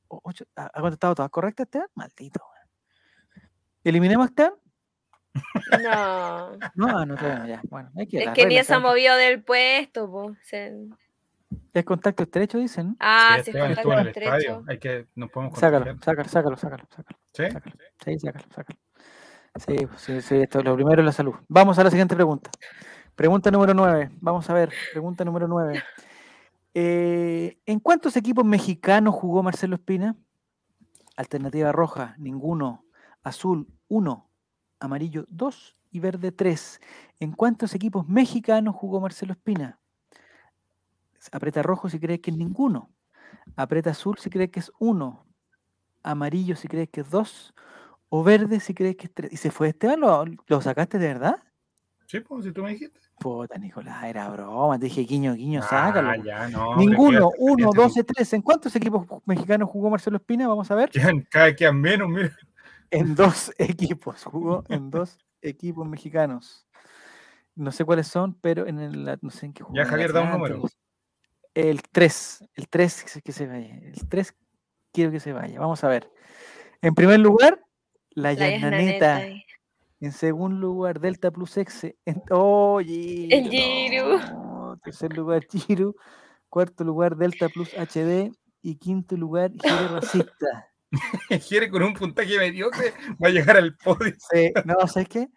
[0.09, 1.89] ocho- ¿Ha contestado todas correctas, Esteban?
[1.95, 2.41] Maldito.
[3.85, 4.53] ¿Eliminemos a Esteban?
[5.83, 6.57] No.
[6.74, 7.61] No, no, todavía no, ya.
[7.69, 8.23] Bueno, hay que.
[8.23, 10.35] Es que ni se ha movido del puesto, po.
[10.43, 10.74] Se-
[11.73, 12.97] Es contacto estrecho, dicen.
[12.99, 14.37] Ah, Sí, es estuvo en el contacto estadio.
[14.39, 14.65] estrecho.
[14.69, 17.19] Hay que, nos podemos Sácalo, sácalo, sácalo, sácalo, sácalo.
[17.33, 17.51] ¿Sí?
[17.51, 17.77] Sácalo.
[18.05, 18.78] Sí, sácalo, sácalo.
[19.59, 21.35] Sí, pues, sí, sí, esto, lo primero es la salud.
[21.49, 22.51] Vamos a la siguiente pregunta.
[23.17, 24.11] Pregunta número 9.
[24.21, 25.83] Vamos a ver, pregunta número 9.
[26.75, 30.15] ¿En cuántos equipos mexicanos jugó Marcelo Espina?
[31.17, 32.85] Alternativa roja, ninguno.
[33.23, 34.29] Azul, 1.
[34.81, 35.77] Amarillo, 2.
[35.93, 36.79] Y verde, 3.
[37.19, 39.79] ¿En cuántos equipos mexicanos jugó Marcelo Espina?
[41.33, 42.91] Aprieta rojo si crees que es ninguno.
[43.57, 45.27] Aprieta azul si crees que es 1.
[46.03, 47.55] Amarillo si crees que es 2.
[48.11, 49.33] O verde si crees que es 3.
[49.33, 50.01] ¿Y se fue Esteban?
[50.01, 51.45] ¿Lo, lo sacaste de verdad?
[52.07, 53.01] Sí, pues si tú me dijiste.
[53.19, 54.78] Puta, Nicolás, era broma.
[54.78, 56.11] Te dije, guiño, guiño, sácalo.
[56.11, 56.77] Ah, ya, no.
[56.77, 58.33] Ninguno, cuídate, 1, cuídate, 12, 3.
[58.35, 60.47] ¿En cuántos equipos mexicanos jugó Marcelo Espina?
[60.47, 60.91] Vamos a ver.
[60.91, 62.37] Quedan, cada vez quedan menos, mira.
[62.91, 64.23] En dos equipos.
[64.24, 66.66] Jugó en dos equipos mexicanos.
[67.57, 69.19] No sé cuáles son, pero en el.
[69.20, 69.77] No sé en qué jugó.
[69.77, 70.62] Ya, Javier, da un número.
[71.55, 72.45] El 3.
[72.55, 73.74] El 3 que se vaya.
[73.83, 74.35] El 3
[74.93, 75.59] quiero que se vaya.
[75.59, 76.12] Vamos a ver.
[76.83, 77.59] En primer lugar,
[78.11, 79.23] la, La Yananeta.
[80.01, 81.94] En segundo lugar, Delta Plus X.
[82.05, 84.18] En, oh, Giro, El Giro.
[84.18, 84.78] no.
[84.82, 85.94] Tercer lugar, Giro.
[86.48, 88.31] Cuarto lugar, Delta Plus HD.
[88.62, 90.68] Y quinto lugar, Giro Racista.
[91.48, 92.93] Jere con un puntaje mediocre
[93.23, 94.14] va a llegar al podio.
[94.31, 95.28] Sí, no, ¿sabes qué?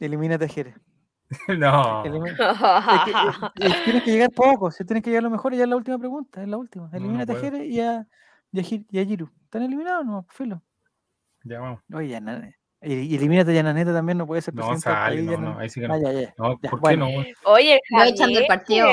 [0.00, 0.74] Elimínate a Jerez.
[1.58, 2.04] No.
[2.04, 5.64] Elimina- Es que, tienes que llegar poco, si tienes que llegar lo mejor, y ya
[5.64, 6.88] es la última pregunta, es la última.
[6.88, 7.50] no Elimínate a puedo.
[7.52, 8.06] Jerez y a,
[8.52, 9.30] y a, Gir- y a Giru.
[9.44, 10.06] ¿Están eliminados?
[10.06, 10.62] No, filo.
[11.44, 11.82] Ya vamos.
[11.92, 12.50] Oye, ya na-
[12.82, 15.38] y, y elimínate a Yananeta también, no puede ser No, presidente del sale, no, ya
[15.38, 15.94] no, ahí sí que no.
[15.94, 16.34] Ah, ya, ya.
[16.38, 17.06] No, Ya, ¿por bueno.
[17.06, 17.50] qué no?
[17.52, 18.88] Oye, el Lo echan del partido.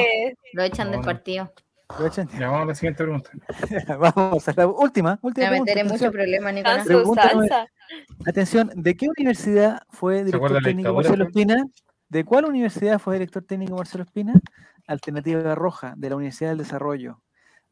[0.53, 1.05] Lo echan No, del no.
[1.05, 1.53] partido.
[1.99, 2.27] Lo echan.
[2.29, 3.29] Ya vamos a la siguiente pregunta.
[3.99, 5.71] Vamos a la última, última Me pregunta.
[5.75, 6.87] meteré mucho problema, Nicolás.
[7.13, 7.67] salsa.
[8.25, 11.25] atención, ¿de qué universidad fue director técnico Marcelo?
[11.25, 11.63] Espina?
[12.09, 14.33] ¿De cuál universidad fue director técnico Marcelo Espina?
[14.87, 17.21] Alternativa roja, de la Universidad del Desarrollo.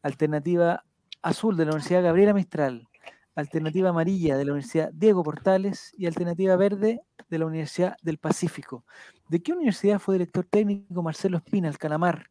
[0.04, 0.84] Alternativa
[1.24, 2.88] azul, de la Universidad Gabriela Mistral.
[3.36, 5.92] Alternativa amarilla, de la Universidad Diego Portales.
[5.98, 8.86] Y alternativa verde, de la Universidad del Pacífico.
[9.30, 12.30] ¿De qué universidad fue director técnico Marcelo Espina, el Calamar?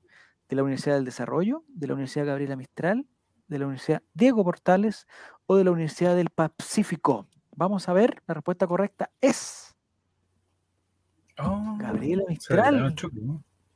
[0.48, 1.64] ¿De la Universidad del Desarrollo?
[1.68, 3.06] ¿De la Universidad Gabriela Mistral?
[3.48, 5.06] ¿De la Universidad Diego Portales?
[5.46, 7.26] ¿O de la Universidad del Pacífico?
[7.54, 9.72] Vamos a ver, la respuesta correcta es
[11.38, 12.94] Oh, Gabriela Mistral.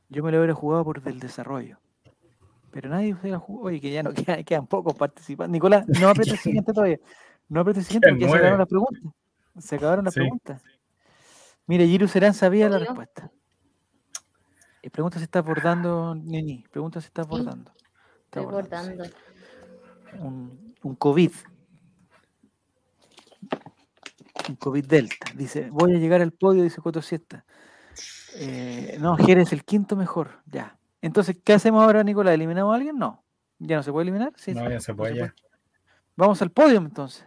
[0.09, 1.79] Yo me lo hubiera jugado por del desarrollo.
[2.77, 3.69] Pero nadie hubiera jugado.
[3.69, 5.51] Oye, que ya no quedan, quedan pocos participantes.
[5.51, 6.99] Nicolás, no apriete el siguiente todavía.
[7.49, 9.03] No apriete el siguiente porque ya se acabaron las preguntas.
[9.59, 10.21] Se acabaron las Sí.
[10.21, 10.63] preguntas.
[11.67, 13.31] Mire, Giru Serán sabía la respuesta.
[14.83, 16.65] Y pregunta si está abordando, Nini.
[16.71, 17.73] Pregunta si está abordando.
[18.27, 19.11] Está abordando, sí.
[20.21, 21.33] un, un COVID.
[24.51, 25.33] Un COVID Delta.
[25.35, 27.45] Dice, voy a llegar al podio, dice Coto Siesta.
[28.37, 30.43] Eh, no, Jerez el quinto mejor.
[30.47, 30.77] Ya.
[31.07, 32.35] Entonces, ¿qué hacemos ahora, Nicolás?
[32.35, 32.99] ¿Eliminamos a alguien?
[32.99, 33.23] No.
[33.59, 34.33] ¿Ya no se puede eliminar?
[34.37, 35.35] Sí, No, sí, ya se puede ya.
[36.17, 37.25] Vamos al podio entonces.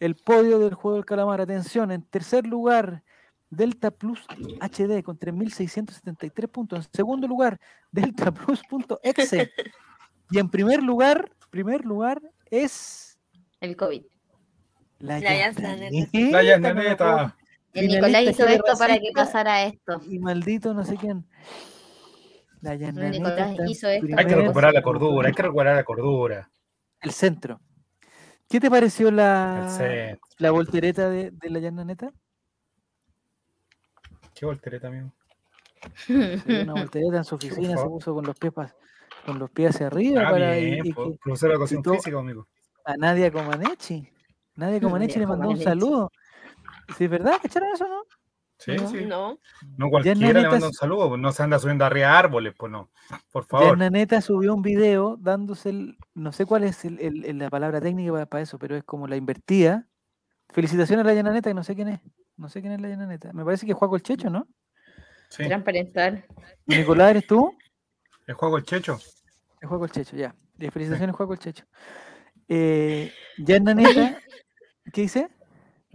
[0.00, 1.40] El podio del juego del calamar.
[1.40, 3.02] Atención, en tercer lugar,
[3.50, 4.26] Delta Plus
[4.60, 6.86] HD con 3.673 puntos.
[6.86, 7.60] En segundo lugar,
[7.92, 9.50] Delta Plus.exe.
[10.30, 12.20] y en primer lugar, primer lugar
[12.50, 13.16] es
[13.60, 14.02] El COVID.
[14.98, 16.08] la La Yananeta.
[16.18, 17.36] La Yananeta.
[17.72, 20.00] El Nicolás hizo esto para que pasara esto.
[20.08, 21.24] Y maldito no sé quién.
[22.64, 26.50] La Nicolás hizo esto Hay que recuperar la cordura, hay que recuperar la cordura.
[27.00, 27.60] El centro.
[28.48, 32.12] ¿Qué te pareció la, la voltereta de, de la Yananeta?
[34.34, 35.12] Qué voltereta, amigo.
[36.08, 38.52] Una voltereta en su oficina, se puso con los pies
[39.26, 42.18] con los pies hacia arriba Ah, para bien, y po, que profesor de educación física,
[42.18, 42.46] amigo.
[42.84, 44.08] a Nadia Comaneci.
[44.56, 46.10] Nadia Comaneci le mandó un saludo.
[46.96, 47.38] Sí, ¿verdad?
[47.42, 48.02] ¿Cacharon eso, no?
[48.64, 49.04] Sí, No, sí.
[49.04, 49.38] No.
[49.76, 52.14] No cualquiera le Yananeta manda un es- saludo, pues, no se anda subiendo arriba de
[52.14, 52.90] árboles, pues no.
[53.30, 53.76] Por favor.
[53.76, 57.80] Naneta subió un video dándose el, no sé cuál es el- el- el- la palabra
[57.80, 59.86] técnica para, para eso, pero es como la invertida.
[60.50, 62.00] Felicitaciones a la Yananeta, que no sé quién es.
[62.36, 63.32] No sé quién es la Yananeta.
[63.32, 64.46] Me parece que es Juaco el Checho, ¿no?
[65.28, 65.44] Sí.
[65.46, 66.24] Transparentar.
[66.66, 67.52] Nicolás, ¿eres tú?
[68.26, 68.98] El juego el checho.
[69.60, 70.34] Es Juaco el Checho, ya.
[70.70, 71.64] Felicitaciones, Juaco el Checho.
[72.48, 74.18] Eh, ya Naneta,
[74.92, 75.28] ¿qué dice?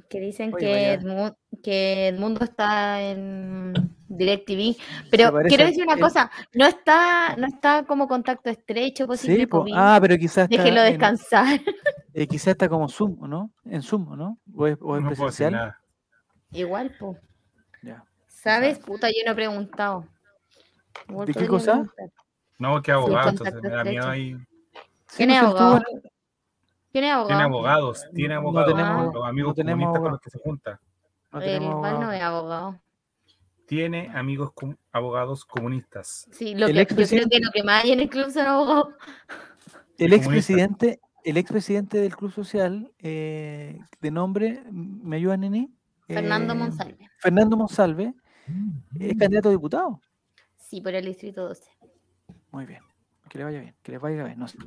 [0.09, 0.99] Que dicen Oye, que, vaya.
[0.99, 3.73] Edmu- que el mundo está en
[4.07, 4.75] DirecTV.
[5.11, 9.45] Pero quiero decir una el- cosa, no está, no está como contacto estrecho posible Sí,
[9.45, 9.59] po.
[9.59, 9.73] COVID.
[9.75, 11.59] ah, pero quizás en- descansar.
[12.13, 13.51] eh, quizás está como Zoom, ¿o ¿no?
[13.65, 14.39] En Zoom, ¿o ¿no?
[14.55, 15.51] O es, o es No presencial.
[15.51, 15.79] nada.
[16.51, 17.15] Igual, po.
[17.83, 18.03] Ya.
[18.27, 18.79] ¿Sabes?
[18.79, 20.07] Puta, yo no he preguntado.
[21.27, 21.83] ¿De qué cosa?
[22.57, 24.35] No, que abogado, entonces me da miedo ahí.
[25.07, 25.85] Sí, ¿Quién es pues, estuvo abogado?
[26.89, 27.27] En- ¿Quién es abogado?
[27.27, 28.73] Tiene abogados, tiene No abogados.
[28.75, 30.11] tenemos- los amigos no tenemos comunistas con abogados.
[30.11, 30.81] los que se junta.
[31.31, 32.13] no El tenemos Val no abogado.
[32.13, 32.79] es abogado.
[33.67, 36.27] Tiene amigos com- abogados comunistas.
[36.31, 38.31] Sí, lo El que, yo creo expresidente- que lo que más hay en el club
[38.31, 38.87] son abogados.
[39.99, 45.71] El expresidente, el expresidente del Club Social, eh, de nombre, ¿me ayuda, Nini?
[46.07, 47.09] Fernando Eh, Monsalve.
[47.19, 48.13] Fernando Monsalve,
[48.99, 50.01] es candidato a diputado.
[50.57, 51.69] Sí, por el distrito 12.
[52.51, 52.81] Muy bien.
[53.29, 54.39] Que le vaya bien, que le vaya bien.
[54.39, 54.57] No sé,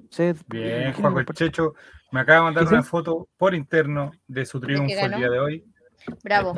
[0.49, 1.75] Bien, que el Checho
[2.13, 5.65] me acaba de mandar una foto por interno de su triunfo el día de hoy.
[6.23, 6.55] Bravo.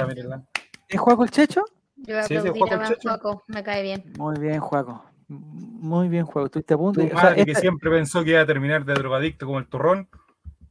[0.88, 1.64] ¿Es Juaco el Checho?
[1.96, 3.08] Yo voy a Sí, aplaudir Juaco a el Checho.
[3.08, 4.12] Juaco, me cae bien.
[4.18, 5.04] Muy bien, Juaco.
[5.28, 6.46] Muy bien, Juaco.
[6.46, 7.00] Estuviste a punto.
[7.00, 10.08] Tu o sea, que siempre pensó que iba a terminar de drogadicto como el turrón.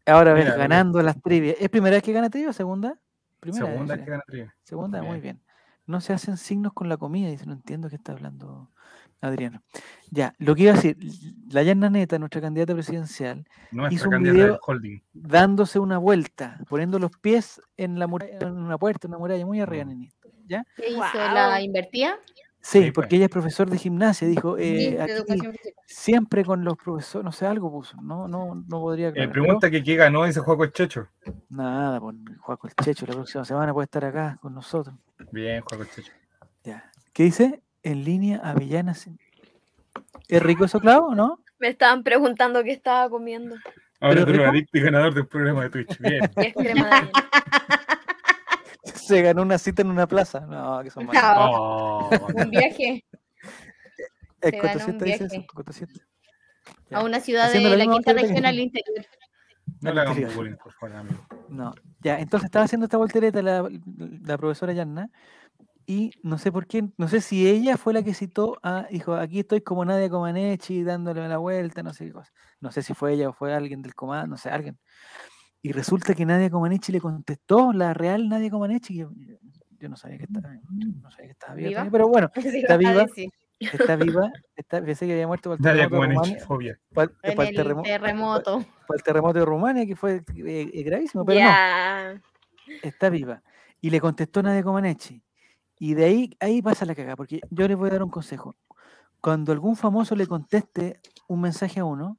[0.06, 0.68] ahora ves Mira, mira.
[0.68, 1.56] ganando las trivias.
[1.60, 3.00] ¿Es primera vez que gana trivia o segunda?
[3.40, 4.56] Primera Segunda vez, que gana trivia.
[4.64, 5.22] Segunda, muy Bien.
[5.22, 5.42] bien.
[5.86, 8.72] No se hacen signos con la comida, dice, no entiendo qué está hablando
[9.28, 9.62] Adriano.
[10.12, 10.98] Ya, lo que iba a decir,
[11.50, 15.00] la Yanna Neta, nuestra candidata presidencial, Nuestra Hizo un candidata video- holding.
[15.14, 19.60] dándose una vuelta, poniendo los pies en la muralla, en una puerta, una muralla muy
[19.62, 20.08] arriba, Mm.
[20.46, 20.66] ¿Ya?
[20.76, 21.00] ¿Qué hizo?
[21.14, 22.16] ¿La invertía?
[22.60, 22.94] Sí, Sí, pues.
[22.94, 25.40] porque ella es profesor de gimnasia, dijo, eh, aquí
[25.86, 29.44] siempre con los profesores, no sé, algo puso, no, no, no podría Eh, aclarar, pero
[29.44, 31.08] pregunta que qué ganó ese juego el Checho.
[31.50, 34.96] nada, pues Juaco el Checho la próxima semana puede estar acá con nosotros.
[35.32, 36.12] Bien, juego el Checho.
[36.64, 36.90] Ya.
[37.12, 37.62] ¿Qué dice?
[37.84, 38.94] En línea Avellana.
[40.28, 41.40] ¿Es rico eso, clavo, o no?
[41.60, 43.56] Me estaban preguntando qué estaba comiendo.
[44.00, 45.98] Ahora drogadicto y ganador del programa de Twitch.
[46.00, 46.22] Bien.
[46.36, 47.12] Es crema de.
[48.94, 50.42] Se ganó una cita en una plaza.
[50.42, 51.22] No, que son malos.
[51.22, 51.52] No.
[52.10, 53.04] Oh, Un viaje
[54.42, 55.34] ¿Es se ganó un 400 dice eso?
[55.36, 55.48] viaje.
[55.54, 56.02] 400.
[56.90, 56.98] Ya.
[56.98, 59.06] a una ciudad Haciendo de la quinta región al interior.
[59.82, 60.30] no Mentira.
[60.36, 61.26] bullying, por favor, amigo.
[61.50, 63.70] No, ya, entonces estaba haciendo esta voltereta la,
[64.26, 65.10] la profesora Yanna
[65.86, 69.14] y no sé por qué, no sé si ella fue la que citó a, dijo,
[69.16, 72.32] aquí estoy como Nadia Comaneci dándole la vuelta, no sé qué cosa.
[72.60, 74.78] No sé si fue ella o fue alguien del comando, no sé, alguien.
[75.62, 79.36] Y resulta que Nadia Comaneci le contestó, la real Nadia Comaneci, yo, yo-
[79.80, 81.92] yo no sabía que estaba, no sabía que estaba viva, ¿Viva?
[81.92, 83.06] pero bueno, Está viva.
[83.60, 87.04] está viva, está, pensé que había muerto por el Nadia terremoto, de Comaneci, Rumania, para,
[87.12, 88.60] el- En para el el terremo- terremoto.
[88.88, 91.50] para el terremoto de Rumania, que fue eh, eh, gravísimo, pero no.
[92.82, 93.42] Está viva.
[93.82, 95.22] Y le contestó Nadia Comaneci.
[95.80, 98.56] Y de ahí, ahí pasa la cagada, porque yo les voy a dar un consejo.
[99.22, 102.18] Cuando algún famoso le conteste un mensaje a uno,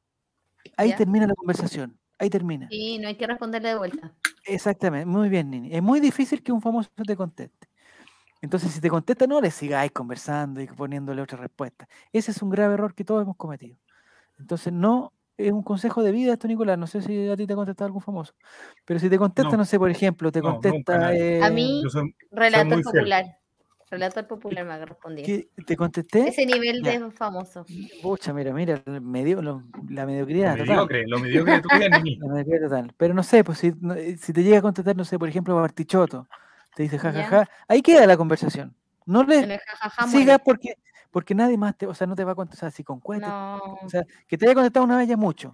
[0.76, 0.97] ahí Ya.
[0.97, 1.98] termina la conversación.
[2.18, 2.68] Ahí termina.
[2.70, 4.14] Sí, no hay que responderle de vuelta.
[4.47, 5.06] Exactamente.
[5.06, 5.74] Muy bien, Nini.
[5.74, 7.68] Es muy difícil que un famoso te conteste.
[8.43, 11.89] Entonces, si te contesta, no le sigáis conversando y poniéndole otra respuesta.
[12.12, 13.78] Ese es un grave error que todos hemos cometido.
[14.39, 16.78] Entonces, no es un consejo de vida esto, Nicolás.
[16.78, 18.35] No sé si a ti te ha contestado algún famoso.
[18.85, 19.64] Pero si te contesta, no, No.
[19.64, 20.98] sé, por ejemplo, te No, nunca contesta.
[20.98, 21.43] nadie.
[21.43, 22.14] A eh, mí- soy,
[22.66, 23.24] muy fiel.
[23.95, 25.27] Relator popular me ha respondido.
[25.27, 26.29] ¿qué- ¿Te contesté?
[26.29, 26.99] Ese nivel Ya.
[26.99, 27.65] de famoso.
[28.03, 30.66] Pucha, mira, mira, medio, lo- la lo mediocridad total.
[30.69, 32.16] mediocre, lo mediocre de tu vida, Nini.
[32.21, 32.95] La mediocridad total.
[32.97, 35.29] Pero no sé, pues si, no- eh, si te llega a contestar, no sé, por
[35.29, 36.27] ejemplo, Bartichotto,
[36.75, 38.75] te dice jajaja, ahí queda la conversación.
[39.07, 40.75] No le jajaja sigas porque,
[41.11, 43.29] porque nadie más te, o sea, no te va a contestar si con cuenta.
[43.29, 43.79] No.
[43.83, 45.53] O sea, que te haya contestado una vez ya es mucho.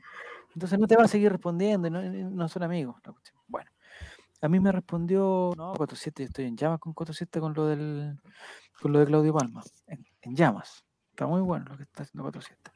[0.55, 2.97] Entonces no te va a seguir respondiendo y no, no son amigos.
[3.05, 3.40] la cuestión.
[4.43, 8.17] A mí me respondió, no, 47, yo estoy en llamas con 47 con lo del
[8.81, 9.63] con lo de Claudio Palma.
[9.87, 10.85] En, en llamas.
[11.11, 12.73] Está muy bueno lo que está haciendo 47.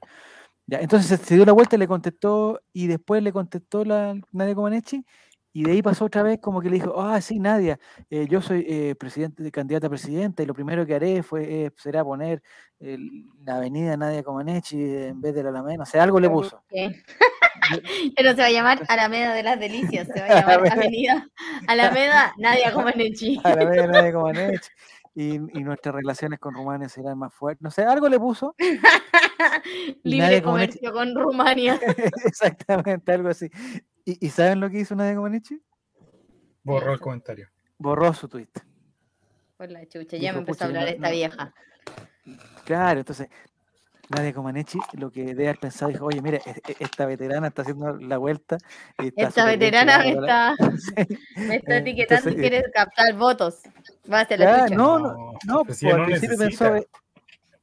[0.67, 4.55] Ya, entonces se, dio la vuelta y le contestó, y después le contestó la Nadia
[4.55, 5.05] Comaneci,
[5.53, 7.79] y de ahí pasó otra vez como que le dijo, ah, sí, Nadia,
[8.11, 11.71] eh, yo soy eh, presidente, candidata a presidenta, y lo primero que haré fue, eh,
[11.77, 12.43] será poner
[12.81, 16.63] el- la avenida Nadia Comaneci en vez de la Alameda, o sea, algo le puso.
[16.69, 17.03] ¿Qué?
[18.17, 21.29] Pero se va a llamar Alameda de las Delicias, se va a llamar Avenida
[21.67, 23.41] Alameda Nadia Comaneci.
[23.45, 24.71] Alameda Nadia Comaneci.
[25.17, 27.63] Y, y nuestras relaciones con Rumania serán más fuertes.
[27.63, 28.55] No sé, algo le puso.
[30.03, 31.81] Libre Nadia Comaneci- comercio con Rumania.
[32.25, 33.49] Exactamente, algo así.
[34.05, 35.63] ¿Y, y saben lo que hizo Nadia Comaneci?
[36.63, 37.49] Borró el comentario.
[37.79, 38.49] Borró su tweet.
[39.57, 41.55] Por la chucha, Dijo, ya me empezó a "Pucha, hablar no- esta no- vieja.
[42.65, 43.29] Claro, entonces
[44.11, 47.63] Nadia Comaneci lo que debe haber pensado dijo, oye, mira, e- e- esta veterana está
[47.63, 48.59] haciendo la vuelta.
[49.03, 50.55] y está Esta veterana me está,
[51.37, 53.61] me está Eh, etiquetando y quiere captar votos.
[54.11, 54.75] Va a hacer la chucha.
[54.77, 56.71] no, no, No, no, pues al no principio necesita.
[56.73, 56.87] pensó,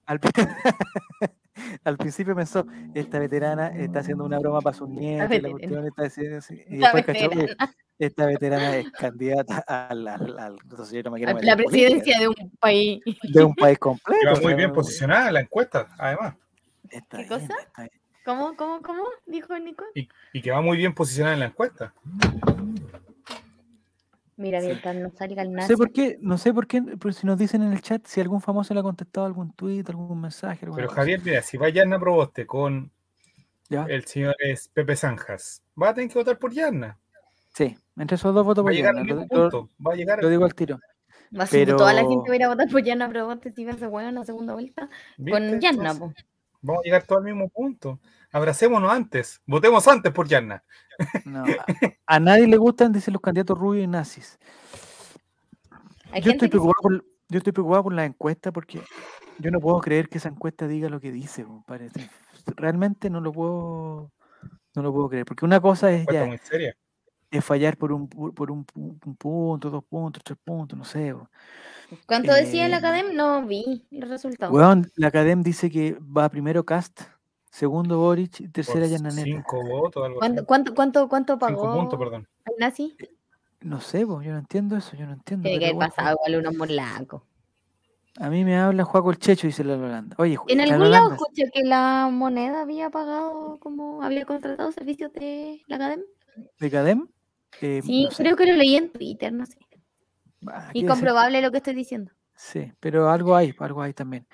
[0.05, 0.19] al,
[1.83, 5.87] al principio pensó, esta veterana está haciendo una broma para sus nietos, y la cuestión
[5.87, 7.55] está diciendo y La después cachó que
[7.99, 11.67] esta veterana es candidata al, al, al- entonces yo no me quiero La en política,
[11.69, 13.01] presidencia de un país.
[13.05, 14.41] de un país completo.
[14.41, 16.35] Muy bien no- posicionada en la encuesta, además.
[16.89, 17.53] está ¿Qué bien, cosa?
[17.61, 18.01] está bien.
[18.23, 19.03] ¿Cómo, cómo, cómo?
[19.25, 19.83] Dijo Nico.
[19.95, 21.93] Y, y que va muy bien posicionada en la encuesta.
[24.41, 24.67] Mira, Sí.
[24.67, 25.67] mientras no salga el No nazi.
[25.67, 28.19] sé por qué, no sé por qué, pero si nos dicen en el chat si
[28.21, 30.59] algún famoso le ha contestado algún tweet, algún mensaje.
[30.61, 30.87] Pero cosa.
[30.95, 32.91] Javier, mira, si va Yarna Proboste con
[33.69, 33.85] ¿Ya?
[33.87, 36.97] el señor es Pepe Zanjas, va a tener que votar por Yarna.
[37.53, 39.69] Sí, entre esos dos votos Va a por lo, lo- punto.
[39.85, 40.79] Va a llegar lo digo al tiro.
[41.37, 43.51] Va a ser toda la pero- gente va a ir a votar por Yana Proboste
[43.51, 44.89] si va a ser buena una segunda vuelta.
[45.17, 45.31] ¿viste?
[45.31, 46.13] Con Entonces, po.
[46.61, 47.99] Vamos a llegar todo al mismo punto.
[48.31, 49.41] Abracémonos antes.
[49.45, 50.63] Votemos antes por Yarna.
[51.25, 51.43] No,
[52.07, 54.39] a, a nadie le gustan, dicen los candidatos rubios y nazis.
[56.19, 58.81] Yo estoy, preocupado por, yo estoy preocupado por la encuesta porque
[59.39, 61.89] yo no puedo creer que esa encuesta diga lo que dice, compadre.
[62.57, 64.11] Realmente no lo puedo,
[64.75, 65.25] no lo puedo creer.
[65.25, 66.75] Porque una cosa es, ya, muy seria.
[67.31, 71.15] Es fallar por un, por un, un punto, dos puntos, tres puntos, no sé.
[72.05, 73.15] ¿Cuánto decía el Eh, Academ?
[73.15, 74.51] No vi el resultado.
[74.53, 77.01] Weón, la Academ dice que va primero Cast,
[77.49, 79.23] segundo Boric y tercera Yananeta.
[79.23, 80.45] cinco votos, algo ¿Cuánto, así.
[80.47, 82.27] cuánto, cuánto, cuánto Cinco pagó puntos, perdón.
[82.45, 82.95] el nazi?
[83.61, 85.43] No sé, bo, yo no entiendo eso, yo no entiendo.
[85.43, 87.21] Tiene que haber bueno, pasado igual unos morlacos.
[88.19, 90.15] A mí me habla Juaco el Checho, dice la Holanda.
[90.19, 95.13] Oye, En la algún lado escuché que la moneda había pagado, como había contratado servicios
[95.13, 96.01] de la Academ.
[96.59, 97.07] ¿de Cadem?
[97.61, 98.23] Eh, Sí, no sé.
[98.23, 99.57] creo que lo leí en Twitter, no sé.
[100.47, 102.11] Ah, decir- Incomprobable lo que estoy diciendo.
[102.35, 104.25] Sí, pero algo hay, algo hay también.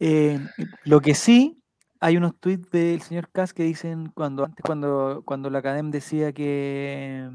[0.00, 0.40] Eh,
[0.84, 1.62] lo que sí,
[2.00, 6.32] hay unos tweets del señor Kass que dicen cuando antes cuando, cuando la Academ decía
[6.32, 7.30] que,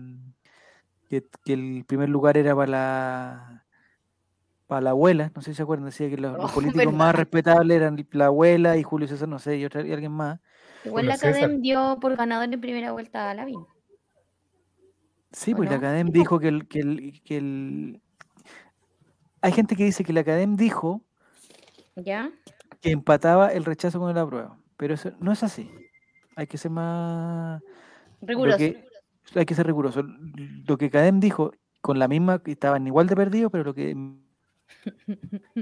[1.10, 3.64] que, que el primer lugar era para la
[4.66, 6.54] para la abuela, no sé si se acuerdan, decía que los, los Oh,
[6.84, 10.12] políticos más respetables eran la abuela y Julio César, no sé, y, otra, y alguien
[10.12, 10.42] más.
[10.84, 13.66] Igual Julio la Academ dio por ganador en primera vuelta a Lavín.
[15.32, 15.76] Sí, ¿O pues la?
[15.78, 18.02] Academ dijo que el, que el, que el...
[19.42, 21.02] Hay gente que dice que la Academ dijo
[21.96, 22.32] ¿Ya?
[22.82, 25.70] que empataba el rechazo con el apruebo, pero eso no es así.
[26.36, 27.62] Hay que ser más...
[28.22, 28.58] Riguroso.
[28.58, 28.86] que-
[29.36, 30.04] hay que ser riguroso.
[30.04, 31.52] Lo que Cadem dijo,
[31.82, 33.96] con la misma, que estaban igual de perdidos, pero lo que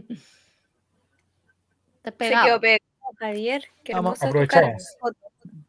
[2.03, 2.61] Estás Se quedó pegado.
[2.61, 2.79] pegado,
[3.17, 3.63] Javier.
[3.83, 4.83] Qué Vamos, aprovechamos.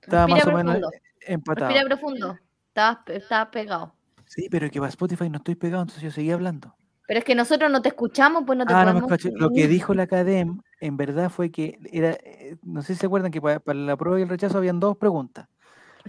[0.03, 0.91] estaba más Respira o menos profundo.
[1.27, 1.69] empatado.
[1.71, 2.39] Respira profundo.
[2.77, 3.95] Estabas, pe- estabas pegado.
[4.27, 6.77] Sí, pero que para Spotify no estoy pegado, entonces yo seguía hablando.
[7.07, 9.35] Pero es que nosotros no te escuchamos, pues no te Ah, no podemos escuché.
[9.35, 13.07] Lo que dijo la Cadem, en verdad fue que era, eh, no sé si se
[13.07, 15.49] acuerdan que para, para la prueba y el rechazo habían dos preguntas.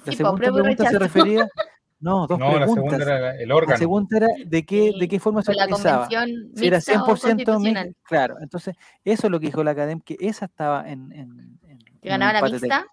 [0.03, 1.47] La Sí, segunda pregunta se refería,
[2.01, 2.83] no, dos No, la preguntas.
[2.83, 3.77] segunda era la- el La órgano.
[3.77, 6.09] segunda era de qué, de qué forma se la organizaba.
[6.09, 6.15] Si
[6.67, 7.95] era mixta o 100% mi- constitucional.
[8.03, 8.75] claro, entonces
[9.05, 12.33] eso es lo que dijo la Academ, que esa estaba en, en, en- ¿Que ganaba
[12.33, 12.85] la mixta?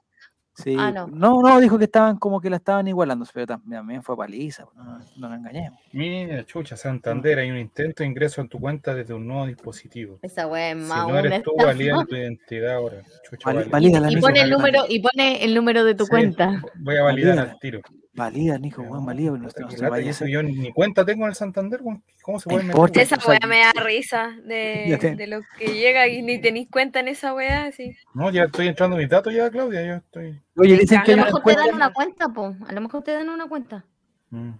[0.54, 0.62] Técnico.
[0.62, 1.06] Sí, Ah, no.
[1.08, 1.42] no.
[1.42, 4.98] no, dijo que estaban como que la estaban igualando, pero también, fue paliza, no, no,
[5.16, 5.78] no nos engañemos.
[5.92, 10.18] Mira, chucha, Santander, hay un intento de ingreso en tu cuenta desde un nuevo dispositivo.
[10.22, 13.02] Esa wea es Si más no una eres tú, valida tu identidad ahora.
[13.28, 13.70] Chucha, Vali- valida.
[13.70, 16.62] valida la Y pone el número, y pone el número de tu Sí, cuenta.
[16.76, 17.52] Voy a validar Valida.
[17.52, 17.80] al tiro.
[18.16, 22.00] Valida, Nico, weón, valida, no, no yo ni cuenta tengo en el Santander, weón.
[22.22, 23.02] ¿cómo se No puede meter?
[23.02, 27.00] Esa weá me da risa de, te- de lo que llega y ni tenéis cuenta
[27.00, 27.96] en esa weá, sí.
[28.14, 30.40] No, ya estoy entrando mis datos ya, Claudia, yo estoy...
[30.56, 32.54] Oye, dicen A que A lo mejor te dan una cuenta, po.
[32.68, 33.84] A lo mejor te dan una cuenta.
[34.30, 34.50] Mm.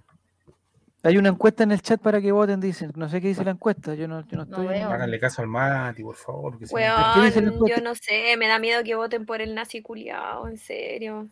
[1.02, 2.90] hay una encuesta en el chat para que voten, dicen.
[2.96, 4.66] No sé qué dice la encuesta, yo no, yo no No estoy.
[4.68, 4.88] veo.
[4.90, 6.52] Háganle caso al Mati, por favor.
[6.52, 7.76] no- encuesta?
[7.76, 11.28] yo no sé, me da miedo que voten por el nazi culiao, en serio.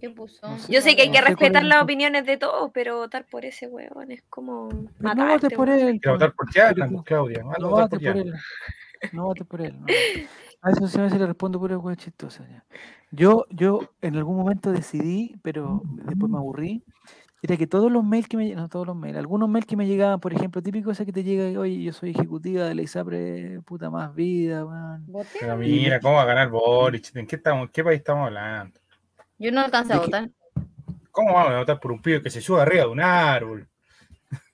[0.00, 0.46] ¿Qué puso?
[0.46, 0.70] No sé.
[0.72, 3.24] Yo sé que hay No que respetar es las la- opiniones de todos, pero votar
[3.24, 4.68] por ese weón es como
[4.98, 5.88] Pero no votes por weón.
[5.88, 6.00] él.
[6.04, 7.42] Votar por pues, Claudia.
[7.58, 8.34] No votes por él.
[9.12, 9.76] No votes por él.
[10.60, 12.46] A eso se me hace le respondo pura hueá chistosa.
[12.48, 12.64] ya.
[13.10, 16.82] Yo, yo en algún momento decidí, pero después me aburrí,
[17.40, 19.86] era que todos los mails que me no todos los mails, algunos mails que me
[19.86, 23.60] llegaban, por ejemplo, típico ese que te llega, oye, yo soy ejecutiva de la ISAPRE,
[23.64, 24.66] puta más vida.
[25.40, 27.14] Pero mira, ¿cómo va a ganar Boric?
[27.14, 28.80] ¿En qué, estamos, en qué país estamos hablando?
[29.38, 30.30] Yo no alcancé a votar.
[31.12, 33.68] ¿Cómo vamos a votar por un pibe que se sube arriba de un árbol?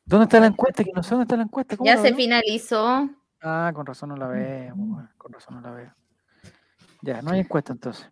[0.05, 0.85] ¿Dónde está la encuesta?
[0.85, 1.77] Que no sé dónde está la encuesta.
[1.77, 2.17] ¿Cómo Ya se veo?
[2.17, 3.09] finalizó.
[3.47, 4.75] Ah, con razón no la veo,
[5.19, 5.95] con razón no la veo.
[7.03, 8.11] Ya, no hay encuesta entonces.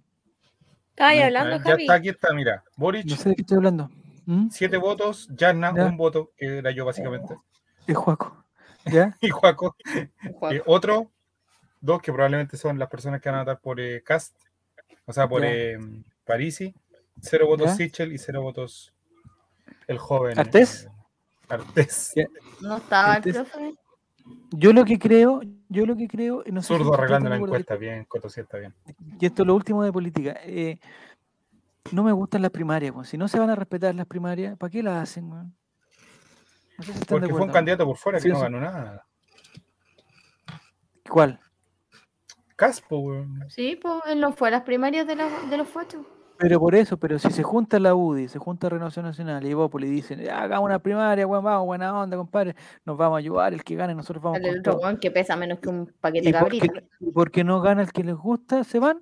[0.98, 1.82] No, hablando, ya Javi.
[1.84, 2.62] está, aquí está, mira.
[2.76, 3.90] Boric, No sé de qué estoy hablando.
[4.26, 4.50] ¿Mm?
[4.50, 5.86] siete votos, Yarna, Ya.
[5.86, 7.34] un voto, que era yo básicamente,
[7.86, 8.44] Es Juaco.
[8.84, 9.16] ¿Ya?
[9.22, 9.74] y Juaco,
[10.50, 11.10] eh, otro,
[11.80, 14.36] dos que probablemente son las personas que van a votar por eh, Cast,
[15.06, 15.48] o sea, por Ya.
[15.50, 15.78] eh,
[16.24, 16.74] Parisi,
[17.20, 17.74] cero votos Ya.
[17.76, 18.92] Sichel y cero votos
[19.88, 20.38] el joven.
[20.38, 20.84] ¿Artés?
[20.84, 20.88] eh,
[21.48, 22.12] Artés.
[22.14, 22.26] Ya.
[22.60, 23.74] No estaba el Entonces- profe.
[24.50, 28.04] Yo lo que creo, yo lo que creo, no sé Zurdo arreglando la encuesta, bien,
[28.04, 28.74] Coto, sí está bien.
[29.18, 30.36] Y esto es lo último de política.
[30.44, 30.78] eh,
[31.90, 32.94] no me gustan las primarias.
[33.08, 35.54] Si no se van a respetar las primarias, ¿para qué las hacen, weón?
[36.78, 38.60] No sé si están de Porque fue un candidato por fuera Sí, que no ganó
[38.60, 39.06] nada.
[41.08, 41.40] ¿Cuál?
[42.56, 43.44] Caspo, weón.
[43.48, 46.06] Sí, pues él no fue a las primarias de, los de los fotos.
[46.38, 49.90] Pero por eso, pero si se junta la UDI, se junta Renovación Nacional y Evópolis
[49.90, 53.52] y dicen, "Ya, hagamos una primaria, weón, vamos, buena onda, compadre, nos vamos a ayudar,
[53.54, 54.82] el que gane, nosotros vamos El con otro todo".
[54.82, 56.86] weón que pesa menos que un paquete de porque, cabrita.
[57.00, 59.00] y porque no gana el que les gusta, se van.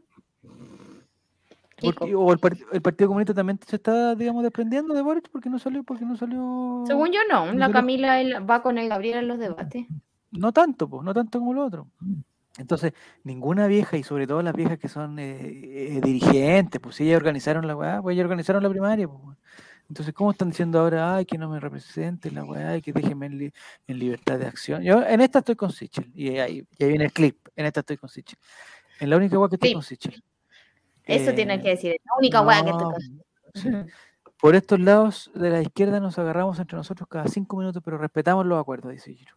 [1.82, 2.38] Porque- o el,
[2.72, 6.14] el Partido Comunista también se está, digamos, desprendiendo de Boric porque no salió, porque no
[6.14, 6.84] salió.
[6.86, 7.46] Según yo, no.
[7.46, 9.86] no La Camila él va con el Gabriel en los debates.
[10.30, 11.86] No tanto, pues, no tanto como lo otro.
[12.58, 12.92] Entonces,
[13.24, 17.16] ninguna vieja, y sobre todo las viejas que son eh, eh, dirigentes, pues si ellas
[17.18, 19.36] organizaron la weá, pues ellas organizaron la primaria, pues.
[19.88, 23.26] Entonces, ¿cómo están diciendo ahora, ay, que no me representen la weá, y que déjenme
[23.26, 23.52] en, li-
[23.88, 24.82] en libertad de acción?
[24.82, 27.80] Yo en esta estoy con Sichel, y ahí, y ahí viene el clip, en esta
[27.80, 28.38] estoy con Sichel.
[29.00, 29.74] En la única weá que estoy Sí.
[29.74, 30.22] con Sichel.
[31.04, 31.92] Eso Eh, tiene que decir.
[31.92, 33.92] es La única weá que estoy no, con- sí.
[34.40, 38.46] Por estos lados de la izquierda nos agarramos entre nosotros cada cinco minutos, pero respetamos
[38.46, 39.34] los acuerdos, dice Giro.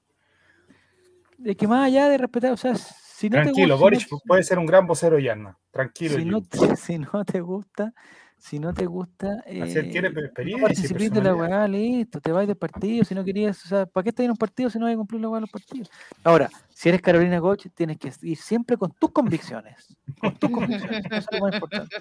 [1.43, 2.73] Es que más allá de respetar, o sea,
[3.15, 5.57] si no Tranquilo, te Boric gusta, puede ser un gran vocero Yarna.
[5.71, 7.93] Tranquilo, si no, te, si no te gusta,
[8.37, 13.05] si no te gusta, eh, experiencia participes de la weá, listo, te vas del partido,
[13.05, 14.97] si no querías, o sea, ¿para qué estás en un partido si no vas a
[14.97, 15.89] cumplir la weá de los partidos?
[16.23, 21.05] Ahora, si eres Carolina Goch, tienes que ir siempre con tus convicciones, con tus convicciones,
[21.05, 21.95] eso es lo más importante.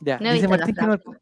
[0.00, 1.20] Ya, No dice Martín, que no, frase.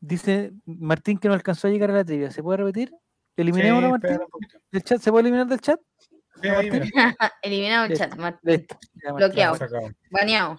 [0.00, 2.92] dice Martín que no alcanzó a llegar a la trivia, ¿se puede repetir?
[3.36, 5.78] Eliminémoslo, Sí, Martín, chat, ¿se puede eliminar del chat?
[7.42, 8.66] Eliminado el chat, Martín.
[9.14, 9.58] Bloqueado.
[10.10, 10.58] Baneado.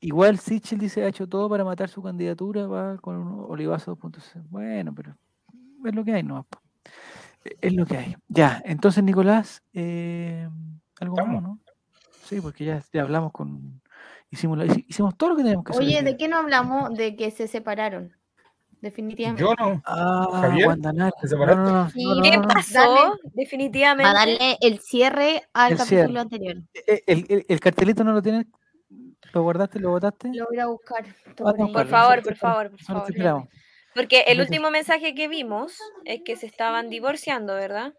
[0.00, 4.42] Igual Sichel dice ha hecho todo para matar su candidatura, va con un olivazo 2.0.
[4.48, 5.16] Bueno, pero
[5.84, 6.46] es lo que hay, no.
[7.60, 8.16] Es lo que hay.
[8.28, 10.48] Ya, entonces Nicolás, eh,
[11.00, 11.42] algo más.
[11.42, 11.60] ¿no?
[12.24, 13.80] Sí, porque ya, ya hablamos con.
[14.30, 15.84] Hicimos, la- hicimos todo lo que teníamos que hacer.
[15.84, 16.02] Oye.
[16.02, 16.94] ¿de qué no hablamos?
[16.94, 18.16] De que se separaron.
[18.82, 19.40] Definitivamente.
[19.42, 19.80] Yo no.
[19.86, 21.12] Ah, Javier, Guandanara.
[21.12, 21.86] ¿te No,
[22.22, 22.48] ¿Qué no, no.
[22.48, 22.78] pasó?
[22.78, 23.12] Dale.
[23.32, 24.02] Definitivamente.
[24.12, 26.18] Para darle el cierre al El capítulo cierre.
[26.20, 26.56] anterior.
[26.86, 28.46] Eh, El, el- el cartelito no lo tienes.
[29.32, 29.78] ¿Lo guardaste?
[29.80, 30.30] ¿Lo botaste?
[30.34, 31.04] Lo voy a buscar.
[31.06, 31.72] Ah, por no.
[31.72, 33.04] Por favor, por favor, por favor.
[33.06, 33.48] te esperamos.
[33.94, 37.94] Porque el último mensaje que vimos es que se estaban divorciando, ¿verdad?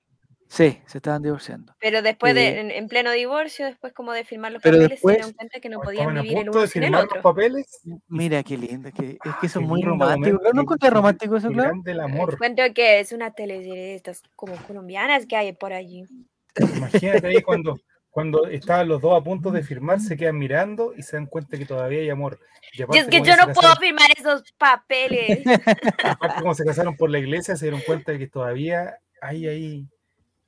[0.56, 1.74] Sí, se estaban divorciando.
[1.80, 4.90] Pero después de, Eh, en, en pleno divorcio, después como de firmar los pero papeles,
[4.92, 7.12] después- se dieron cuenta que no podían vivir el uno de sin el firmar los
[7.12, 7.22] otro.
[7.24, 7.80] papeles.
[8.08, 8.92] Mira qué lindo.
[8.92, 10.36] Que, es que eso es muy romántico.
[10.36, 11.70] momento, ¿No encontré romántico eso, claro?
[11.70, 12.38] grande el Les amor.
[12.38, 16.04] cuento que es una teleserie de estas como colombianas que hay por allí.
[16.56, 17.80] Imagínate ahí cuando,
[18.12, 21.58] cuando estaban los dos a punto de firmar, se quedan mirando y se dan cuenta
[21.58, 22.38] que todavía hay amor.
[22.74, 25.42] Y Y aparte, es que como yo se no puedo casaron- firmar esos papeles.
[26.04, 29.88] aparte como se casaron por la iglesia, se dieron cuenta de que todavía hay ahí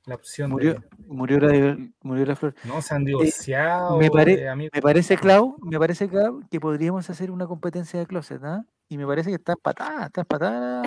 [0.06, 2.54] la opción Murió, de murió, la, murió la flor.
[2.64, 3.98] no se han divorciado.
[3.98, 4.72] me pare- de amigos.
[4.74, 8.64] Me parece, Clau, me parece, Clau, que podríamos hacer una competencia de closet, ¿ah?
[8.88, 10.84] Y me parece que está empatada, está empatada.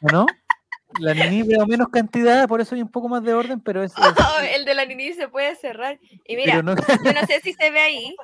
[0.00, 0.26] ¿O no?
[0.98, 3.92] La Nini veo menos cantidad, por eso hay un poco más de orden, pero es.
[3.92, 5.98] es- Oh, el de la Nini se puede cerrar.
[6.24, 6.74] Y mira, pero no,
[7.04, 8.16] yo no sé si se ve ahí,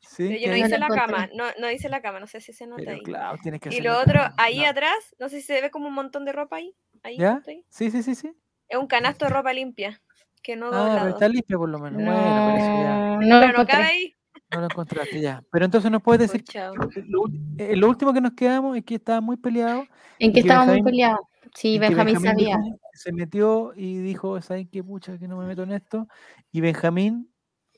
[0.00, 2.40] sí, pero yo no no hice la cama, no, no hice la cama, no sé
[2.40, 3.02] si se nota pero ahí.
[3.02, 5.94] Clau, tienes que Y lo otro, ahí atrás, no sé si se ve como un
[5.94, 6.74] montón de ropa ahí.
[7.02, 7.34] ahí ¿Ya?
[7.34, 7.64] justo ahí.
[7.68, 8.32] Sí, sí, sí, sí.
[8.74, 10.00] Es un canasto de ropa limpia,
[10.42, 12.02] que no Ah, pero está limpia por lo menos.
[12.02, 12.12] Bueno,
[12.46, 13.66] pero eso ya No, no lo Pero no encontré.
[13.72, 14.14] cabe ahí.
[14.50, 15.42] no lo encontraste ya.
[15.52, 16.42] Pero entonces nos puedes decir.
[16.44, 16.74] Chao.
[16.74, 17.24] Lo,
[17.58, 19.86] eh, lo último que nos quedamos es que estaba muy peleado.
[20.18, 21.28] En que que estaba muy peleado.
[21.54, 22.58] Sí, Benjamín Benjamín sabía.
[22.94, 25.18] Se metió y dijo, ¿saben qué pucha?
[25.18, 26.08] Que no me meto en esto.
[26.50, 27.30] Y Benjamín,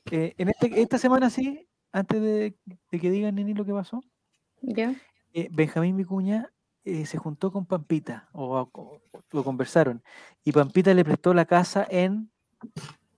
[0.09, 2.55] eh, en este, esta semana sí, antes de,
[2.91, 4.01] de que digan Nini lo que pasó,
[4.61, 4.95] ¿Ya?
[5.33, 6.49] eh, Benjamín Vicuña
[6.87, 9.01] eh, se juntó con Pampita, o, o-
[9.31, 10.01] o conversaron,
[10.43, 12.29] y Pampita le prestó la casa en,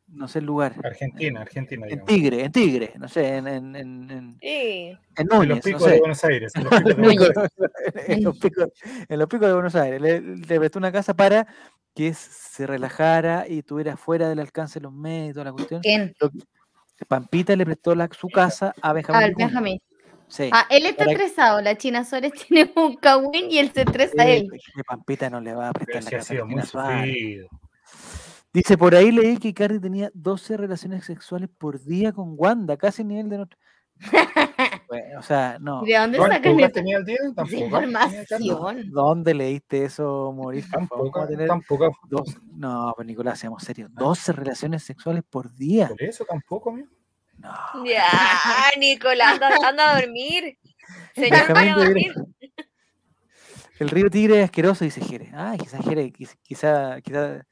[0.07, 2.07] no sé el lugar, Argentina, Argentina, en digamos.
[2.07, 4.47] Tigre, en Tigre, no sé, en, en, en, en- Sí.
[4.47, 5.89] en En los Núñez, no picos sé.
[5.91, 6.51] de Buenos Aires.
[6.55, 8.07] En los picos de en, Buenos Núñez.
[8.07, 8.67] en los picos,
[9.07, 10.01] en los picos de Buenos Aires.
[10.01, 11.45] Le, le prestó una casa para
[11.93, 15.81] que se relajara y estuviera fuera del alcance de los medios y toda la cuestión.
[15.81, 16.13] ¿Quién?
[17.07, 19.21] Pampita le prestó la, su casa a Benjamín.
[19.23, 19.45] Ah, Vicuña.
[19.47, 19.81] Benjamín.
[20.29, 20.49] Sí.
[20.53, 21.61] Ah, él está Para- estresado.
[21.61, 24.47] La China Suárez tiene un cagüín y él se estresa a él.
[24.51, 27.05] que Pampita no le va a prestar Pero la ha casa.
[28.51, 33.03] Dice, por ahí leí que Cardi tenía 12 relaciones sexuales por día con Wanda, casi
[33.03, 33.59] el nivel de nuestro...
[34.87, 35.83] Bueno, o sea, no.
[35.83, 37.17] ¿De dónde ¿Cuántas sacan tenía el día?
[37.35, 37.63] Tampoco.
[37.63, 38.89] información?
[38.91, 40.71] ¿Dónde leíste eso, Mauricio?
[40.71, 41.95] Tampoco, ¿cómo tener tampoco.
[42.09, 43.93] dos- No, pues Nicolás, seamos serios.
[43.93, 45.89] 12 relaciones sexuales por día.
[45.89, 46.87] Por eso tampoco, amigo.
[47.39, 47.85] No.
[47.85, 48.09] Ya,
[48.77, 50.57] Nicolás, anda, anda a dormir.
[51.15, 52.13] Señor, vaya a dormir.
[53.79, 55.31] El río Tigre es asqueroso, dice Jere.
[55.33, 57.45] Ah, quizás Jere, quiz- quizá, quizá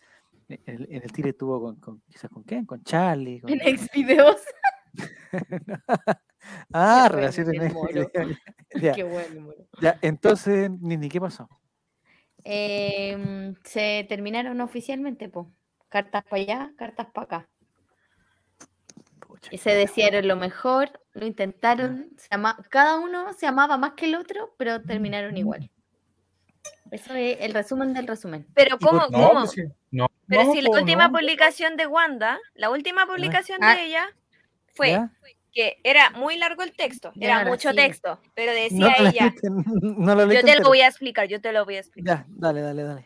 [0.49, 3.41] En el, en el tire estuvo con, con- quizás con quién, con Charlie.
[3.41, 4.41] con- En Xvideos.
[6.73, 8.09] ah, Qué relaciones bueno,
[8.81, 9.63] ya, Qué bueno, bueno.
[9.81, 11.49] ya, entonces, Nini, ¿qué pasó?
[12.43, 15.51] Em, se terminaron oficialmente, po.
[15.89, 17.49] Cartas para allá, cartas para acá.
[19.39, 23.93] Pucha, Y se desearon lo mejor, lo intentaron, se ama- cada uno se amaba más
[23.93, 25.69] que el otro, pero terminaron igual.
[26.91, 28.47] Eso es el resumen del resumen.
[28.53, 29.07] Pero ¿Y por ¿cómo?
[29.07, 29.11] qué?
[29.17, 29.39] No, cómo?
[29.41, 29.61] pues sí,
[29.91, 30.07] no.
[30.27, 31.13] Pero no, si la po, última no.
[31.13, 33.75] publicación de Wanda, la última publicación Ah.
[33.75, 34.09] de ella
[34.73, 35.11] fue ¿Ya?
[35.53, 37.75] que era muy largo el texto, Ya, era mucho sí.
[37.75, 41.51] texto, pero decía ella, leíste, no lo yo te lo voy a explicar, yo te
[41.51, 42.19] lo voy a explicar.
[42.19, 43.05] Ya, dale, dale, dale.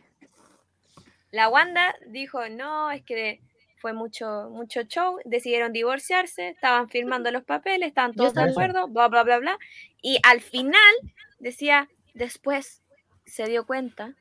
[1.32, 3.41] La Wanda dijo, no, es que
[3.82, 9.08] fue mucho, mucho show, decidieron divorciarse, estaban firmando los papeles, estaban todos de acuerdo, bla,
[9.08, 9.58] bla, bla, bla.
[10.02, 10.94] Y al final
[11.40, 12.84] decía, después
[13.26, 14.14] se dio cuenta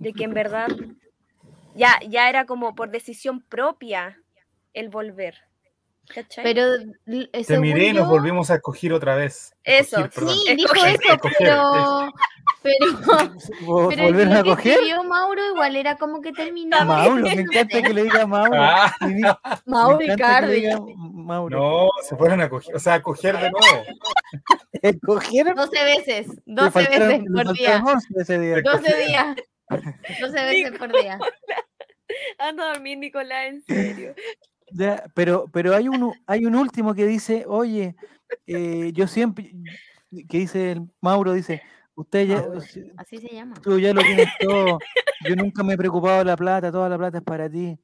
[0.00, 0.68] de que en verdad
[1.74, 4.20] ya, ya era como por decisión propia
[4.72, 5.36] el volver.
[6.08, 6.44] ¿Cachai?
[6.44, 6.74] Pero
[7.06, 9.54] eh, Te miré y nos volvimos a escoger otra vez.
[9.64, 10.34] Eso, Escoger.
[10.34, 11.36] Sí, dijo eso, escoger.
[11.38, 12.12] pero,
[12.64, 12.86] pero,
[13.66, 14.72] ¿Vo- pero ¿Volvieron lo a que coger?
[14.72, 16.84] escribió Mauro igual era como que terminaba.
[16.84, 18.56] Mauro, me encanta que le diga Mauro.
[18.58, 18.92] Ah,
[19.66, 20.60] Mauro me y encanta que le Cardi.
[20.62, 21.58] diga Mauro.
[21.58, 23.84] no, se fueron a coger, o sea, a coger de nuevo.
[25.06, 25.54] ¿Cogieron?
[25.54, 27.82] 12 veces, Le 12 faltaron- veces por día.
[27.86, 28.56] 11 ese día.
[28.62, 29.36] 12 días.
[30.20, 31.18] 12 veces por día.
[32.38, 34.14] Anda a dormir, Nicolás, en serio.
[34.72, 37.94] Ya, pero, pero hay uno, hay un último que dice, oye,
[38.46, 39.52] eh, yo siempre,
[40.28, 41.62] que dice el Mauro, dice,
[41.94, 42.60] usted ya, Mauro.
[42.96, 43.54] Así se llama.
[43.62, 44.78] tú ya lo tienes todo,
[45.28, 47.78] yo nunca me he preocupado de la plata, toda la plata es para ti.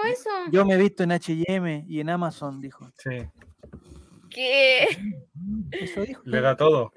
[0.00, 0.30] Por eso.
[0.52, 2.88] Yo me he visto en H&M y en Amazon, dijo.
[2.98, 3.28] Sí,
[4.30, 4.86] ¿Qué?
[5.72, 6.22] Eso dijo.
[6.24, 6.92] le da todo.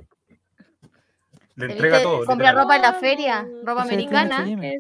[1.56, 2.10] Le ¿Te entrega viste?
[2.12, 2.26] todo.
[2.26, 4.38] Compra ropa en la feria, ropa americana.
[4.38, 4.78] H&M.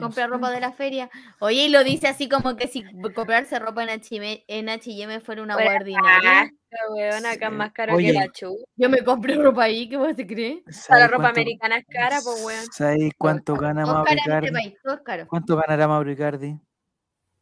[0.00, 1.10] Compra ropa de la feria.
[1.38, 2.84] Oye, y lo dice así como que si
[3.14, 6.50] comprarse ropa en H&M, en H&M fuera una Fuera
[6.94, 7.56] weona acá es Sí.
[7.58, 8.06] más caro Oye.
[8.08, 8.56] que la chu.
[8.76, 10.62] Yo me compré ropa ahí, ¿qué vos te crees?
[10.66, 12.66] La ¿Sabes ropa cuánto- americana es cara, pues weón.
[12.72, 14.50] ¿Sabes cuánto gana Mauro este Icardi?
[14.52, 15.26] país, todo es caro.
[15.28, 16.58] ¿Cuánto ganará Mauro Icardi?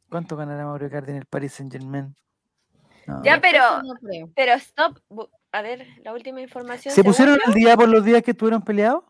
[0.09, 2.15] ¿Cuánto ganará Mauro Icardi en el Paris Saint Germain?
[3.23, 3.94] Ya, pero- no.
[4.35, 4.98] Pero stop.
[5.52, 6.94] A ver, la última información.
[6.94, 9.05] ¿Se pusieron al día por los días que estuvieron peleados?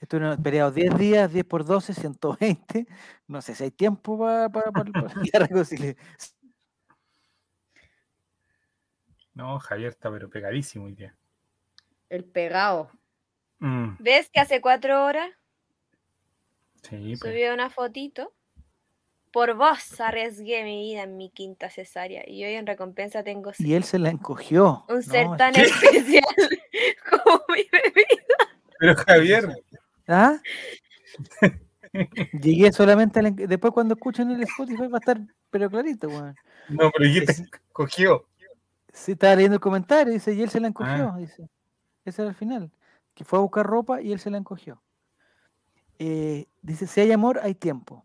[0.00, 2.86] Estuvieron peleados 10 días, 10 por 12, 120.
[3.26, 5.96] No sé si hay tiempo para, para, para, para ya reconciliar.
[9.34, 11.14] No, Javier está pero pegadísimo hoy día.
[12.08, 12.90] El pegado.
[13.58, 15.30] Mm, ¿Ves que hace cuatro horas
[16.82, 17.20] sí, pues.
[17.20, 18.32] subió una fotito?
[19.32, 23.74] Por vos arriesgué mi vida en mi quinta cesárea y hoy en recompensa tengo Y
[23.74, 24.84] él se la encogió.
[24.88, 25.02] un ¿no?
[25.02, 26.22] ser tan especial
[27.10, 28.06] como mi bebé.
[28.78, 29.48] Pero Javier,
[30.06, 30.38] ¿Ah?
[32.40, 35.20] Llegué solamente al Después cuando escuchen el Spotify va a estar,
[35.50, 36.36] pero clarito, weón.
[36.68, 38.26] no, pero dijiste, cogió.
[38.96, 40.70] Sí, estaba leyendo el comentario, dice, y él se la Ah.
[40.70, 41.48] encogió, dice.
[42.04, 42.70] Ese era el final.
[43.14, 44.80] Que fue a buscar ropa y él se la encogió.
[45.98, 48.04] Eh, dice, si hay amor, hay tiempo.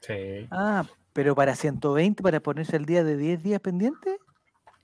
[0.00, 0.46] Sí.
[0.50, 4.18] Ah, pero para 120, para ponerse al día de 10 días pendiente,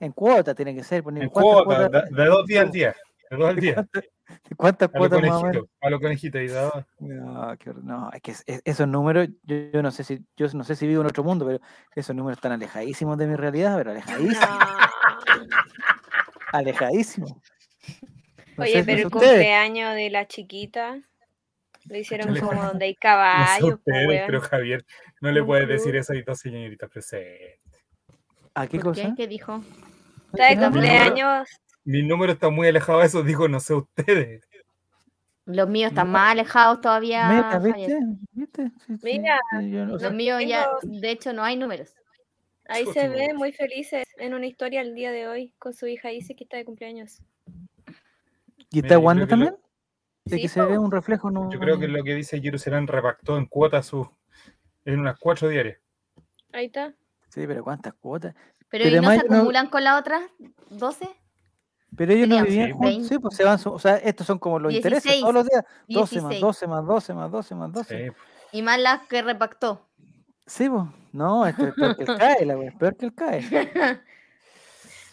[0.00, 1.02] en cuota tiene que ser.
[1.02, 2.96] poner En cuota, cuotas- de, de dos días al día.
[3.30, 3.74] De dos al día.
[3.74, 4.04] ¿Cuántas,
[4.56, 5.42] cuántas A cuotas más o menos?
[5.42, 5.70] conejitos.
[5.80, 6.40] A los conejitos.
[6.42, 9.90] Y da- No, qué hor- no, es que es- es- esos números, yo, yo no
[9.90, 11.60] sé si, yo no sé si vivo en otro mundo, pero
[11.94, 14.38] esos números están alejadísimos de mi realidad, pero alejadísimos,
[16.52, 17.32] alejadísimos.
[18.54, 19.30] No Oye, no pero el ustedes.
[19.32, 21.00] cumpleaños de la chiquita
[21.86, 24.22] lo hicieron como donde hay No caballos, ustedes, weón.
[24.26, 24.84] pero Javier,
[25.22, 27.60] no le puedes decir eso a dos señoritas presentes.
[28.54, 29.14] ¿A qué cosa?
[29.16, 29.64] ¿Qué dijo?
[30.34, 31.48] Está de No, mi número- cumpleaños.
[31.84, 34.46] Mi número está muy alejado de eso, digo, no sé ustedes.
[35.46, 37.28] Los míos están más alejados todavía.
[37.30, 37.58] Meta.
[37.58, 37.98] ¿viste?
[38.32, 38.70] ¿Viste?
[38.86, 41.94] Sí, sí, Mira, sí, no- Los míos ya, de hecho, no hay números.
[42.72, 46.10] Ahí se ve muy felices en una historia el día de hoy con su hija
[46.12, 47.20] Isis que está de cumpleaños.
[48.70, 49.56] ¿Y está Wanda que lo- también?
[50.24, 51.50] De Sí, que se ve un reflejo, no.
[51.50, 54.08] Yo creo que lo que dice Jerusalén repactó en cuotas su,
[54.84, 55.78] en unas cuatro diarias.
[56.52, 56.94] Ahí está.
[57.28, 58.34] Sí, pero ¿cuántas cuotas?
[58.68, 60.22] Pero, Pero ¿y no se yo no- acumulan con las otras
[60.70, 61.08] 12?
[61.96, 63.08] Pero ellos no vivían sí, juntos, 20.
[63.08, 65.46] sí, pues se van, su- o sea, estos son como los intereses 16, todos los
[65.48, 66.40] días, 12 más 16.
[66.40, 68.06] 12 más 12 más 12 más 12.
[68.08, 69.88] Sí, Y más las que repactó.
[70.46, 73.14] Sí, pues, no, esto es peor que el CAE, la wea, es peor que el
[73.14, 73.42] CAE.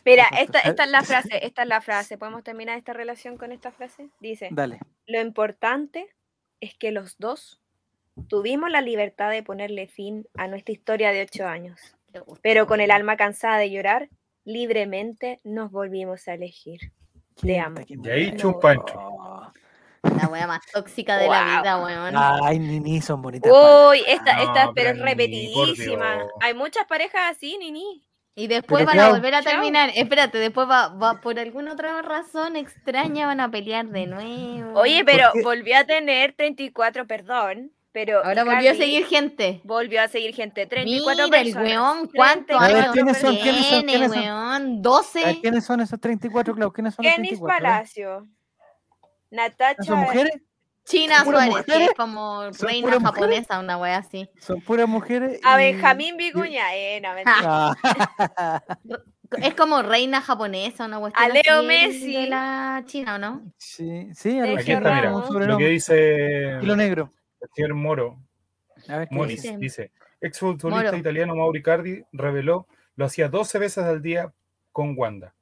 [0.05, 2.17] Mira, esta, esta es la frase, esta es la frase.
[2.17, 4.09] ¿Podemos terminar esta relación con esta frase?
[4.19, 4.79] Dice, Dale.
[5.05, 6.07] lo importante
[6.61, 7.61] es que los dos
[8.27, 11.95] tuvimos la libertad de ponerle fin a nuestra historia de ocho años,
[12.41, 14.09] pero con el alma cansada de llorar,
[14.45, 16.91] libremente nos volvimos a elegir.
[17.35, 17.81] ¿Quién amo.
[17.87, 18.35] Y ahí?
[20.03, 21.61] La wea más tóxica de la Guau.
[21.61, 22.13] vida, weón.
[22.43, 23.51] Ay, Nini, son bonitas.
[23.51, 26.27] Uy, esta, No, esta pero es repetidísima.
[26.41, 28.05] Hay muchas parejas así, Nini.
[28.35, 29.09] Y después Pero van claro.
[29.09, 29.51] a volver a Chao.
[29.53, 29.89] terminar.
[29.95, 34.79] Espérate, después va, va por alguna otra razón extraña van a pelear de nuevo.
[34.79, 37.71] Oye, pero volvió a tener 34, perdón.
[37.91, 39.59] Pero ahora volvió a seguir gente.
[39.65, 40.67] Volvió a seguir gente.
[40.67, 41.69] 34 Mira el personas.
[41.69, 43.35] weón, ¿cuántos 34 A ver, años ¿quiénes son?
[43.35, 43.83] ¿Quiénes son?
[43.83, 44.19] ¿Quiénes son?
[44.21, 44.37] weón?
[44.37, 45.39] A ver, 12.
[45.41, 46.71] ¿Quiénes son esos 34, Clau?
[46.71, 47.57] ¿Quiénes son los Kenis 34?
[47.63, 48.27] Palacio.
[49.31, 49.83] Natacha.
[49.83, 50.33] ¿Son mujeres?
[50.85, 53.03] China Suárez, que es como ¿Son reina mujeres?
[53.03, 54.27] japonesa, una wea así.
[54.39, 55.39] Son puras mujeres.
[55.43, 56.75] A Benjamín Vicuña.
[56.75, 57.75] Eh, no, mentira.
[58.35, 58.63] Ah,
[59.37, 62.13] Es como reina japonesa, una cuestión A Leo así Messi.
[62.15, 63.53] de la China, ¿o no?
[63.57, 67.13] sí, sí, algo Aquí está, mira, lo que dice Hilo negro.
[67.41, 68.19] el señor Moro.
[68.87, 69.57] A ver, ¿qué Moris dice?
[69.57, 69.81] dice?
[69.83, 69.91] dice,
[70.21, 70.97] ex futbolista Moro.
[70.97, 74.33] italiano Mauri Cardi reveló lo hacía 12 veces al día
[74.71, 75.35] con Wanda.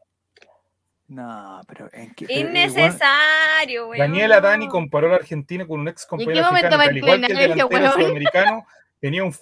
[1.07, 2.25] No, pero en qué.
[2.25, 3.99] pero igual- Innecesario, weón.
[3.99, 7.37] Daniela Dani comparó a la Argentina con un ex compañero que al igual que el
[7.37, 7.91] delantero huevón?
[8.01, 8.65] sudamericano
[8.99, 9.33] tenía un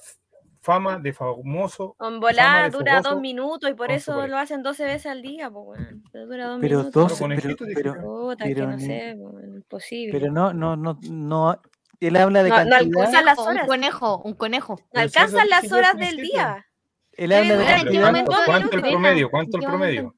[0.62, 1.96] fama de famoso.
[2.00, 4.28] Fama volada dura fogoso dos minutos y por con eso pareja.
[4.28, 6.04] lo hacen 12 veces al día, weón.
[6.12, 7.10] Pero dura dos Pero minutos.
[7.10, 7.94] 12, Con pero, pero.
[8.02, 10.20] Puta, pero que no ni- sé, weón, imposible.
[10.20, 11.60] pero no, no, no, no.
[12.00, 12.80] Él habla de No, no cantidad.
[13.00, 13.68] alcanza las Un horas.
[13.68, 14.74] conejo, un conejo.
[14.80, 16.66] No Pero alcanzan las horas del día.
[17.14, 18.12] Él habla de Pero, Pero ¿en qué cantidad.
[18.26, 19.30] ¿Cuánto, cuánto el promedio?
[19.32, 20.16] ¿Cuánto ¿En el promedio?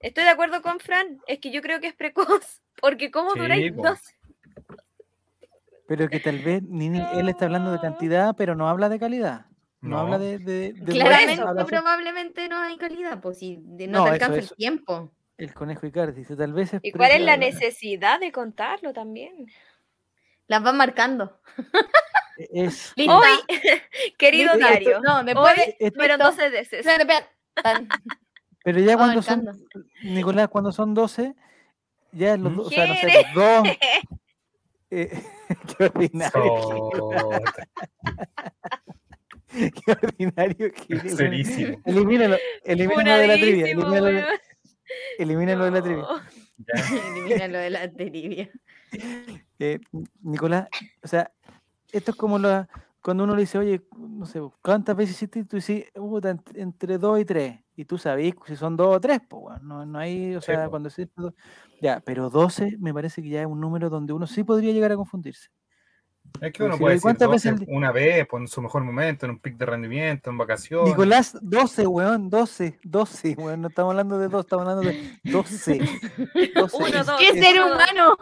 [0.00, 2.60] Estoy de acuerdo con Fran, es que yo creo que es precoz.
[2.80, 3.82] Porque ¿cómo Sí, duráis po.
[3.82, 4.14] 12?
[5.88, 9.46] Pero que tal vez Nini, él está hablando de cantidad, pero no habla de calidad.
[9.80, 9.98] No, No.
[10.00, 10.38] habla de.
[10.38, 14.38] de, de Claramente, habla probablemente no hay calidad, pues si de- no, No, te alcanza
[14.38, 14.52] eso.
[14.54, 15.12] el tiempo.
[15.38, 19.46] El conejo Icardi dice, tal vez es ¿Y cuál es la necesidad de contarlo también?
[20.48, 21.40] Las van marcando.
[22.36, 23.16] Es, Lista.
[23.16, 23.26] Hoy,
[24.18, 26.18] querido diario, No, después hoy listo.
[26.18, 26.86] 12 veces.
[28.68, 29.46] Pero ya va cuando son.
[30.02, 31.34] Nicolás, cuando son 12,
[32.12, 33.66] ya los dos, o sea, no sé, pues, dos.
[34.90, 35.22] eh,
[35.78, 36.42] qué ordinario,
[39.48, 40.72] qué ordinario
[41.16, 41.80] serísimo.
[41.86, 44.24] Elimínalo, elimínalo de la trivia, elimínalo, de-
[45.18, 46.02] elimínalo de la trivia.
[46.02, 46.18] No.
[46.58, 47.08] Ya.
[47.08, 48.50] Elimina lo de la trivia.
[49.58, 49.80] Eh,
[50.20, 50.68] Nicolás,
[51.02, 51.32] o sea,
[51.90, 52.68] esto es como la,
[53.02, 55.38] cuando uno le dice, oye, no sé, ¿cuántas veces hiciste?
[55.38, 57.60] Y tú dices, "Puta, ent- entre dos y tres.
[57.78, 60.46] Y tú sabes si son dos o tres, pues, weón, no, no hay, o Sí,
[60.46, 60.70] sea, po.
[60.70, 61.08] cuando se
[61.80, 64.90] Ya, pero 12 me parece que ya es un número donde uno sí podría llegar
[64.90, 65.48] a confundirse.
[66.40, 68.60] Es que uno si puede decir cuántas 12 veces día- una vez, pues, en su
[68.60, 70.88] mejor momento, en un pic de rendimiento, en vacaciones.
[70.88, 75.78] Nicolás, 12, weón, 12, 12, weón, no estamos hablando de dos, estamos hablando de 12.
[75.78, 75.78] 12
[76.96, 78.16] Uno, dos, ¿Qué es- ser humano?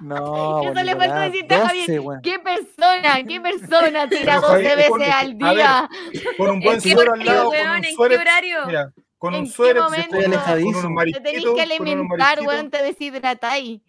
[0.00, 2.00] No, Eso le faltó decirte a 12, Javier.
[2.00, 2.20] weón.
[2.22, 3.22] ¿Qué persona?
[3.26, 5.88] ¿Qué persona tira Pero, 12 Javier, veces al ver, día?
[6.36, 7.68] Con un buen ¿En qué suero al lado, con weón?
[7.70, 8.20] un ¿En qué suéter.
[8.20, 8.58] horario?
[8.66, 10.08] Mira, con ¿En un qué suéter, momento?
[10.08, 10.70] con, unos- con alejadísimo.
[10.70, 13.80] unos Te marisquitos, tenéis que con alimentar, weón, te deshidratáis.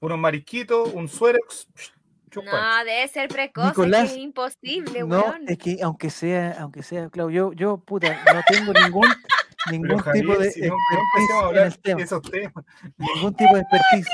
[0.00, 1.08] unos marisquitos, un
[2.30, 2.50] chupa.
[2.78, 5.44] No, debe ser precoz, Nicolás, es que es imposible, No, weón.
[5.48, 9.06] es que aunque sea, aunque sea, Claudio, yo, yo, puta, no tengo ningún,
[9.70, 11.96] ningún Pero tipo Javier, de si no, no expertise empecemos a en hablar el tema,
[11.98, 12.64] de esos temas.
[12.98, 14.08] ningún tipo de expertise.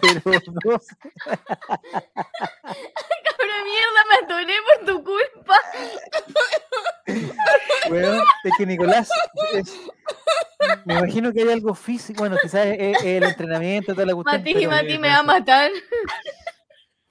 [0.00, 0.80] Pero no,
[3.38, 5.56] Pero mierda, me atoré por tu culpa.
[7.90, 9.10] weón, es que Nicolás,
[9.54, 9.80] es-
[10.84, 14.40] me imagino que hay algo físico, bueno, quizás es, es el entrenamiento, toda la cuestión,
[14.40, 15.70] Mati, pero Mati me va a matar.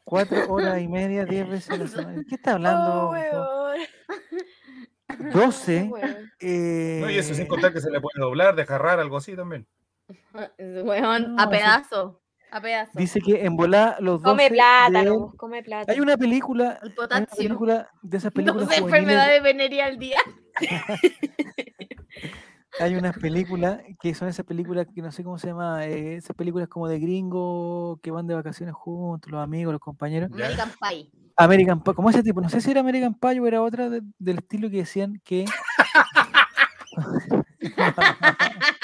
[0.04, 2.22] cuatro horas y media, diez veces a la semana.
[2.28, 3.10] ¿Qué está hablando?
[3.10, 3.52] Oh, weón.
[5.34, 5.84] 12.
[5.92, 6.32] Weón.
[6.40, 9.68] eh, No, y eso sin contar que se le puede doblar, desjarrar, algo así también.
[10.58, 12.21] Weón, No, a pedazo.
[12.52, 12.88] A.
[12.94, 15.94] Dice que en volar los 12 Come plátano, come plátano.
[15.94, 20.18] Hay una película, El una película de esas películas 12 juveniles enfermedades venerea al día.
[22.80, 26.36] Hay unas películas que son esas películas que no sé cómo se llama, eh, esas
[26.36, 30.32] películas como de gringo que van de vacaciones juntos, los amigos, los compañeros.
[30.32, 31.10] American Pie.
[31.36, 34.02] American Pie, como ese tipo, no sé si era American Pie o era otra de-
[34.20, 35.46] del estilo que decían que.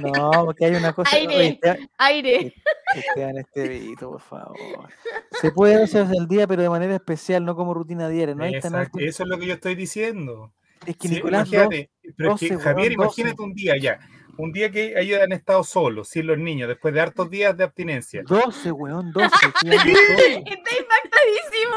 [0.00, 1.14] no, porque hay una cosa.
[1.16, 1.36] Aire.
[1.62, 2.54] Oye, Aire.
[2.94, 4.88] Esteban Estevito, por favor.
[5.40, 8.34] Se puede hacer el día, pero de manera especial, no como rutina diaria.
[8.34, 10.52] No Exacto, Eso es lo que yo estoy diciendo.
[10.86, 13.20] Es que Sí, Nicolás dos- imagínate, pero es que, 12, Javier, weón, 12.
[13.20, 14.00] imagínate un día ya.
[14.38, 17.64] Un día que ellos han estado solos, sin los niños, después de hartos días de
[17.64, 18.22] abstinencia.
[18.26, 19.26] 12, weón, 12.
[19.26, 20.34] estoy hablando de 12.
[20.38, 21.76] Está impactadísimo.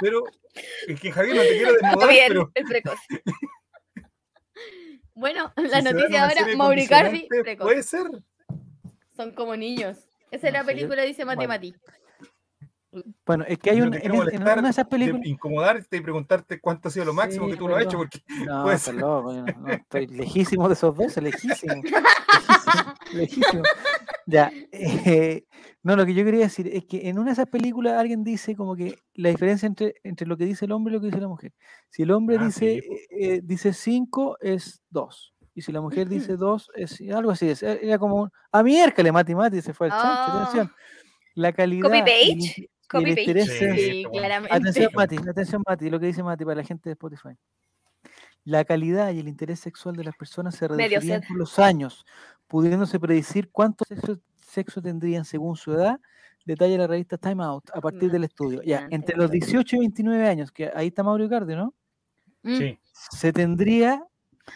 [0.00, 0.22] Pero
[0.88, 2.98] es que Javier no te quiero desnudar, Bien, pero el precoz.
[5.20, 7.66] Bueno, si la dan noticia ahora, condicionantes, precoz.
[7.66, 8.06] Puede ser.
[9.14, 9.98] Son como niños.
[10.30, 11.52] Esa es No la película, dice Mati bueno.
[11.52, 11.74] Mati.
[13.24, 15.24] Bueno, es que hay un, en, en una de esas de películas.
[15.24, 18.20] incomodarte y preguntarte cuánto ha sido lo máximo Sí, que tú lo has hecho, porque
[18.44, 18.64] No,
[18.94, 21.74] no, no, estoy lejísimo de esos besos, lejísimo.
[22.30, 23.62] Lejísimo, lejísimo.
[24.26, 25.44] Ya, eh,
[25.82, 28.54] no, lo que yo quería decir es que en una de esas películas alguien dice
[28.54, 31.20] como que la diferencia entre, entre lo que dice el hombre y lo que dice
[31.20, 31.52] la mujer.
[31.88, 35.34] Si el hombre Ah, dice sí, eh, eh, dice 5 es 2.
[35.54, 37.48] Y si la mujer dice 2 es algo así.
[37.48, 40.06] Es, era como un, a miércoles, Mati Mati, se fue al chancho.
[40.06, 40.42] Ah.
[40.42, 40.72] Atención.
[41.34, 41.90] La calidad.
[41.92, 43.46] y el page, copy page.
[43.46, 44.06] Sí.
[44.50, 47.30] Atención, Mati, atención, Mati, lo que dice Mati para la gente de Spotify.
[48.44, 52.06] La calidad y el interés sexual de las personas se reducirían con los años,
[52.46, 56.00] pudiéndose predecir cuánto sexo, sexo tendrían según su edad,
[56.44, 58.62] detalla la revista Time Out a partir del estudio.
[58.62, 59.40] Ya, entre los güey.
[59.40, 61.74] 18 y 29 años, que ahí está Mauro Icardi, ¿no?
[62.42, 62.56] Mm.
[62.56, 62.78] Sí.
[62.92, 64.02] Se tendría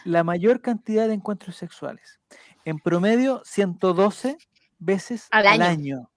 [0.04, 2.20] la mayor cantidad de encuentros sexuales.
[2.64, 4.38] En promedio, 112
[4.78, 6.10] veces Al al año.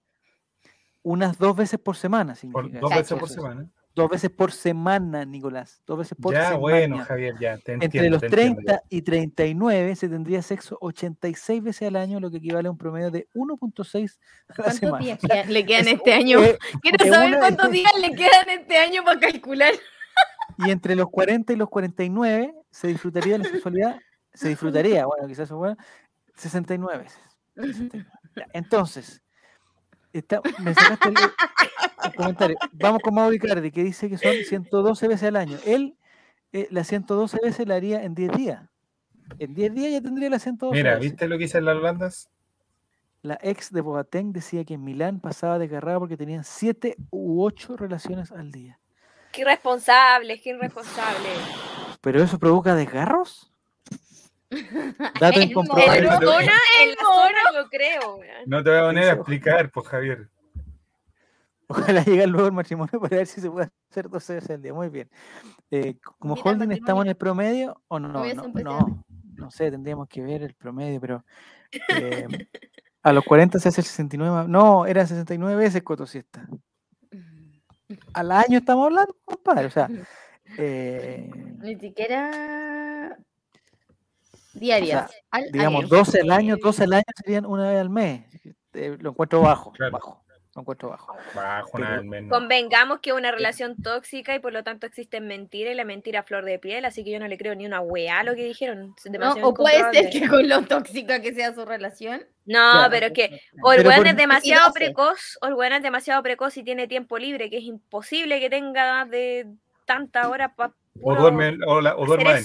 [1.02, 2.34] Unas dos veces por semana.
[2.52, 3.70] Por dos veces por semana.
[3.98, 5.82] Dos veces por semana, Nicolás.
[5.84, 6.58] Dos veces por Ya, semana.
[6.60, 7.84] bueno, Javier, ya, te entiendo.
[7.84, 12.30] Entre los te entiendo 30 y 39 se tendría sexo 86 veces al año, lo
[12.30, 15.04] que equivale a un promedio de 1.6 a la ¿Cuántos semana.
[15.04, 16.40] días le quedan Es- este año?
[16.44, 19.72] eh, Quiero saber una- cuántos días le quedan este año para calcular.
[20.58, 24.00] y entre los 40 y los 49 se disfrutaría de la sexualidad,
[24.32, 25.76] se disfrutaría, bueno, quizás eso bueno,
[26.36, 27.18] 69 veces.
[27.56, 28.06] 69.
[28.36, 29.20] Ya, Entonces,
[30.18, 31.14] está- me sacaste el,
[32.04, 32.56] el comentario.
[32.72, 35.58] Vamos con Mauro Icardi, que dice que son 112 veces al año.
[35.64, 35.96] Él
[36.52, 38.62] eh, las 112 veces la haría en 10 días.
[39.38, 41.10] En 10 días ya tendría las 112 Mira, veces.
[41.10, 42.30] ¿viste lo que dicen las holandas?
[43.22, 47.76] La ex de Boateng decía que en Milán pasaba desgarrada porque tenían 7 u 8
[47.76, 48.78] relaciones al día.
[49.32, 51.28] Qué irresponsable, qué irresponsable.
[52.00, 53.52] ¿Pero eso provoca desgarros?
[55.20, 56.52] Dato El la mono, la zona
[57.54, 58.20] yo creo.
[58.46, 60.28] No te voy a poner a explicar, pues, Javier.
[61.70, 64.72] Ojalá llegue luego el matrimonio para ver si se puede hacer 12 veces al día.
[64.72, 65.10] Muy bien.
[65.70, 69.04] Eh, como Mira, el holding estamos en el promedio o no, no,
[69.36, 71.24] no, sé, tendríamos que ver el promedio, pero
[71.90, 72.26] eh,
[73.02, 76.48] a los 40 se hace el 69, más- no, era 69 veces Coto Siesta.
[78.14, 79.90] Al año estamos hablando, compadre, o sea,
[80.58, 81.30] eh,
[81.60, 83.18] Ni siquiera
[84.60, 85.10] diarias.
[85.30, 85.88] al digamos, año.
[85.88, 88.24] 12 al año, 12 al año serían una vez al mes.
[88.74, 89.92] Eh, lo encuentro bajo, Claro.
[89.92, 90.24] bajo,
[90.54, 91.16] lo encuentro bajo.
[91.34, 92.30] Bajo, Pero- nada, al menos.
[92.30, 96.20] Convengamos que es una relación tóxica y por lo tanto existen mentiras y la mentira
[96.20, 98.34] a flor de piel, así que yo no le creo ni una weá a lo
[98.34, 98.94] que dijeron.
[99.18, 99.32] ¿no?
[99.42, 102.20] O puede ser que con lo tóxica que sea su relación.
[102.44, 102.90] No, Claro.
[102.90, 106.56] pero es que o el weón es demasiado precoz, o el weón es demasiado precoz
[106.56, 109.46] y tiene tiempo libre, que es imposible que tenga más de
[109.86, 110.72] tantas horas para
[111.02, 112.42] O duerme, o, la- o duerme.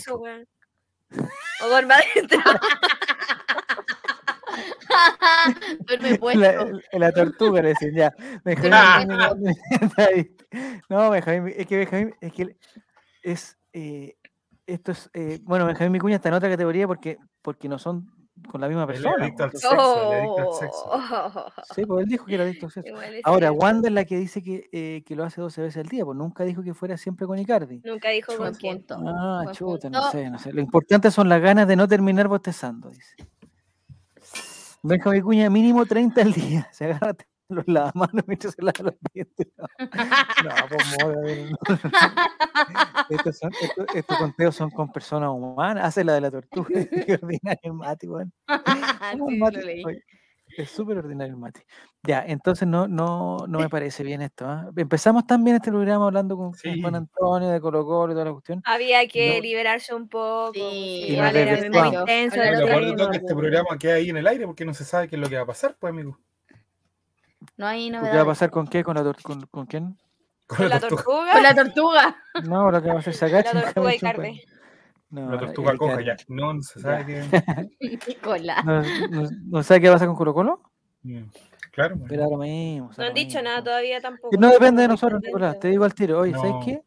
[1.63, 2.39] O duerme adentro.
[5.87, 6.41] Duerme puesto.
[6.41, 8.13] La, la tortuga le decían, ya.
[8.43, 9.07] Benjamín
[10.89, 12.57] no, Benjamín, es que Benjamín, es que
[13.23, 14.15] es, eh,
[14.67, 18.61] esto es, eh, bueno, Benjamín Vicuña está en otra categoría porque, porque no son con
[18.61, 19.23] la misma persona.
[19.23, 20.83] adicto al sexo, él es adicto al sexo.
[20.85, 21.45] Oh.
[21.75, 22.93] Sí, pues él dijo que era adicto al sexo.
[23.23, 23.51] Ahora.
[23.51, 26.17] Wanda es la que dice que, eh, que lo hace 12 veces al día, pues
[26.17, 27.81] nunca dijo que fuera siempre con Icardi.
[27.83, 28.85] Nunca dijo Buen con quién.
[28.89, 30.51] Ah, chuta, no sé, no sé.
[30.51, 33.15] Lo importante son las ganas de no terminar bostezando, dice.
[34.81, 36.67] Benjamín Vicuña, mínimo 30 al día.
[36.73, 37.15] Se agarra
[37.49, 39.47] los lavamanos mientras se lava los dientes.
[39.57, 39.65] No,
[40.43, 41.57] no pues moda, eh, no.
[43.09, 45.85] Estos, son, estos, estos conteos son con personas humanas.
[45.85, 46.69] Hace la de la tortuga.
[46.69, 48.31] Qué ordinario el.
[49.19, 49.87] ¿Cómo el Sí, lo.
[49.89, 50.03] Oye,
[50.57, 51.61] Es súper ordinario el Mati.
[52.03, 54.45] Ya, entonces no, no, no me parece bien esto.
[54.47, 54.69] ¿ah?
[54.75, 56.79] Empezamos también este programa hablando con, Sí.
[56.81, 58.61] Juan Antonio de Colo Colo y toda la cuestión.
[58.65, 59.41] Había que No.
[59.41, 60.51] liberarse un poco.
[60.53, 61.31] pues, Sí, sí, Y era
[61.69, 62.37] muy intenso.
[62.37, 62.85] Lo otro peor tema.
[62.91, 65.07] de todo es que este programa queda ahí en el aire porque no se sabe
[65.07, 66.17] qué es lo que va a pasar, pues, amigo.
[67.63, 68.17] No hay ¿Qué novedades.
[68.17, 68.83] va a pasar con qué?
[68.83, 69.97] ¿Con, la tor- con, con quién?
[70.47, 71.31] Con la tortuga.
[71.31, 72.15] Con la tortuga.
[72.43, 73.55] No, lo que va a hacer Sagachi.
[73.55, 74.43] La tortuga y Carde.
[75.11, 76.17] No, La tortuga coja ya.
[76.27, 77.69] No, no se sabe qué.
[78.07, 78.65] Nicolás.
[78.65, 80.59] No, no, no sabe qué va a pasar con Colo Colo?
[81.71, 81.95] Claro.
[82.09, 82.91] Pero ahora mismo.
[82.97, 84.31] No han dicho nada todavía tampoco.
[84.31, 85.57] Que no depende de nosotros, Nicolás.
[85.57, 86.19] Te digo al tiro.
[86.19, 86.81] Oye, ¿sabes qué?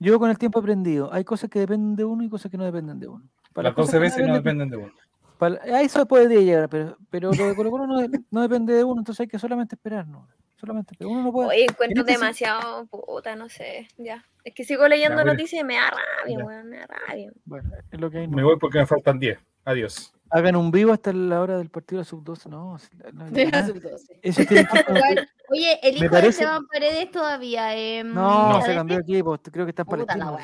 [0.00, 1.12] Yo con el tiempo he aprendido.
[1.12, 3.22] Hay cosas que dependen de uno y cosas que no dependen de uno.
[3.52, 4.92] Para Las cosas 12 que veces no dependen de uno.
[5.38, 8.74] Para- a eso podría llegar, pero, pero lo de Colo Colo no, de- no depende
[8.74, 10.06] de uno, entonces hay que solamente esperar.
[10.06, 10.28] ¿no?
[10.56, 11.12] Solamente esperar.
[11.12, 11.48] Uno no puede.
[11.50, 13.88] Oye, encuentro demasiado puta, no sé.
[13.96, 14.24] Ya.
[14.44, 17.30] Es que sigo leyendo noticias y me da rabia, weón, me da rabia.
[17.44, 18.28] Bueno, es lo que hay.
[18.28, 19.38] Me voy porque me faltan 10.
[19.64, 20.12] Adiós.
[20.30, 22.48] Hagan un vivo hasta la hora del partido de la sub-12.
[22.50, 22.76] No,
[23.12, 23.66] no, De la nada.
[23.68, 24.18] sub-12.
[24.22, 24.84] Eso tiene que-
[25.50, 27.76] Oye, el hijo de parece- Esteban Paredes todavía.
[27.76, 28.62] eh, No, No.
[28.62, 29.38] se cambió de equipo.
[29.38, 30.36] Creo que está en Palestino.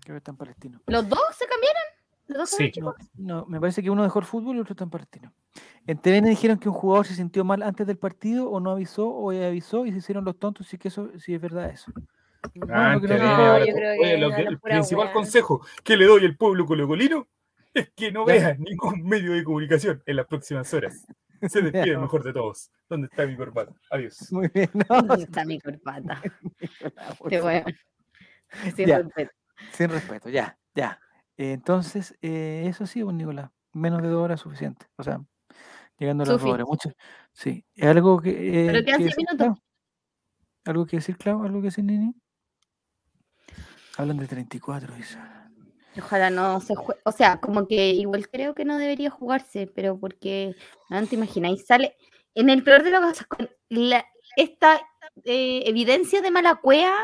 [0.00, 0.80] Creo que está en Palestino.
[0.86, 1.82] ¿Los dos se cambiaron?
[2.28, 2.70] ¿Los dos Sí.
[2.80, 5.32] No, no, me parece que uno dejó el fútbol y el otro está en Palestino.
[5.86, 9.08] En TVN dijeron que un jugador se sintió mal antes del partido o no avisó
[9.14, 10.66] o ya avisó y se hicieron los tontos.
[10.66, 11.90] Sí que eso sí es verdad eso.
[12.70, 13.14] Ah, no te yo
[14.00, 15.12] Oye, lo que- el principal weá.
[15.12, 17.26] consejo que le doy al pueblo colocolino
[17.74, 21.06] es que no vea ningún medio de comunicación en las próximas horas.
[21.48, 22.70] Se despide el mejor de todos.
[22.88, 23.72] ¿Dónde está mi corbata?
[23.90, 24.18] Adiós.
[24.32, 24.68] Muy bien.
[24.88, 26.20] No, ¿Dónde está mi corbata?
[26.60, 27.32] Este favor.
[27.32, 27.64] weón.
[28.76, 28.98] Sin Ya.
[28.98, 29.30] respeto.
[29.72, 31.00] Sin respeto, ya, ya.
[31.38, 34.86] Eh, Entonces, eh, eso sí, pues, Nicolás, menos de dos horas es suficiente.
[34.96, 35.20] O sea,
[35.96, 36.66] llegando a las dos horas.
[36.66, 36.90] Mucho,
[37.32, 37.64] sí.
[37.74, 38.30] ¿Es algo que.
[38.30, 39.46] eh, Pero quedan que seis decir, minutos.
[39.46, 39.62] Clau?
[40.66, 41.42] ¿Algo que decir, Clau?
[41.44, 42.12] ¿Algo que decir, Nini?
[43.96, 45.18] Hablan de 34, dice.
[45.96, 47.00] Ojalá no se juegue.
[47.04, 50.54] O sea, como que igual creo que no debería jugarse, pero porque,
[50.90, 51.96] no te imagináis, sale
[52.34, 54.04] en el peor de los casos con la,
[54.36, 54.76] esta
[55.24, 56.94] eh, evidencia de mala cueva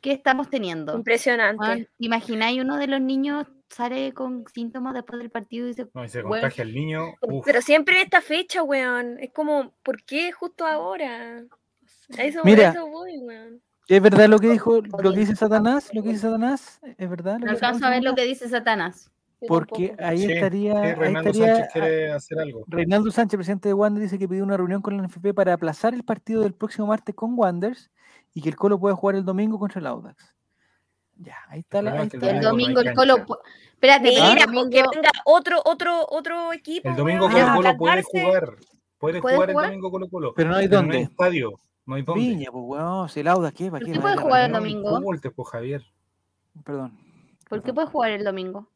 [0.00, 0.96] que estamos teniendo.
[0.96, 1.88] Impresionante.
[1.96, 6.04] ¿Te imagináis uno de los niños sale con síntomas después del partido y dice, No,
[6.04, 6.30] y se Weón.
[6.40, 7.14] contagia el niño.
[7.22, 7.44] uf.
[7.44, 9.18] Pero siempre en esta fecha, weón.
[9.20, 11.42] Es como, ¿por qué justo ahora?
[12.18, 12.70] A eso, a Mira.
[12.70, 13.60] eso voy, weón.
[13.88, 15.90] ¿Es verdad lo que dijo, lo que dice Satanás?
[15.92, 16.80] ¿Lo que dice Satanás?
[16.96, 17.38] ¿Es verdad?
[17.38, 19.10] no alcanzo a ver lo que dice Satanás?
[19.46, 20.72] Porque ahí Sí, estaría.
[20.72, 22.64] sí, ahí Reinaldo estaría Sánchez quiere hacer algo.
[22.66, 25.92] Reinaldo Sánchez, presidente de Wander, dice que pidió una reunión con la NFP para aplazar
[25.92, 27.90] el partido del próximo martes con Wanders
[28.32, 30.33] y que el Colo pueda jugar el domingo contra el Audax.
[31.24, 31.92] Ya, ahí está la.
[31.92, 33.16] ahí está el domingo no el Colo.
[33.72, 36.88] Espérate, Mira, pues, que domingo- venga otro, otro, otro equipo.
[36.88, 38.56] El domingo Colo Colo puede jugar.
[38.98, 39.64] Puede, ¿Puede jugar, jugar?
[39.66, 40.34] el domingo Colo Colo.
[40.34, 41.00] Pero no hay No hay dónde.
[41.02, 41.60] estadio.
[41.86, 42.20] No hay dónde.
[42.20, 43.70] Viña, pues weón, si el Audax, ¿qué?
[43.70, 43.92] ¿Para ¿Por qué?
[43.92, 44.52] qué va a puede jugar el?
[44.52, 45.00] No domingo?
[45.34, 45.82] pues, Javier.
[46.64, 46.98] Perdón.
[47.48, 48.68] ¿Por qué puede jugar el domingo?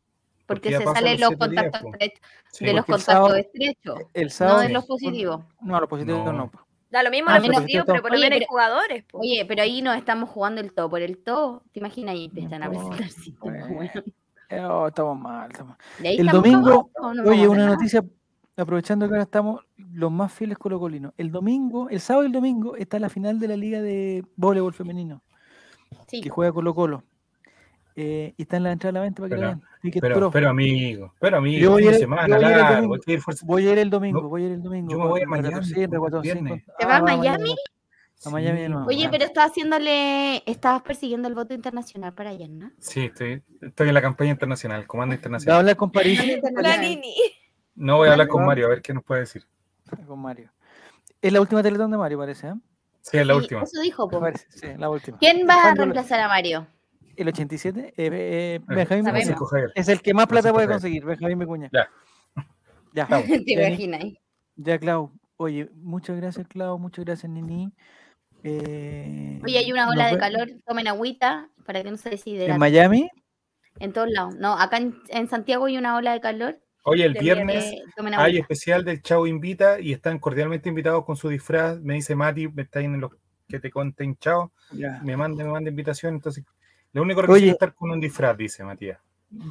[0.47, 2.20] Porque, Porque se salen los los días, contactos estrechos,
[2.53, 2.65] Sí.
[2.65, 4.61] de los Porque contactos sábado- estrechos, El no sábado.
[4.61, 5.41] de los positivos.
[5.61, 6.33] No, los positivos no.
[6.33, 6.51] No.
[6.90, 9.05] Da lo mismo Ah, los usted pero por lo menos hay jugadores.
[9.05, 9.19] po.
[9.19, 11.62] Oye, pero ahí nos estamos jugando el todo por el todo.
[11.73, 12.15] ¿Te imaginas?
[12.16, 14.02] Y empiezan a No, presentar síntomas, bueno.
[14.51, 16.06] Eh, oh, estamos mal, estamos mal.
[16.06, 18.02] Ahí El estamos domingo, cagados, ¿o no vamos a Oye, una noticia,
[18.56, 21.12] aprovechando que ahora estamos los más fieles colocolinos.
[21.19, 24.73] El domingo, el sábado y el domingo está la final de la Liga de Voleibol
[24.73, 25.23] Femenino,
[26.06, 26.23] Sí.
[26.23, 27.02] que juega Colo Colo.
[28.01, 30.01] Eh, y está en la entrada a la venta para que Pero- la vean.
[30.01, 32.53] Pero, pero amigo, pero amigo, Yo voy a de ir- semana yo voy a ir
[32.55, 32.99] el largo, domingo.
[33.45, 34.91] Voy a ir el domingo, No, voy a ir el domingo.
[34.93, 37.57] yo me voy a con Miami, ¿Te vas a Ah, Miami?
[38.25, 38.87] A Miami de nuevo.
[38.87, 42.70] Oye, pero estás haciéndole, estabas persiguiendo el voto internacional para allá, ¿no?
[42.79, 45.59] Sí, estoy, estoy en la campaña internacional, comando ¿Va a internacional.
[45.59, 46.20] hablar con París?
[47.75, 48.45] No voy a hablar con.
[48.45, 49.45] Mario, a ver qué nos puede decir.
[50.07, 50.51] Con Mario.
[51.20, 52.55] Es la última teletón de Mario, parece, ¿eh?
[53.01, 53.62] Sí, es la Sí, última.
[53.62, 54.20] Eso dijo, po.
[54.20, 55.19] Parece, sí, la última.
[55.19, 56.66] ¿Quién va a ¿Cuándo lo- reemplazar a Mario?
[57.19, 58.11] El 87, eh, eh,
[58.55, 59.05] Eh, Benjamín.
[59.12, 59.66] Vicuña.
[59.74, 61.69] Es el que más plata puede conseguir, Benjamín Vicuña.
[61.73, 61.89] Ya.
[62.95, 63.07] Ya.
[63.47, 64.05] ¿Te imaginas?
[64.57, 65.12] Ya, Clau.
[65.36, 66.78] Oye, muchas gracias, Clau.
[66.78, 67.73] Muchas gracias, Nini.
[68.45, 72.12] Eh, Oye, hay una ola de ve- calor, tomen agüita para que no se ¿En
[72.16, 72.59] deshidraten.
[72.59, 73.11] Miami?
[73.81, 74.36] En todos lados.
[74.36, 76.59] No, acá en, en Santiago hay una ola de calor.
[76.85, 77.74] Oye, el viernes
[78.16, 81.78] hay especial del Chavo Invita y están cordialmente invitados con su disfraz.
[81.81, 83.11] Me dice Mati, me está en los
[83.49, 84.53] que te conten Chao.
[84.73, 85.01] Ya.
[85.05, 86.15] Me manda, me manda invitación.
[86.15, 86.45] Entonces,
[86.93, 88.98] lo único que es estar con un disfraz, dice Matías.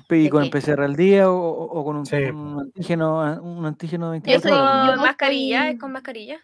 [0.09, 0.49] ¿Y ¿De con qué?
[0.59, 2.15] PCR al día o, o con un, Sí.
[2.15, 4.88] un antígeno, un antígeno de ¿Es 24 Eso, horas?
[4.89, 5.69] con yo mascarilla?
[5.69, 6.39] ¿Es con mascarilla?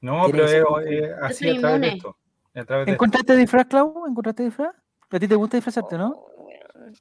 [0.00, 2.16] No, pero es, así a través de esto.
[2.52, 2.92] De.
[2.92, 4.06] ¿Encontraste disfraz, Clau?
[4.08, 4.74] ¿Encontraste disfraz?
[5.10, 6.10] ¿A ti te gusta disfrazarte, no?
[6.10, 6.48] Oh,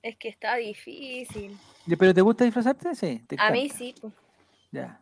[0.04, 1.58] Es que está difícil.
[1.88, 2.94] Ya, ¿Pero te gusta disfrazarte?
[2.96, 3.24] Sí.
[3.28, 3.96] te A mí sí.
[4.72, 5.02] Ya.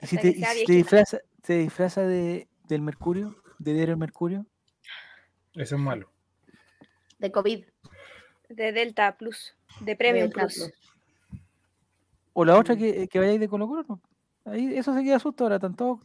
[0.00, 3.36] ¿Y si te, y si te disfraza, te disfraza de, del Mercurio?
[3.58, 4.46] ¿De diario el Mercurio?
[5.54, 6.10] Eso es malo.
[7.24, 7.64] De COVID.
[8.50, 9.56] De Delta Plus.
[9.80, 10.58] De Premium Delta Plus.
[10.58, 11.40] Plus.
[12.34, 12.58] O la Mm.
[12.58, 14.00] otra que, que vayáis de Colo Colo, ¿no?
[14.44, 16.02] Ahí, eso se queda susto ahora, tanto,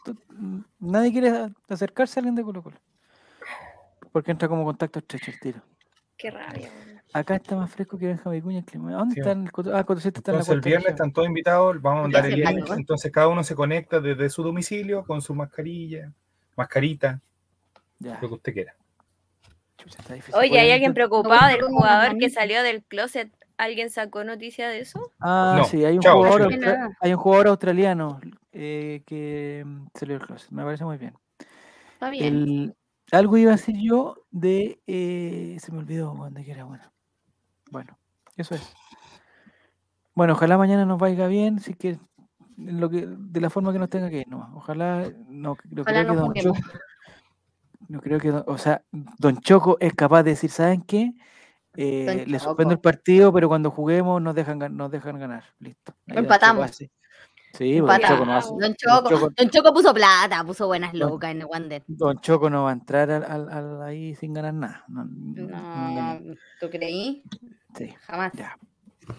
[0.80, 2.78] nadie quiere acercarse a alguien de Colo Colo.
[4.14, 5.62] Porque entra como contacto estrecho el tiro.
[6.18, 6.72] Qué rabia.
[7.12, 8.94] Acá está más fresco que Benjamín Vicuña el clima.
[8.94, 9.20] ¿Dónde Sí.
[9.20, 10.96] está el Coto- Ah, Cotosete está en la Entonces el cuarta viernes región.
[10.96, 12.46] están todos invitados, vamos a mandar el link.
[12.46, 12.78] calor.
[12.80, 16.14] Entonces cada uno se conecta desde su domicilio con su mascarilla,
[16.56, 17.20] mascarita,
[18.00, 18.76] Ya, lo que usted quiera.
[19.80, 20.36] Chucha, está difícil.
[20.36, 23.32] Oye, ¿hay alguien preocupado del jugador que salió del closet?
[23.58, 25.12] ¿Alguien sacó noticia de eso?
[25.20, 26.50] Ah, No, sí, hay un, jugador,
[27.02, 28.22] hay un jugador australiano
[28.54, 30.52] eh, que mm, salió del closet.
[30.52, 31.14] Me parece muy bien.
[31.94, 32.26] Está bien.
[32.26, 32.76] El,
[33.12, 34.80] algo iba a decir yo de.
[34.88, 36.84] eh, se me olvidó dónde que era bueno.
[37.72, 37.98] Bueno,
[38.38, 38.74] eso es.
[40.14, 41.98] Bueno, ojalá mañana nos vaya bien, si que
[42.58, 44.52] lo que de la forma que nos tenga que ir, no.
[44.56, 46.56] Ojalá no, no Ojalá creo que nos Don
[47.90, 51.14] Choco, no creo que, don- o sea, Don Choco es capaz de decir, ¿saben qué?
[51.76, 52.82] Eh, le suspendo el Choco.
[52.84, 55.44] partido, pero cuando juguemos nos dejan, nos dejan ganar.
[55.60, 55.94] Listo.
[56.08, 56.72] Ahí Don Choco Empatamos.
[56.72, 58.60] Sí, pues Don Choco no hace- Empatamos.
[58.60, 61.84] Don Choco, Choco- Don Choco puso plata, puso buenas Don- lucas en el Wander.
[61.88, 64.84] Don Choco no va a entrar al, al- al- ahí sin ganar nada.
[64.88, 67.24] No, no- no ¿tú creí?
[67.76, 68.34] Sí, Jamás.
[68.34, 68.58] ya.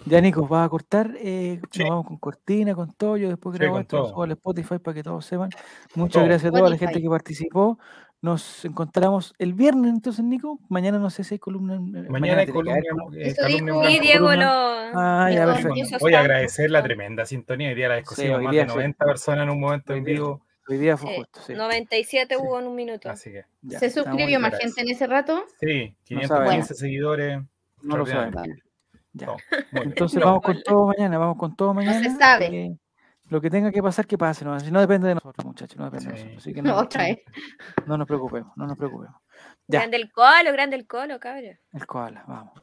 [0.07, 1.17] Ya, Nico, vas a cortar.
[1.19, 1.81] eh, Sí.
[1.81, 3.17] Nos vamos con cortina, con todo.
[3.17, 5.51] Yo después Sí, grabo con esto, al Spotify para que todos sepan.
[5.97, 6.25] Muchas Todo.
[6.27, 7.77] gracias a toda la gente que participó.
[8.23, 10.59] Nos encontramos el viernes, entonces, Nico.
[10.69, 11.77] Mañana no sé si hay columna.
[11.77, 13.15] eh, Mañana hay que columna, ¿no?
[13.15, 13.81] eh, Eso dijo.
[13.89, 14.45] Diego lo.
[14.45, 15.77] Ah, ya, lo perfecto.
[15.79, 17.69] hizo Voy a agradecer la tremenda sintonía.
[17.71, 18.67] Hoy día la discusión más de sí.
[18.67, 20.43] 90 personas en un momento en vivo.
[20.69, 21.55] Hoy día fue justo, sí.
[21.55, 22.41] 97 Sí.
[22.41, 23.11] hubo en un minuto.
[23.11, 25.45] Así que, Ya, ¿Se suscribió más gente en ese rato?
[25.59, 26.29] sí, sabemos.
[26.65, 27.41] 515 seguidores.
[27.83, 28.07] No lo.
[28.07, 29.27] Ya.
[29.27, 29.89] No, muy bien.
[29.89, 31.99] Entonces No, vamos con todo mañana, vamos con todo mañana.
[32.01, 32.47] se sabe.
[32.47, 32.77] eh,
[33.31, 34.45] lo que tenga que pasar, que pase.
[34.45, 36.37] No, si no depende de nosotros, muchachos, no depende de nosotros.
[36.39, 37.19] Así que no, Otra vez.
[37.87, 39.17] no nos preocupemos, no nos preocupemos.
[39.69, 41.59] Ya, Grande el colo, grande el colo, cabrón.
[41.73, 42.61] el koala, vamos.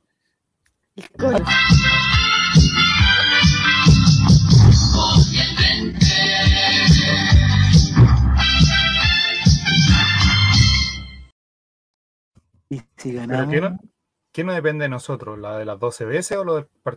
[12.69, 13.79] Y si Pero ganamos, ¿qué no,
[14.33, 15.39] ¿qué no depende de nosotros?
[15.39, 16.95] ¿La de las 12 veces o lo del partido?